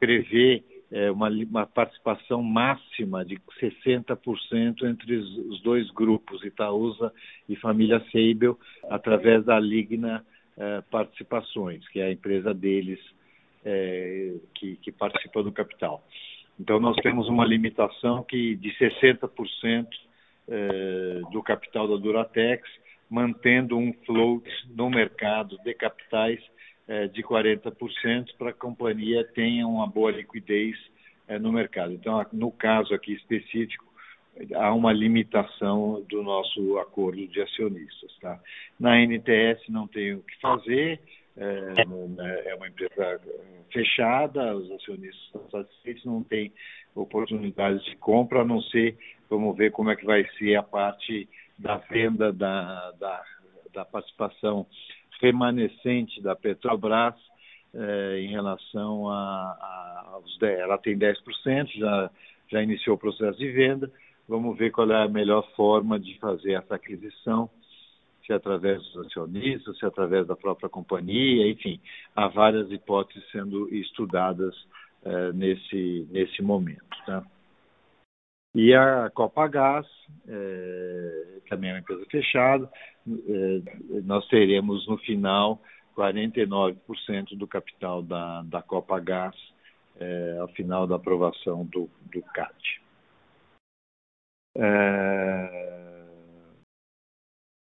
prevê 0.00 0.64
é, 0.90 1.10
uma, 1.10 1.28
uma, 1.28 1.66
participação 1.66 2.42
máxima 2.42 3.24
de 3.24 3.38
60% 3.60 4.82
entre 4.82 5.16
os 5.16 5.60
dois 5.62 5.88
grupos, 5.92 6.44
Itaúsa 6.44 7.12
e 7.48 7.56
família 7.56 8.04
Seibel, 8.10 8.58
através 8.90 9.44
da 9.44 9.58
Ligna 9.58 10.24
é, 10.56 10.82
Participações, 10.90 11.86
que 11.88 12.00
é 12.00 12.06
a 12.06 12.12
empresa 12.12 12.52
deles 12.52 12.98
que, 14.56 14.76
que 14.82 14.92
participa 14.92 15.42
do 15.42 15.50
capital. 15.50 16.04
Então, 16.58 16.78
nós 16.78 16.96
temos 16.96 17.28
uma 17.28 17.44
limitação 17.44 18.22
que 18.22 18.54
de 18.56 18.70
60% 18.78 19.86
eh, 20.48 21.20
do 21.32 21.42
capital 21.42 21.88
da 21.88 21.96
Duratex, 21.96 22.68
mantendo 23.10 23.76
um 23.76 23.92
float 24.06 24.48
no 24.74 24.88
mercado 24.90 25.58
de 25.64 25.74
capitais 25.74 26.40
é, 26.86 27.06
de 27.08 27.22
40% 27.22 28.36
para 28.36 28.50
a 28.50 28.52
companhia 28.52 29.24
tenha 29.24 29.66
uma 29.66 29.86
boa 29.86 30.10
liquidez 30.10 30.76
é, 31.26 31.38
no 31.38 31.52
mercado. 31.52 31.92
Então, 31.92 32.24
no 32.32 32.50
caso 32.50 32.94
aqui 32.94 33.14
específico, 33.14 33.84
há 34.54 34.72
uma 34.74 34.92
limitação 34.92 36.04
do 36.08 36.22
nosso 36.22 36.78
acordo 36.78 37.26
de 37.26 37.40
acionistas. 37.40 38.12
Tá? 38.20 38.38
Na 38.78 38.98
NTS 38.98 39.66
não 39.68 39.86
tem 39.86 40.14
o 40.14 40.22
que 40.22 40.38
fazer, 40.40 41.00
é, 41.36 42.50
é 42.50 42.54
uma 42.54 42.68
empresa 42.68 43.20
fechada, 43.72 44.54
os 44.56 44.70
acionistas 44.70 45.22
estão 45.24 45.50
satisfeitos, 45.50 46.04
não 46.04 46.22
tem 46.22 46.52
oportunidades 46.94 47.84
de 47.84 47.96
compra, 47.96 48.42
a 48.42 48.44
não 48.44 48.60
ser, 48.62 48.96
vamos 49.28 49.56
ver 49.56 49.72
como 49.72 49.90
é 49.90 49.96
que 49.96 50.04
vai 50.04 50.24
ser 50.38 50.54
a 50.56 50.62
parte 50.62 51.28
da 51.58 51.76
venda 51.76 52.32
da, 52.32 52.92
da, 52.92 53.22
da 53.72 53.84
participação 53.84 54.66
remanescente 55.20 56.20
da 56.20 56.36
Petrobras 56.36 57.14
eh, 57.74 58.20
em 58.20 58.28
relação 58.28 59.08
a, 59.10 59.14
a, 59.14 60.10
aos 60.12 60.38
10. 60.38 60.60
Ela 60.60 60.78
tem 60.78 60.96
10%, 60.96 61.16
já, 61.76 62.10
já 62.50 62.62
iniciou 62.62 62.96
o 62.96 62.98
processo 62.98 63.38
de 63.38 63.50
venda. 63.50 63.90
Vamos 64.28 64.56
ver 64.56 64.70
qual 64.70 64.90
é 64.90 65.02
a 65.02 65.08
melhor 65.08 65.44
forma 65.56 65.98
de 65.98 66.18
fazer 66.18 66.52
essa 66.52 66.76
aquisição, 66.76 67.50
se 68.26 68.32
através 68.32 68.82
dos 68.82 69.06
acionistas, 69.06 69.78
se 69.78 69.86
através 69.86 70.26
da 70.26 70.36
própria 70.36 70.68
companhia, 70.68 71.50
enfim, 71.50 71.80
há 72.14 72.28
várias 72.28 72.70
hipóteses 72.70 73.22
sendo 73.30 73.72
estudadas 73.74 74.54
eh, 75.04 75.32
nesse, 75.32 76.08
nesse 76.10 76.42
momento. 76.42 76.96
Tá? 77.04 77.24
E 78.54 78.72
a 78.72 79.10
Copagás, 79.10 79.86
é, 80.28 81.40
também 81.48 81.70
é 81.70 81.72
uma 81.72 81.80
empresa 81.80 82.06
fechada, 82.08 82.70
é, 83.06 84.00
nós 84.04 84.26
teremos 84.28 84.86
no 84.86 84.96
final 84.98 85.60
49% 85.96 87.36
do 87.36 87.48
capital 87.48 88.00
da, 88.02 88.42
da 88.42 88.62
Copagás 88.62 89.34
é, 89.96 90.38
ao 90.38 90.48
final 90.48 90.86
da 90.86 90.96
aprovação 90.96 91.66
do, 91.66 91.90
do 92.12 92.22
CAD. 92.32 92.80
É, 94.56 95.93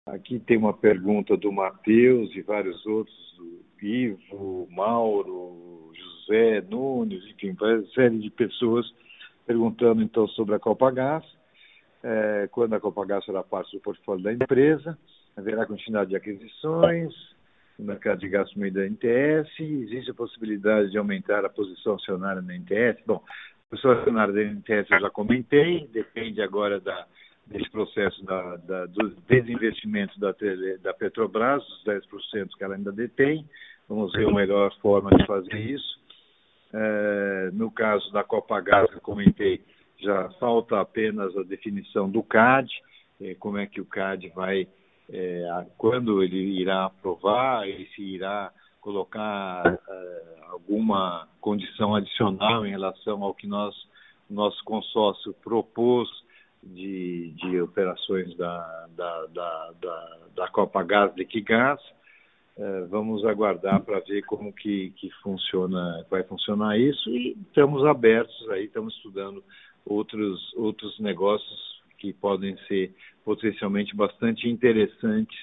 aqui 0.07 0.39
tem 0.39 0.57
uma 0.57 0.73
pergunta 0.73 1.37
do 1.37 1.51
Matheus 1.51 2.35
e 2.35 2.41
vários 2.41 2.85
outros, 2.87 3.17
Ivo, 3.83 4.67
Mauro, 4.71 5.93
José, 5.95 6.61
Nunes, 6.63 7.25
enfim, 7.27 7.57
uma 7.61 7.87
série 7.95 8.19
de 8.19 8.31
pessoas 8.31 8.87
perguntando 9.47 10.03
então 10.03 10.27
sobre 10.29 10.55
a 10.55 10.59
Copagás, 10.59 11.25
é, 12.03 12.49
quando 12.51 12.75
a 12.75 12.81
Copagás 12.81 13.25
será 13.25 13.43
parte 13.43 13.77
do 13.77 13.83
portfólio 13.83 14.25
da 14.25 14.33
empresa, 14.33 14.99
haverá 15.37 15.67
continuidade 15.67 16.11
de 16.11 16.17
aquisições 16.17 17.15
no 17.79 17.85
mercado 17.85 18.19
de 18.19 18.29
gás 18.29 18.53
meio 18.55 18.73
da 18.73 18.87
NTS, 18.87 19.49
existe 19.61 20.11
a 20.11 20.15
possibilidade 20.15 20.91
de 20.91 20.99
aumentar 20.99 21.45
a 21.45 21.49
posição 21.49 21.95
acionária 21.95 22.41
na 22.41 22.55
NTS. 22.55 23.03
Bom, 23.07 23.23
a 23.23 23.71
posição 23.71 23.93
acionária 23.93 24.33
da 24.33 24.43
NTS 24.43 24.91
eu 24.91 25.01
já 25.01 25.11
comentei, 25.11 25.87
depende 25.93 26.41
agora 26.41 26.81
da, 26.81 27.07
desse 27.47 27.71
processo 27.71 28.25
da, 28.25 28.57
da, 28.57 28.87
do 28.87 29.11
desinvestimento 29.29 30.19
da, 30.19 30.35
da 30.83 30.93
Petrobras, 30.95 31.63
os 31.63 31.85
10% 31.85 32.49
que 32.57 32.65
ela 32.65 32.75
ainda 32.75 32.93
detém. 32.93 33.49
Vamos 33.89 34.13
ver 34.13 34.29
a 34.29 34.35
melhor 34.35 34.75
forma 34.81 35.11
de 35.11 35.25
fazer 35.27 35.57
isso. 35.57 36.01
É, 36.75 37.51
no 37.53 37.71
caso 37.71 38.13
da 38.13 38.25
Copagás, 38.25 38.91
eu 38.93 39.01
comentei, 39.01 39.63
já 40.01 40.29
falta 40.41 40.81
apenas 40.81 41.37
a 41.37 41.43
definição 41.45 42.11
do 42.11 42.23
CAD, 42.23 42.69
é, 43.21 43.35
como 43.35 43.59
é 43.59 43.67
que 43.67 43.81
o 43.81 43.87
CAD 43.87 44.29
vai, 44.35 44.67
é, 45.09 45.67
quando 45.79 46.23
ele 46.23 46.61
irá 46.61 46.87
aprovar, 46.87 47.69
e 47.69 47.87
se 47.95 48.03
irá 48.03 48.53
colocar 48.81 49.63
é, 49.89 50.37
alguma 50.49 51.29
condição 51.41 51.95
adicional 51.95 52.67
em 52.67 52.71
relação 52.71 53.23
ao 53.23 53.33
que 53.33 53.47
nós, 53.47 53.75
nosso 54.29 54.63
consórcio 54.65 55.33
propôs 55.45 56.09
de, 56.63 57.33
de 57.33 57.61
operações 57.61 58.37
da, 58.37 58.87
da, 58.97 59.27
da, 59.27 59.73
da, 59.81 60.19
da 60.35 60.49
Copagás 60.49 61.15
Liquigás. 61.17 61.81
É, 62.59 62.81
vamos 62.87 63.25
aguardar 63.27 63.83
para 63.83 64.01
ver 64.01 64.23
como 64.23 64.53
que, 64.53 64.91
que 64.97 65.11
funciona, 65.23 66.07
vai 66.11 66.23
funcionar 66.23 66.79
isso 66.79 67.11
e 67.11 67.37
estamos 67.49 67.85
abertos 67.85 68.49
aí, 68.51 68.65
estamos 68.65 68.95
estudando 68.97 69.45
outros, 69.85 70.55
outros 70.55 70.99
negócios 70.99 71.83
que 71.99 72.15
podem 72.15 72.57
ser 72.67 72.95
potencialmente 73.25 73.95
bastante 73.95 74.49
interessantes 74.49 75.39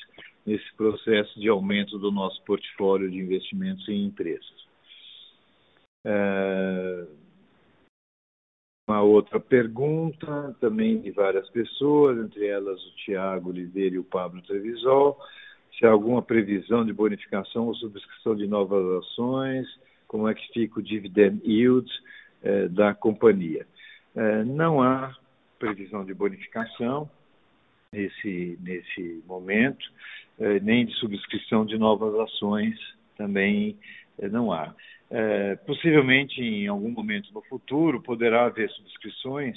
nesse 0.45 0.73
processo 0.75 1.39
de 1.39 1.47
aumento 1.49 1.97
do 1.99 2.11
nosso 2.11 2.41
portfólio 2.43 3.09
de 3.09 3.17
investimentos 3.17 3.87
em 3.87 4.05
empresas. 4.05 4.63
É... 6.05 7.05
Uma 8.93 9.01
outra 9.01 9.39
pergunta, 9.39 10.55
também 10.61 11.01
de 11.01 11.09
várias 11.09 11.49
pessoas, 11.49 12.15
entre 12.19 12.45
elas 12.45 12.79
o 12.79 12.95
Tiago 12.97 13.49
Oliveira 13.49 13.95
e 13.95 13.97
o 13.97 14.03
Pablo 14.03 14.39
Trevisol 14.43 15.17
se 15.75 15.83
há 15.83 15.89
alguma 15.89 16.21
previsão 16.21 16.85
de 16.85 16.93
bonificação 16.93 17.65
ou 17.65 17.73
subscrição 17.73 18.35
de 18.35 18.45
novas 18.45 19.03
ações, 19.03 19.67
como 20.07 20.29
é 20.29 20.35
que 20.35 20.47
fica 20.53 20.79
o 20.79 20.83
dividend 20.83 21.41
yield 21.43 21.89
eh, 22.43 22.67
da 22.67 22.93
companhia. 22.93 23.65
Eh, 24.15 24.43
não 24.43 24.79
há 24.79 25.17
previsão 25.57 26.05
de 26.05 26.13
bonificação 26.13 27.09
nesse, 27.91 28.59
nesse 28.61 29.23
momento, 29.25 29.83
eh, 30.39 30.59
nem 30.59 30.85
de 30.85 30.93
subscrição 30.99 31.65
de 31.65 31.79
novas 31.79 32.13
ações 32.19 32.77
também 33.17 33.75
eh, 34.19 34.29
não 34.29 34.53
há. 34.53 34.71
Eh, 35.15 35.55
possivelmente, 35.67 36.41
em 36.41 36.67
algum 36.67 36.89
momento 36.89 37.31
no 37.31 37.41
futuro, 37.43 38.01
poderá 38.01 38.45
haver 38.45 38.67
subscrições 38.71 39.55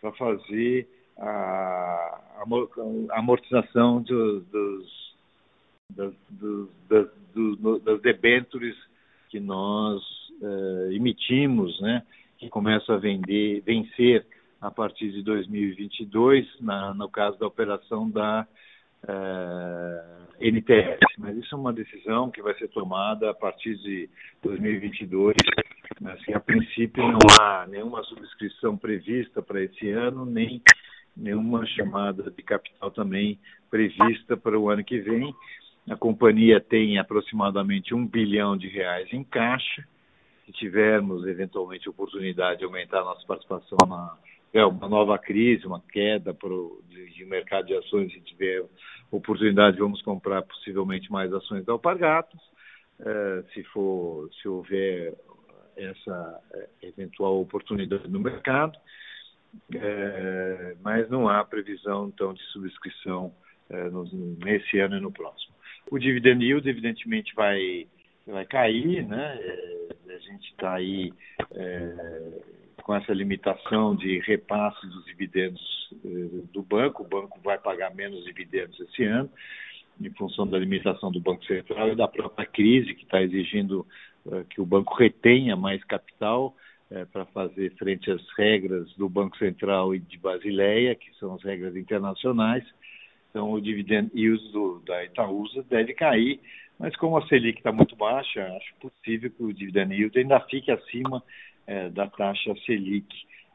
para 0.00 0.10
fazer 0.14 0.88
a, 1.16 2.20
a 2.40 3.18
amortização 3.18 4.02
dos, 4.02 4.44
dos 4.46 5.08
das, 5.94 6.12
das, 6.88 7.08
das 7.84 8.02
debêntures 8.02 8.76
que 9.30 9.38
nós 9.38 10.02
uh, 10.42 10.92
emitimos, 10.92 11.80
né, 11.80 12.02
que 12.36 12.48
começam 12.48 12.94
a 12.94 12.98
vender, 12.98 13.62
vencer 13.62 14.26
a 14.60 14.70
partir 14.70 15.12
de 15.12 15.22
2022, 15.22 16.46
na, 16.60 16.92
no 16.92 17.08
caso 17.08 17.38
da 17.38 17.46
operação 17.46 18.10
da 18.10 18.46
uh, 19.04 20.18
eh, 20.40 20.50
NTS. 20.50 20.98
Mas 21.18 21.36
isso 21.36 21.54
é 21.54 21.58
uma 21.58 21.72
decisão 21.72 22.30
que 22.30 22.42
vai 22.42 22.54
ser 22.54 22.68
tomada 22.68 23.30
a 23.30 23.34
partir 23.34 23.76
de 23.76 24.08
2022. 24.42 25.36
Assim, 26.04 26.32
a 26.32 26.40
princípio 26.40 27.02
não 27.02 27.18
há 27.40 27.66
nenhuma 27.66 28.02
subscrição 28.04 28.76
prevista 28.76 29.42
para 29.42 29.62
esse 29.62 29.90
ano, 29.90 30.24
nem 30.24 30.62
nenhuma 31.16 31.66
chamada 31.66 32.30
de 32.30 32.42
capital 32.42 32.90
também 32.90 33.38
prevista 33.70 34.36
para 34.36 34.58
o 34.58 34.70
ano 34.70 34.84
que 34.84 34.98
vem. 34.98 35.34
A 35.90 35.96
companhia 35.96 36.60
tem 36.60 36.98
aproximadamente 36.98 37.94
um 37.94 38.06
bilhão 38.06 38.56
de 38.56 38.68
reais 38.68 39.08
em 39.12 39.24
caixa. 39.24 39.86
Se 40.46 40.52
tivermos 40.52 41.26
eventualmente 41.26 41.88
oportunidade 41.88 42.60
de 42.60 42.64
aumentar 42.64 43.00
a 43.00 43.04
nossa 43.04 43.26
participação 43.26 43.78
na 43.88 44.16
é, 44.52 44.64
uma 44.64 44.88
nova 44.88 45.18
crise, 45.18 45.66
uma 45.66 45.80
queda 45.80 46.32
pro, 46.32 46.82
de, 46.88 47.10
de, 47.10 47.24
mercado 47.24 47.66
de 47.66 47.76
ações, 47.76 48.12
se 48.12 48.20
tiver 48.20 48.64
oportunidade, 49.10 49.78
vamos 49.78 50.00
comprar 50.02 50.42
possivelmente 50.42 51.10
mais 51.10 51.32
ações 51.32 51.64
da 51.64 51.72
Alpargatas. 51.72 52.40
É, 53.00 53.44
se 53.52 53.62
for, 53.64 54.28
se 54.40 54.48
houver 54.48 55.14
essa 55.76 56.40
é, 56.54 56.68
eventual 56.88 57.40
oportunidade 57.40 58.08
no 58.08 58.20
mercado, 58.20 58.78
é, 59.74 60.76
mas 60.82 61.08
não 61.08 61.28
há 61.28 61.44
previsão 61.44 62.08
então 62.08 62.34
de 62.34 62.42
subscrição 62.44 63.32
no, 63.92 64.04
nesse 64.42 64.78
ano 64.78 64.96
e 64.96 65.00
no 65.00 65.12
próximo. 65.12 65.54
O 65.90 65.98
dividend 65.98 66.42
yield, 66.42 66.66
evidentemente, 66.66 67.34
vai, 67.34 67.86
vai 68.26 68.46
cair, 68.46 69.06
né? 69.06 69.38
A 70.08 70.18
gente 70.18 70.50
está 70.50 70.74
aí 70.74 71.12
com 72.88 72.96
essa 72.96 73.12
limitação 73.12 73.94
de 73.94 74.18
repasse 74.20 74.80
dos 74.86 75.04
dividendos 75.04 75.60
é, 75.92 76.08
do 76.54 76.62
banco. 76.62 77.02
O 77.02 77.06
banco 77.06 77.38
vai 77.44 77.58
pagar 77.58 77.94
menos 77.94 78.24
dividendos 78.24 78.80
esse 78.80 79.04
ano, 79.04 79.28
em 80.00 80.08
função 80.14 80.46
da 80.46 80.58
limitação 80.58 81.12
do 81.12 81.20
Banco 81.20 81.44
Central 81.44 81.90
e 81.90 81.94
da 81.94 82.08
própria 82.08 82.46
crise, 82.46 82.94
que 82.94 83.02
está 83.02 83.20
exigindo 83.20 83.86
é, 84.32 84.42
que 84.48 84.58
o 84.58 84.64
banco 84.64 84.94
retenha 84.94 85.54
mais 85.54 85.84
capital 85.84 86.56
é, 86.90 87.04
para 87.04 87.26
fazer 87.26 87.74
frente 87.76 88.10
às 88.10 88.22
regras 88.38 88.90
do 88.94 89.06
Banco 89.06 89.36
Central 89.36 89.94
e 89.94 89.98
de 89.98 90.16
Basileia, 90.16 90.94
que 90.94 91.14
são 91.18 91.34
as 91.34 91.42
regras 91.42 91.76
internacionais. 91.76 92.64
Então, 93.28 93.52
o 93.52 93.60
dividend 93.60 94.10
yield 94.14 94.42
da 94.86 95.04
Itaúsa 95.04 95.62
deve 95.68 95.92
cair, 95.92 96.40
mas 96.78 96.96
como 96.96 97.18
a 97.18 97.26
Selic 97.26 97.58
está 97.58 97.70
muito 97.70 97.94
baixa, 97.94 98.46
acho 98.56 98.74
possível 98.80 99.30
que 99.30 99.42
o 99.42 99.52
dividend 99.52 99.94
yield 99.94 100.18
ainda 100.18 100.40
fique 100.40 100.70
acima 100.70 101.22
é, 101.68 101.90
da 101.90 102.06
taxa 102.08 102.54
Selic 102.64 103.06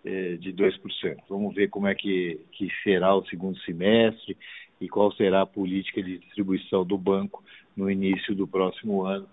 é, 0.06 0.36
de 0.36 0.54
2%. 0.54 1.18
Vamos 1.28 1.56
ver 1.56 1.70
como 1.70 1.88
é 1.88 1.96
que, 1.96 2.40
que 2.52 2.70
será 2.84 3.16
o 3.16 3.26
segundo 3.26 3.58
semestre 3.62 4.38
e 4.80 4.88
qual 4.88 5.12
será 5.14 5.42
a 5.42 5.48
política 5.48 6.02
de 6.02 6.20
distribuição 6.20 6.86
do 6.86 6.98
banco 6.98 7.44
no 7.76 7.90
início 7.90 8.36
do 8.36 8.48
próximo 8.48 9.04
ano. 9.04 9.28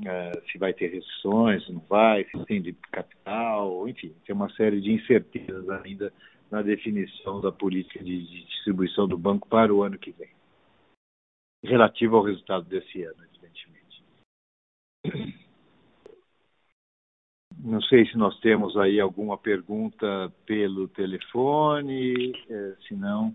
Uh, 0.00 0.50
se 0.50 0.58
vai 0.58 0.72
ter 0.72 0.88
restrições, 0.88 1.68
não 1.68 1.80
vai, 1.88 2.24
se 2.24 2.44
tem 2.46 2.60
de 2.60 2.72
capital, 2.90 3.86
enfim, 3.88 4.12
tem 4.26 4.34
uma 4.34 4.50
série 4.54 4.80
de 4.80 4.90
incertezas 4.90 5.68
ainda 5.68 6.12
na 6.50 6.62
definição 6.62 7.40
da 7.40 7.52
política 7.52 8.02
de, 8.02 8.26
de 8.26 8.44
distribuição 8.46 9.06
do 9.06 9.18
banco 9.18 9.46
para 9.48 9.72
o 9.72 9.82
ano 9.82 9.98
que 9.98 10.10
vem, 10.12 10.30
relativo 11.62 12.16
ao 12.16 12.24
resultado 12.24 12.64
desse 12.64 13.02
ano, 13.02 13.22
evidentemente. 13.22 14.02
Não 17.64 17.80
sei 17.82 18.04
se 18.06 18.18
nós 18.18 18.38
temos 18.40 18.76
aí 18.76 18.98
alguma 18.98 19.38
pergunta 19.38 20.32
pelo 20.44 20.88
telefone, 20.88 22.32
eh, 22.50 22.74
se 22.88 22.94
não. 22.96 23.32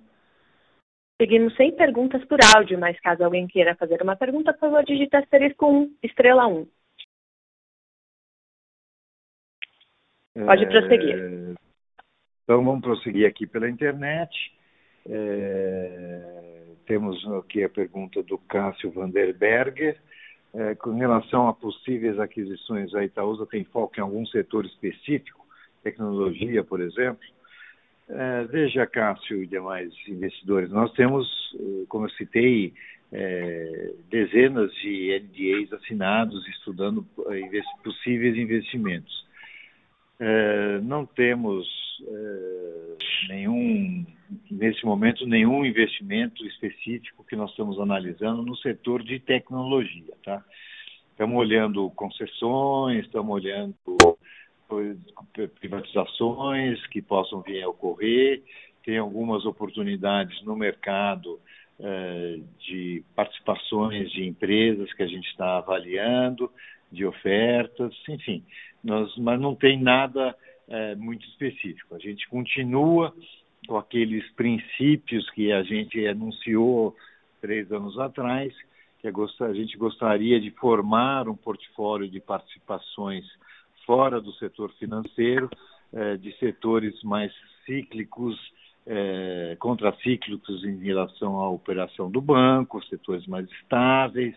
Seguimos 1.22 1.56
sem 1.56 1.74
perguntas 1.74 2.24
por 2.26 2.38
áudio, 2.56 2.78
mas 2.78 3.00
caso 3.00 3.24
alguém 3.24 3.48
queira 3.48 3.74
fazer 3.76 4.02
uma 4.02 4.18
pergunta, 4.18 4.52
por 4.52 4.60
favor, 4.60 4.84
digite 4.84 5.16
asterisco 5.16 5.66
1, 5.66 5.98
estrela 6.04 6.46
1. 6.46 6.68
Pode 10.46 10.64
é... 10.64 10.68
prosseguir. 10.68 11.56
Então, 12.44 12.64
vamos 12.64 12.82
prosseguir 12.82 13.28
aqui 13.28 13.48
pela 13.48 13.70
internet. 13.70 14.30
É... 15.10 16.76
Temos 16.86 17.26
aqui 17.40 17.64
a 17.64 17.70
pergunta 17.70 18.22
do 18.24 18.38
Cássio 18.38 18.92
Vanderberger. 18.92 19.98
É, 20.58 20.74
com 20.74 20.98
relação 20.98 21.48
a 21.48 21.54
possíveis 21.54 22.20
aquisições, 22.20 22.92
a 22.96 23.06
Itaúsa 23.06 23.46
tem 23.46 23.64
foco 23.64 23.94
em 23.98 24.02
algum 24.02 24.26
setor 24.26 24.66
específico, 24.66 25.46
tecnologia, 25.84 26.64
por 26.64 26.82
exemplo? 26.82 27.22
É, 28.10 28.44
veja, 28.46 28.88
Cássio 28.88 29.44
e 29.44 29.46
demais 29.46 29.94
investidores, 30.08 30.72
nós 30.72 30.92
temos, 30.94 31.28
como 31.88 32.06
eu 32.06 32.10
citei, 32.12 32.74
é, 33.12 33.94
dezenas 34.10 34.74
de 34.76 35.22
NDAs 35.22 35.74
assinados 35.74 36.48
estudando 36.48 37.06
eh, 37.30 37.62
possíveis 37.84 38.36
investimentos. 38.36 39.26
É, 40.20 40.80
não 40.82 41.06
temos 41.06 41.68
é, 42.02 42.98
nenhum, 43.30 44.06
nesse 44.50 44.86
momento, 44.86 45.26
nenhum 45.26 45.66
investimento 45.66 46.46
específico 46.46 47.24
que 47.24 47.36
nós 47.36 47.52
estamos 47.52 47.80
analisando 47.80 48.44
no 48.44 48.56
setor 48.58 49.04
de 49.04 49.20
tecnologia, 49.20 50.14
tá? 50.24 50.44
Estamos 51.12 51.38
olhando 51.38 51.90
concessões, 51.92 53.06
estamos 53.06 53.34
olhando 53.34 53.76
privatizações 55.60 56.86
que 56.88 57.02
possam 57.02 57.42
vir 57.42 57.64
a 57.64 57.70
ocorrer, 57.70 58.44
tem 58.84 58.98
algumas 58.98 59.46
oportunidades 59.46 60.42
no 60.44 60.56
mercado 60.56 61.40
eh, 61.80 62.40
de 62.60 63.04
participações 63.16 64.12
de 64.12 64.26
empresas 64.26 64.94
que 64.94 65.04
a 65.04 65.08
gente 65.08 65.28
está 65.30 65.58
avaliando, 65.58 66.52
de 66.92 67.06
ofertas, 67.06 67.94
enfim, 68.08 68.44
nós, 68.84 69.16
mas 69.18 69.40
não 69.40 69.56
tem 69.56 69.82
nada 69.82 70.36
eh, 70.70 70.96
muito 70.96 71.26
específico. 71.28 71.96
A 71.96 72.00
gente 72.00 72.28
continua 72.28 73.14
com 73.66 73.78
aqueles 73.78 74.30
princípios 74.32 75.30
que 75.32 75.50
a 75.52 75.64
gente 75.64 76.06
anunciou 76.06 76.94
três 77.42 77.72
anos 77.72 77.98
atrás, 77.98 78.54
que 79.00 79.08
a 79.08 79.54
gente 79.54 79.78
gostaria 79.78 80.42
de 80.42 80.52
formar 80.52 81.30
um 81.30 81.36
portfólio 81.36 82.10
de 82.10 82.20
participações 82.20 83.26
fora 83.86 84.20
do 84.20 84.34
setor 84.34 84.70
financeiro, 84.74 85.50
eh, 85.94 86.18
de 86.18 86.38
setores 86.38 87.02
mais 87.02 87.32
cíclicos, 87.66 88.38
eh, 88.86 89.56
contracíclicos 89.60 90.66
em 90.66 90.80
relação 90.80 91.40
à 91.40 91.50
operação 91.50 92.12
do 92.12 92.20
banco, 92.20 92.84
setores 92.86 93.26
mais 93.26 93.50
estáveis, 93.52 94.36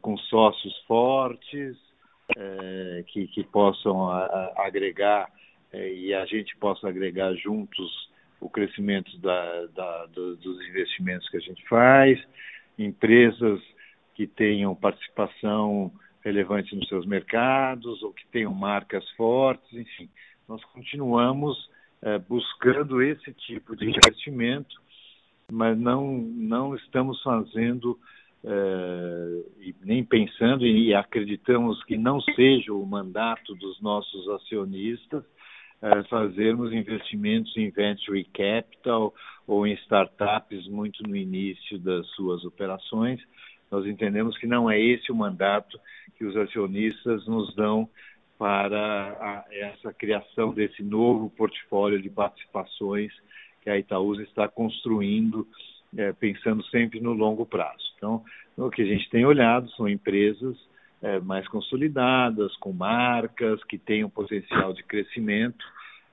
com 0.00 0.16
sócios 0.16 0.74
fortes, 0.86 1.76
que, 3.08 3.26
que, 3.28 3.44
possam 3.44 4.08
a, 4.08 4.24
a, 4.24 4.66
agregar 4.66 5.30
e 5.72 6.14
a 6.14 6.24
gente 6.24 6.56
possa 6.56 6.88
agregar 6.88 7.34
juntos 7.34 8.08
o 8.40 8.48
crescimento 8.48 9.16
da, 9.18 9.66
da, 9.66 10.06
do, 10.06 10.36
dos 10.36 10.68
investimentos 10.68 11.28
que 11.28 11.36
a 11.36 11.40
gente 11.40 11.66
faz, 11.68 12.22
empresas 12.78 13.60
que 14.14 14.26
tenham 14.26 14.74
participação 14.74 15.92
relevante 16.24 16.74
nos 16.74 16.88
seus 16.88 17.06
mercados 17.06 18.02
ou 18.02 18.12
que 18.12 18.26
tenham 18.28 18.52
marcas 18.52 19.08
fortes, 19.10 19.72
enfim. 19.72 20.08
Nós 20.48 20.62
continuamos 20.66 21.68
é, 22.02 22.18
buscando 22.18 23.02
esse 23.02 23.32
tipo 23.32 23.76
de 23.76 23.86
investimento, 23.88 24.80
mas 25.50 25.78
não, 25.78 26.12
não 26.12 26.74
estamos 26.74 27.22
fazendo 27.22 27.98
é, 28.44 29.74
nem 29.84 30.04
pensando 30.04 30.66
e 30.66 30.94
acreditamos 30.94 31.82
que 31.84 31.96
não 31.96 32.20
seja 32.20 32.72
o 32.72 32.84
mandato 32.84 33.54
dos 33.54 33.80
nossos 33.80 34.28
acionistas 34.28 35.24
é, 35.82 36.02
fazermos 36.04 36.72
investimentos 36.72 37.54
em 37.56 37.70
venture 37.70 38.24
capital 38.32 39.14
ou 39.46 39.66
em 39.66 39.74
startups 39.74 40.66
muito 40.68 41.02
no 41.02 41.16
início 41.16 41.78
das 41.78 42.06
suas 42.08 42.44
operações. 42.44 43.20
Nós 43.70 43.86
entendemos 43.86 44.36
que 44.38 44.46
não 44.46 44.70
é 44.70 44.80
esse 44.80 45.10
o 45.10 45.14
mandato 45.14 45.78
que 46.16 46.24
os 46.24 46.36
acionistas 46.36 47.26
nos 47.26 47.54
dão 47.54 47.88
para 48.38 48.76
a, 48.78 49.44
essa 49.50 49.92
criação 49.92 50.52
desse 50.52 50.82
novo 50.82 51.30
portfólio 51.30 52.00
de 52.00 52.10
participações 52.10 53.12
que 53.62 53.70
a 53.70 53.78
Itaúsa 53.78 54.22
está 54.22 54.48
construindo, 54.48 55.46
é, 55.96 56.12
pensando 56.12 56.64
sempre 56.66 57.00
no 57.00 57.12
longo 57.12 57.46
prazo. 57.46 57.93
Então, 57.96 58.24
o 58.56 58.70
que 58.70 58.82
a 58.82 58.86
gente 58.86 59.08
tem 59.10 59.24
olhado 59.24 59.70
são 59.72 59.88
empresas 59.88 60.56
é, 61.02 61.20
mais 61.20 61.46
consolidadas, 61.48 62.54
com 62.56 62.72
marcas, 62.72 63.62
que 63.64 63.78
tenham 63.78 64.08
potencial 64.08 64.72
de 64.72 64.82
crescimento, 64.82 65.64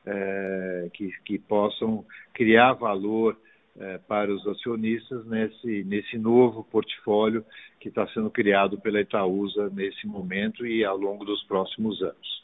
é, 0.06 0.90
que, 0.94 1.12
que 1.24 1.40
possam 1.40 2.06
criar 2.34 2.74
valor 2.74 3.38
é, 3.80 3.98
para 4.00 4.34
os 4.34 4.46
acionistas 4.48 5.26
nesse, 5.26 5.84
nesse 5.86 6.18
novo 6.18 6.64
portfólio 6.64 7.46
que 7.80 7.88
está 7.88 8.06
sendo 8.08 8.30
criado 8.30 8.80
pela 8.80 9.00
Itaúsa 9.00 9.70
nesse 9.70 10.06
momento 10.06 10.66
e 10.66 10.84
ao 10.84 10.98
longo 10.98 11.24
dos 11.24 11.42
próximos 11.44 12.02
anos. 12.02 12.42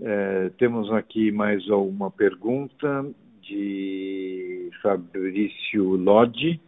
É, 0.00 0.50
temos 0.58 0.92
aqui 0.92 1.30
mais 1.30 1.66
uma 1.68 2.10
pergunta 2.10 3.06
de 3.40 4.70
Fabrício 4.82 5.94
Lodi, 5.94 6.60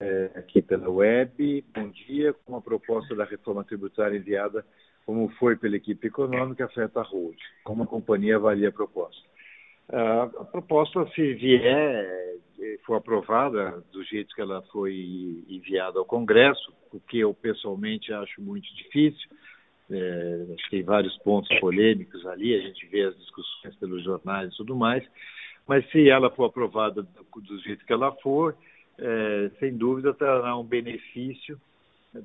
é, 0.00 0.30
aqui 0.34 0.62
pela 0.62 0.88
web. 0.88 1.64
Bom 1.74 1.88
dia. 1.88 2.32
Com 2.44 2.56
a 2.56 2.60
proposta 2.60 3.14
da 3.14 3.24
reforma 3.24 3.64
tributária 3.64 4.16
enviada, 4.16 4.64
como 5.04 5.28
foi 5.38 5.56
pela 5.56 5.76
equipe 5.76 6.06
econômica, 6.06 6.64
afeta 6.64 7.00
a 7.00 7.04
Hold? 7.04 7.36
Como 7.64 7.84
a 7.84 7.86
companhia 7.86 8.36
avalia 8.36 8.68
a 8.68 8.72
proposta? 8.72 9.26
A 9.88 10.44
proposta, 10.44 11.06
se 11.14 11.34
vier, 11.34 11.62
eh, 12.58 12.78
for 12.84 12.96
aprovada 12.96 13.84
do 13.92 14.02
jeito 14.02 14.34
que 14.34 14.40
ela 14.40 14.60
foi 14.72 15.44
enviada 15.48 16.00
ao 16.00 16.04
Congresso, 16.04 16.74
o 16.92 16.98
que 16.98 17.20
eu 17.20 17.32
pessoalmente 17.32 18.12
acho 18.12 18.42
muito 18.42 18.66
difícil, 18.74 19.28
é, 19.88 20.56
tem 20.70 20.82
vários 20.82 21.16
pontos 21.18 21.48
polêmicos 21.60 22.26
ali, 22.26 22.56
a 22.56 22.60
gente 22.62 22.84
vê 22.88 23.02
as 23.02 23.16
discussões 23.16 23.76
pelos 23.76 24.02
jornais 24.02 24.52
e 24.52 24.56
tudo 24.56 24.74
mais, 24.74 25.04
mas 25.68 25.88
se 25.90 26.08
ela 26.08 26.30
for 26.30 26.46
aprovada 26.46 27.02
do 27.04 27.58
jeito 27.60 27.86
que 27.86 27.92
ela 27.92 28.10
for, 28.16 28.56
é, 28.98 29.50
sem 29.58 29.76
dúvida 29.76 30.14
trará 30.14 30.56
um 30.56 30.64
benefício 30.64 31.60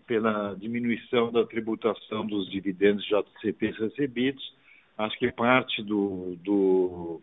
pela 0.07 0.55
diminuição 0.55 1.32
da 1.32 1.45
tributação 1.45 2.26
dos 2.26 2.49
dividendos 2.49 3.05
JCPs 3.05 3.78
recebidos. 3.78 4.53
Acho 4.97 5.17
que 5.17 5.32
parte 5.32 5.84
do, 5.84 6.36
do 6.43 7.22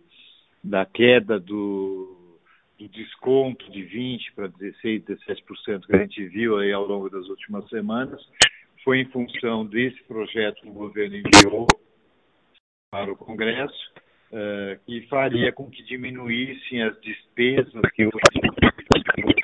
da 0.63 0.85
queda 0.85 1.39
do, 1.39 2.17
do 2.79 2.89
desconto 2.89 3.71
de 3.71 3.81
20% 3.81 4.35
para 4.35 4.49
16%, 4.49 5.05
17% 5.05 5.87
que 5.87 5.97
a 5.97 5.99
gente 6.01 6.25
viu 6.27 6.59
aí 6.59 6.73
ao 6.73 6.87
longo 6.87 7.09
das 7.09 7.27
últimas 7.29 7.69
semanas, 7.69 8.21
foi 8.85 9.01
em 9.01 9.07
função 9.07 9.67
desse 9.67 10.03
projeto 10.05 10.63
que 10.63 10.69
o 10.69 10.73
governo 10.73 11.17
enviou 11.17 11.67
para 12.91 13.13
o 13.13 13.17
Congresso, 13.17 13.93
uh, 14.33 14.79
que 14.87 15.07
faria 15.09 15.53
com 15.53 15.71
que 15.71 15.83
diminuíssem 15.83 16.83
as 16.83 16.99
despesas 17.01 17.83
que 17.95 18.09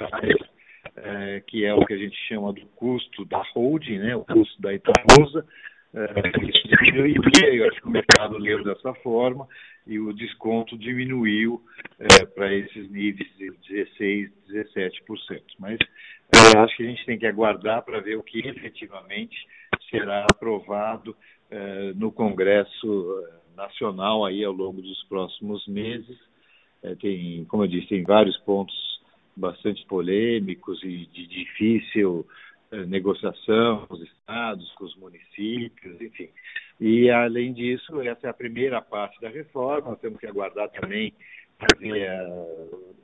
uh, 0.02 1.44
que 1.46 1.64
é 1.64 1.74
o 1.74 1.84
que 1.84 1.94
a 1.94 1.98
gente 1.98 2.16
chama 2.28 2.52
do 2.52 2.66
custo 2.76 3.24
da 3.24 3.42
holding, 3.54 3.98
né, 3.98 4.16
o 4.16 4.24
custo 4.24 4.60
da 4.60 4.72
Itaúsa, 4.72 5.46
uh, 5.94 6.48
isso 6.48 6.68
diminuiria, 6.68 7.54
eu 7.54 7.68
acho 7.68 7.80
que 7.80 7.86
o 7.86 7.90
mercado 7.90 8.38
leu 8.38 8.62
dessa 8.64 8.94
forma, 8.94 9.46
e 9.86 9.98
o 9.98 10.12
desconto 10.12 10.78
diminuiu 10.78 11.62
é, 11.98 12.24
para 12.24 12.52
esses 12.52 12.90
níveis 12.90 13.28
de 13.36 13.50
16%, 14.00 14.30
17%. 14.48 15.42
Mas 15.58 15.78
é, 16.34 16.58
acho 16.58 16.76
que 16.76 16.82
a 16.82 16.86
gente 16.86 17.04
tem 17.04 17.18
que 17.18 17.26
aguardar 17.26 17.84
para 17.84 18.00
ver 18.00 18.16
o 18.16 18.22
que 18.22 18.38
efetivamente 18.46 19.36
será 19.90 20.24
aprovado 20.24 21.14
é, 21.50 21.92
no 21.94 22.10
Congresso 22.10 23.24
é, 23.28 23.44
Nacional 23.56 24.24
aí 24.24 24.42
ao 24.42 24.52
longo 24.52 24.80
dos 24.80 25.04
próximos 25.04 25.66
meses. 25.68 26.18
é, 26.82 26.94
tem, 26.96 27.44
como 27.44 27.64
eu 27.64 27.68
disse, 27.68 27.88
tem 27.88 28.02
vários 28.02 28.36
pontos 28.38 28.74
bastante 29.36 29.84
polêmicos 29.86 30.82
e 30.82 31.06
de 31.06 31.26
difícil 31.26 32.26
é, 32.70 32.84
negociação 32.86 33.86
com 33.86 33.94
os 33.94 34.02
estados, 34.02 34.72
com 34.72 34.84
os 34.84 34.96
municípios, 34.96 36.00
enfim. 36.00 36.28
E, 36.80 37.10
além 37.10 37.52
disso, 37.52 38.00
essa 38.00 38.26
é 38.26 38.30
a 38.30 38.34
primeira 38.34 38.80
parte 38.80 39.20
da 39.20 39.28
reforma, 39.28 39.90
nós 39.90 40.00
temos 40.00 40.18
que 40.18 40.26
aguardar 40.26 40.68
também 40.70 41.12
uh, 41.62 42.94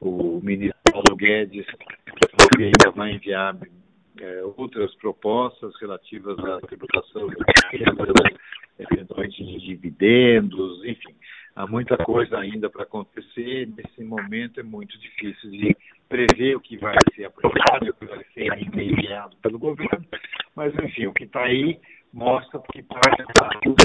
o, 0.00 0.36
o 0.36 0.40
ministro 0.42 0.78
Paulo 0.92 1.16
Guedes, 1.16 1.66
que 2.56 2.64
ainda 2.64 2.90
vai 2.94 3.12
enviar 3.12 3.56
é, 4.20 4.42
outras 4.56 4.94
propostas 4.96 5.72
relativas 5.80 6.38
à 6.38 6.60
tributação 6.60 7.28
eventualmente 8.78 9.44
de 9.44 9.58
dividendos, 9.58 10.84
enfim. 10.84 11.14
Há 11.60 11.66
muita 11.66 11.94
coisa 11.98 12.38
ainda 12.38 12.70
para 12.70 12.84
acontecer. 12.84 13.68
Nesse 13.76 14.02
momento 14.02 14.58
é 14.58 14.62
muito 14.62 14.98
difícil 14.98 15.50
de 15.50 15.76
prever 16.08 16.56
o 16.56 16.60
que 16.60 16.78
vai 16.78 16.96
ser 17.14 17.26
aprovado, 17.26 17.90
o 17.90 17.92
que 17.92 18.06
vai 18.06 18.24
ser 18.32 18.50
enviado 18.58 19.36
pelo 19.42 19.58
governo, 19.58 20.06
mas 20.56 20.72
enfim, 20.82 21.06
o 21.06 21.12
que 21.12 21.24
está 21.24 21.42
aí 21.42 21.78
mostra 22.14 22.62
que 22.72 22.82
para 22.82 23.14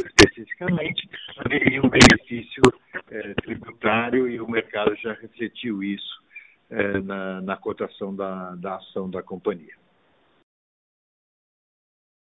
especificamente 0.08 1.10
haveria 1.38 1.82
um 1.82 1.90
benefício 1.90 2.62
é, 3.12 3.34
tributário 3.34 4.30
e 4.30 4.40
o 4.40 4.50
mercado 4.50 4.96
já 4.96 5.12
refletiu 5.12 5.84
isso 5.84 6.24
é, 6.70 7.02
na, 7.02 7.42
na 7.42 7.58
cotação 7.58 8.16
da, 8.16 8.56
da 8.56 8.78
ação 8.78 9.10
da 9.10 9.22
companhia. 9.22 9.76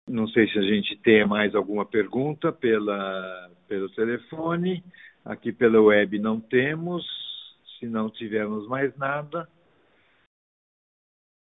Não 0.09 0.27
sei 0.27 0.47
se 0.49 0.57
a 0.57 0.63
gente 0.63 0.97
tem 0.97 1.25
mais 1.27 1.53
alguma 1.53 1.85
pergunta 1.85 2.51
pela, 2.51 3.51
pelo 3.67 3.89
telefone. 3.89 4.83
Aqui 5.25 5.51
pela 5.51 5.81
web 5.81 6.19
não 6.19 6.39
temos. 6.39 7.03
Se 7.79 7.87
não 7.87 8.09
tivermos 8.09 8.67
mais 8.67 8.95
nada. 8.97 9.47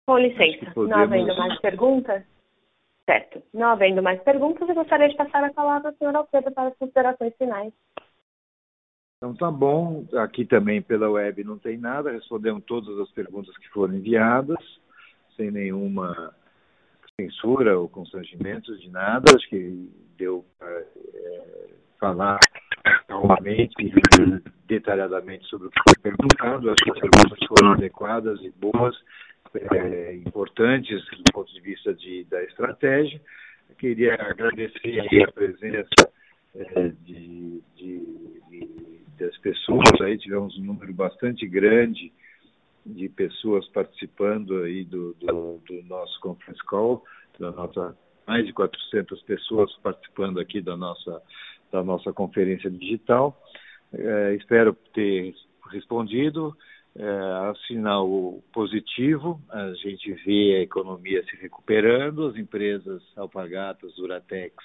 Com 0.07 0.17
licença, 0.17 0.71
podemos... 0.73 0.89
não 0.89 1.03
havendo 1.03 1.37
mais 1.37 1.59
perguntas. 1.61 2.23
Certo. 3.05 3.41
Não 3.53 3.69
havendo 3.69 4.03
mais 4.03 4.21
perguntas, 4.23 4.67
eu 4.67 4.75
gostaria 4.75 5.07
de 5.07 5.15
passar 5.15 5.43
a 5.43 5.53
palavra 5.53 5.89
ao 5.89 5.95
senhor 5.95 6.15
Alfredo 6.15 6.51
para 6.51 6.69
as 6.69 6.77
considerações 6.77 7.33
finais. 7.37 7.73
Então 9.17 9.35
tá 9.35 9.51
bom. 9.51 10.05
Aqui 10.17 10.45
também 10.45 10.81
pela 10.81 11.09
web 11.09 11.43
não 11.43 11.57
tem 11.57 11.77
nada. 11.77 12.11
Respondemos 12.11 12.63
todas 12.65 12.97
as 12.99 13.11
perguntas 13.11 13.55
que 13.57 13.69
foram 13.69 13.93
enviadas, 13.93 14.57
sem 15.35 15.51
nenhuma 15.51 16.33
censura 17.19 17.77
ou 17.77 17.89
constrangimento 17.89 18.77
de 18.77 18.89
nada, 18.89 19.35
acho 19.35 19.49
que 19.49 19.89
deu 20.17 20.45
para 20.57 20.79
é, 20.79 21.69
falar 21.99 22.39
calmamente 23.07 23.73
detalhadamente 24.67 25.45
sobre 25.45 25.67
o 25.67 25.71
que 25.71 25.81
foi 25.87 25.95
perguntado, 26.01 26.69
as 26.69 26.77
perguntas 26.79 27.39
foram 27.47 27.73
adequadas 27.73 28.39
e 28.41 28.51
boas, 28.51 28.95
é, 29.55 30.15
importantes 30.15 31.03
do 31.05 31.33
ponto 31.33 31.51
de 31.51 31.61
vista 31.61 31.93
de, 31.93 32.23
da 32.25 32.43
estratégia. 32.43 33.19
Eu 33.69 33.75
queria 33.75 34.13
agradecer 34.13 35.23
a 35.23 35.31
presença 35.31 36.11
é, 36.55 36.89
de, 37.03 37.61
de, 37.75 38.41
de, 38.49 39.01
das 39.19 39.35
pessoas, 39.37 40.01
aí 40.01 40.17
tivemos 40.17 40.57
um 40.57 40.63
número 40.63 40.93
bastante 40.93 41.47
grande 41.47 42.11
de 42.85 43.09
pessoas 43.09 43.67
participando 43.69 44.63
aí 44.63 44.83
do, 44.83 45.13
do, 45.15 45.59
do 45.67 45.83
nosso 45.83 46.19
conference 46.21 46.63
call, 46.65 47.03
da 47.39 47.51
nossa 47.51 47.95
mais 48.27 48.45
de 48.45 48.53
400 48.53 49.21
pessoas 49.23 49.75
participando 49.77 50.39
aqui 50.39 50.61
da 50.61 50.77
nossa 50.77 51.19
da 51.71 51.83
nossa 51.83 52.11
conferência 52.11 52.69
digital. 52.69 53.41
É, 53.93 54.35
espero 54.35 54.73
ter 54.93 55.33
respondido. 55.71 56.55
É, 56.95 57.53
sinal 57.67 58.41
positivo, 58.51 59.39
a 59.49 59.73
gente 59.73 60.11
vê 60.25 60.57
a 60.57 60.61
economia 60.61 61.23
se 61.23 61.35
recuperando, 61.37 62.27
as 62.27 62.35
empresas 62.35 63.01
alpagatas, 63.15 63.95
Duratex, 63.95 64.55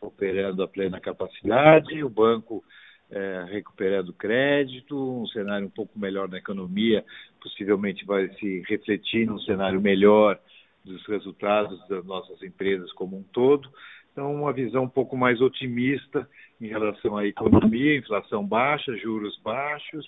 operando 0.00 0.62
a 0.62 0.68
plena 0.68 0.98
capacidade, 1.00 2.02
o 2.02 2.08
banco 2.08 2.64
é, 3.10 3.44
recuperando 3.50 4.12
crédito, 4.12 4.96
um 4.96 5.26
cenário 5.28 5.66
um 5.66 5.70
pouco 5.70 5.98
melhor 5.98 6.28
na 6.28 6.38
economia, 6.38 7.04
possivelmente 7.40 8.04
vai 8.04 8.28
se 8.34 8.62
refletir 8.68 9.26
num 9.26 9.38
cenário 9.40 9.80
melhor 9.80 10.40
dos 10.84 11.04
resultados 11.06 11.86
das 11.88 12.04
nossas 12.04 12.42
empresas 12.42 12.92
como 12.92 13.18
um 13.18 13.22
todo. 13.22 13.68
Então, 14.16 14.34
uma 14.34 14.50
visão 14.50 14.84
um 14.84 14.88
pouco 14.88 15.14
mais 15.14 15.42
otimista 15.42 16.26
em 16.58 16.68
relação 16.68 17.18
à 17.18 17.26
economia, 17.26 17.98
inflação 17.98 18.42
baixa, 18.42 18.96
juros 18.96 19.38
baixos, 19.44 20.06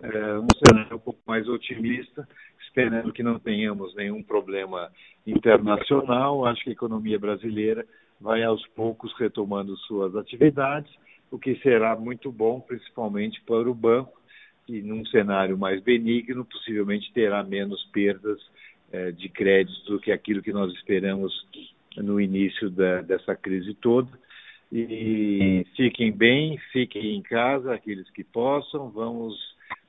é, 0.00 0.38
um 0.38 0.46
cenário 0.64 0.94
um 0.94 1.00
pouco 1.00 1.18
mais 1.26 1.48
otimista, 1.48 2.28
esperando 2.60 3.12
que 3.12 3.24
não 3.24 3.40
tenhamos 3.40 3.92
nenhum 3.96 4.22
problema 4.22 4.88
internacional. 5.26 6.46
Acho 6.46 6.62
que 6.62 6.70
a 6.70 6.74
economia 6.74 7.18
brasileira 7.18 7.84
vai 8.20 8.44
aos 8.44 8.64
poucos 8.68 9.12
retomando 9.18 9.76
suas 9.78 10.14
atividades 10.14 10.92
o 11.28 11.36
que 11.36 11.56
será 11.56 11.96
muito 11.96 12.30
bom, 12.30 12.60
principalmente 12.60 13.42
para 13.42 13.68
o 13.68 13.74
banco, 13.74 14.22
que 14.64 14.80
num 14.80 15.04
cenário 15.06 15.58
mais 15.58 15.82
benigno, 15.82 16.44
possivelmente 16.44 17.12
terá 17.12 17.42
menos 17.42 17.82
perdas 17.92 18.38
eh, 18.92 19.10
de 19.10 19.28
crédito 19.28 19.90
do 19.90 19.98
que 19.98 20.12
aquilo 20.12 20.40
que 20.40 20.52
nós 20.52 20.72
esperamos 20.74 21.32
no 21.96 22.20
início 22.20 22.70
da, 22.70 23.02
dessa 23.02 23.34
crise 23.34 23.74
toda. 23.74 24.08
E 24.72 25.66
fiquem 25.76 26.12
bem, 26.12 26.56
fiquem 26.72 27.16
em 27.16 27.22
casa, 27.22 27.74
aqueles 27.74 28.08
que 28.10 28.22
possam, 28.22 28.88
vamos 28.90 29.34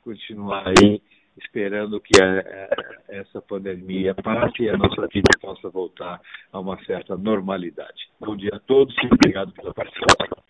continuar 0.04 0.68
aí 0.68 1.02
esperando 1.38 2.00
que 2.00 2.22
a, 2.22 2.70
essa 3.08 3.42
pandemia 3.42 4.14
passe 4.16 4.64
e 4.64 4.70
a 4.70 4.78
nossa 4.78 5.08
vida 5.08 5.30
possa 5.40 5.70
voltar 5.70 6.20
a 6.52 6.60
uma 6.60 6.84
certa 6.84 7.16
normalidade. 7.16 8.10
Bom 8.20 8.36
dia 8.36 8.52
a 8.54 8.60
todos 8.60 8.96
e 9.04 9.08
obrigado 9.08 9.52
pela 9.54 9.74
participação. 9.74 10.44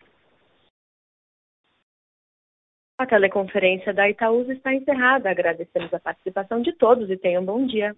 A 2.97 3.05
teleconferência 3.07 3.93
da 3.93 4.09
Itaúsa 4.09 4.53
está 4.53 4.73
encerrada. 4.73 5.29
Agradecemos 5.29 5.91
a 5.93 5.99
participação 5.99 6.61
de 6.61 6.71
todos 6.73 7.09
e 7.09 7.17
tenham 7.17 7.41
um 7.41 7.45
bom 7.45 7.65
dia. 7.65 7.95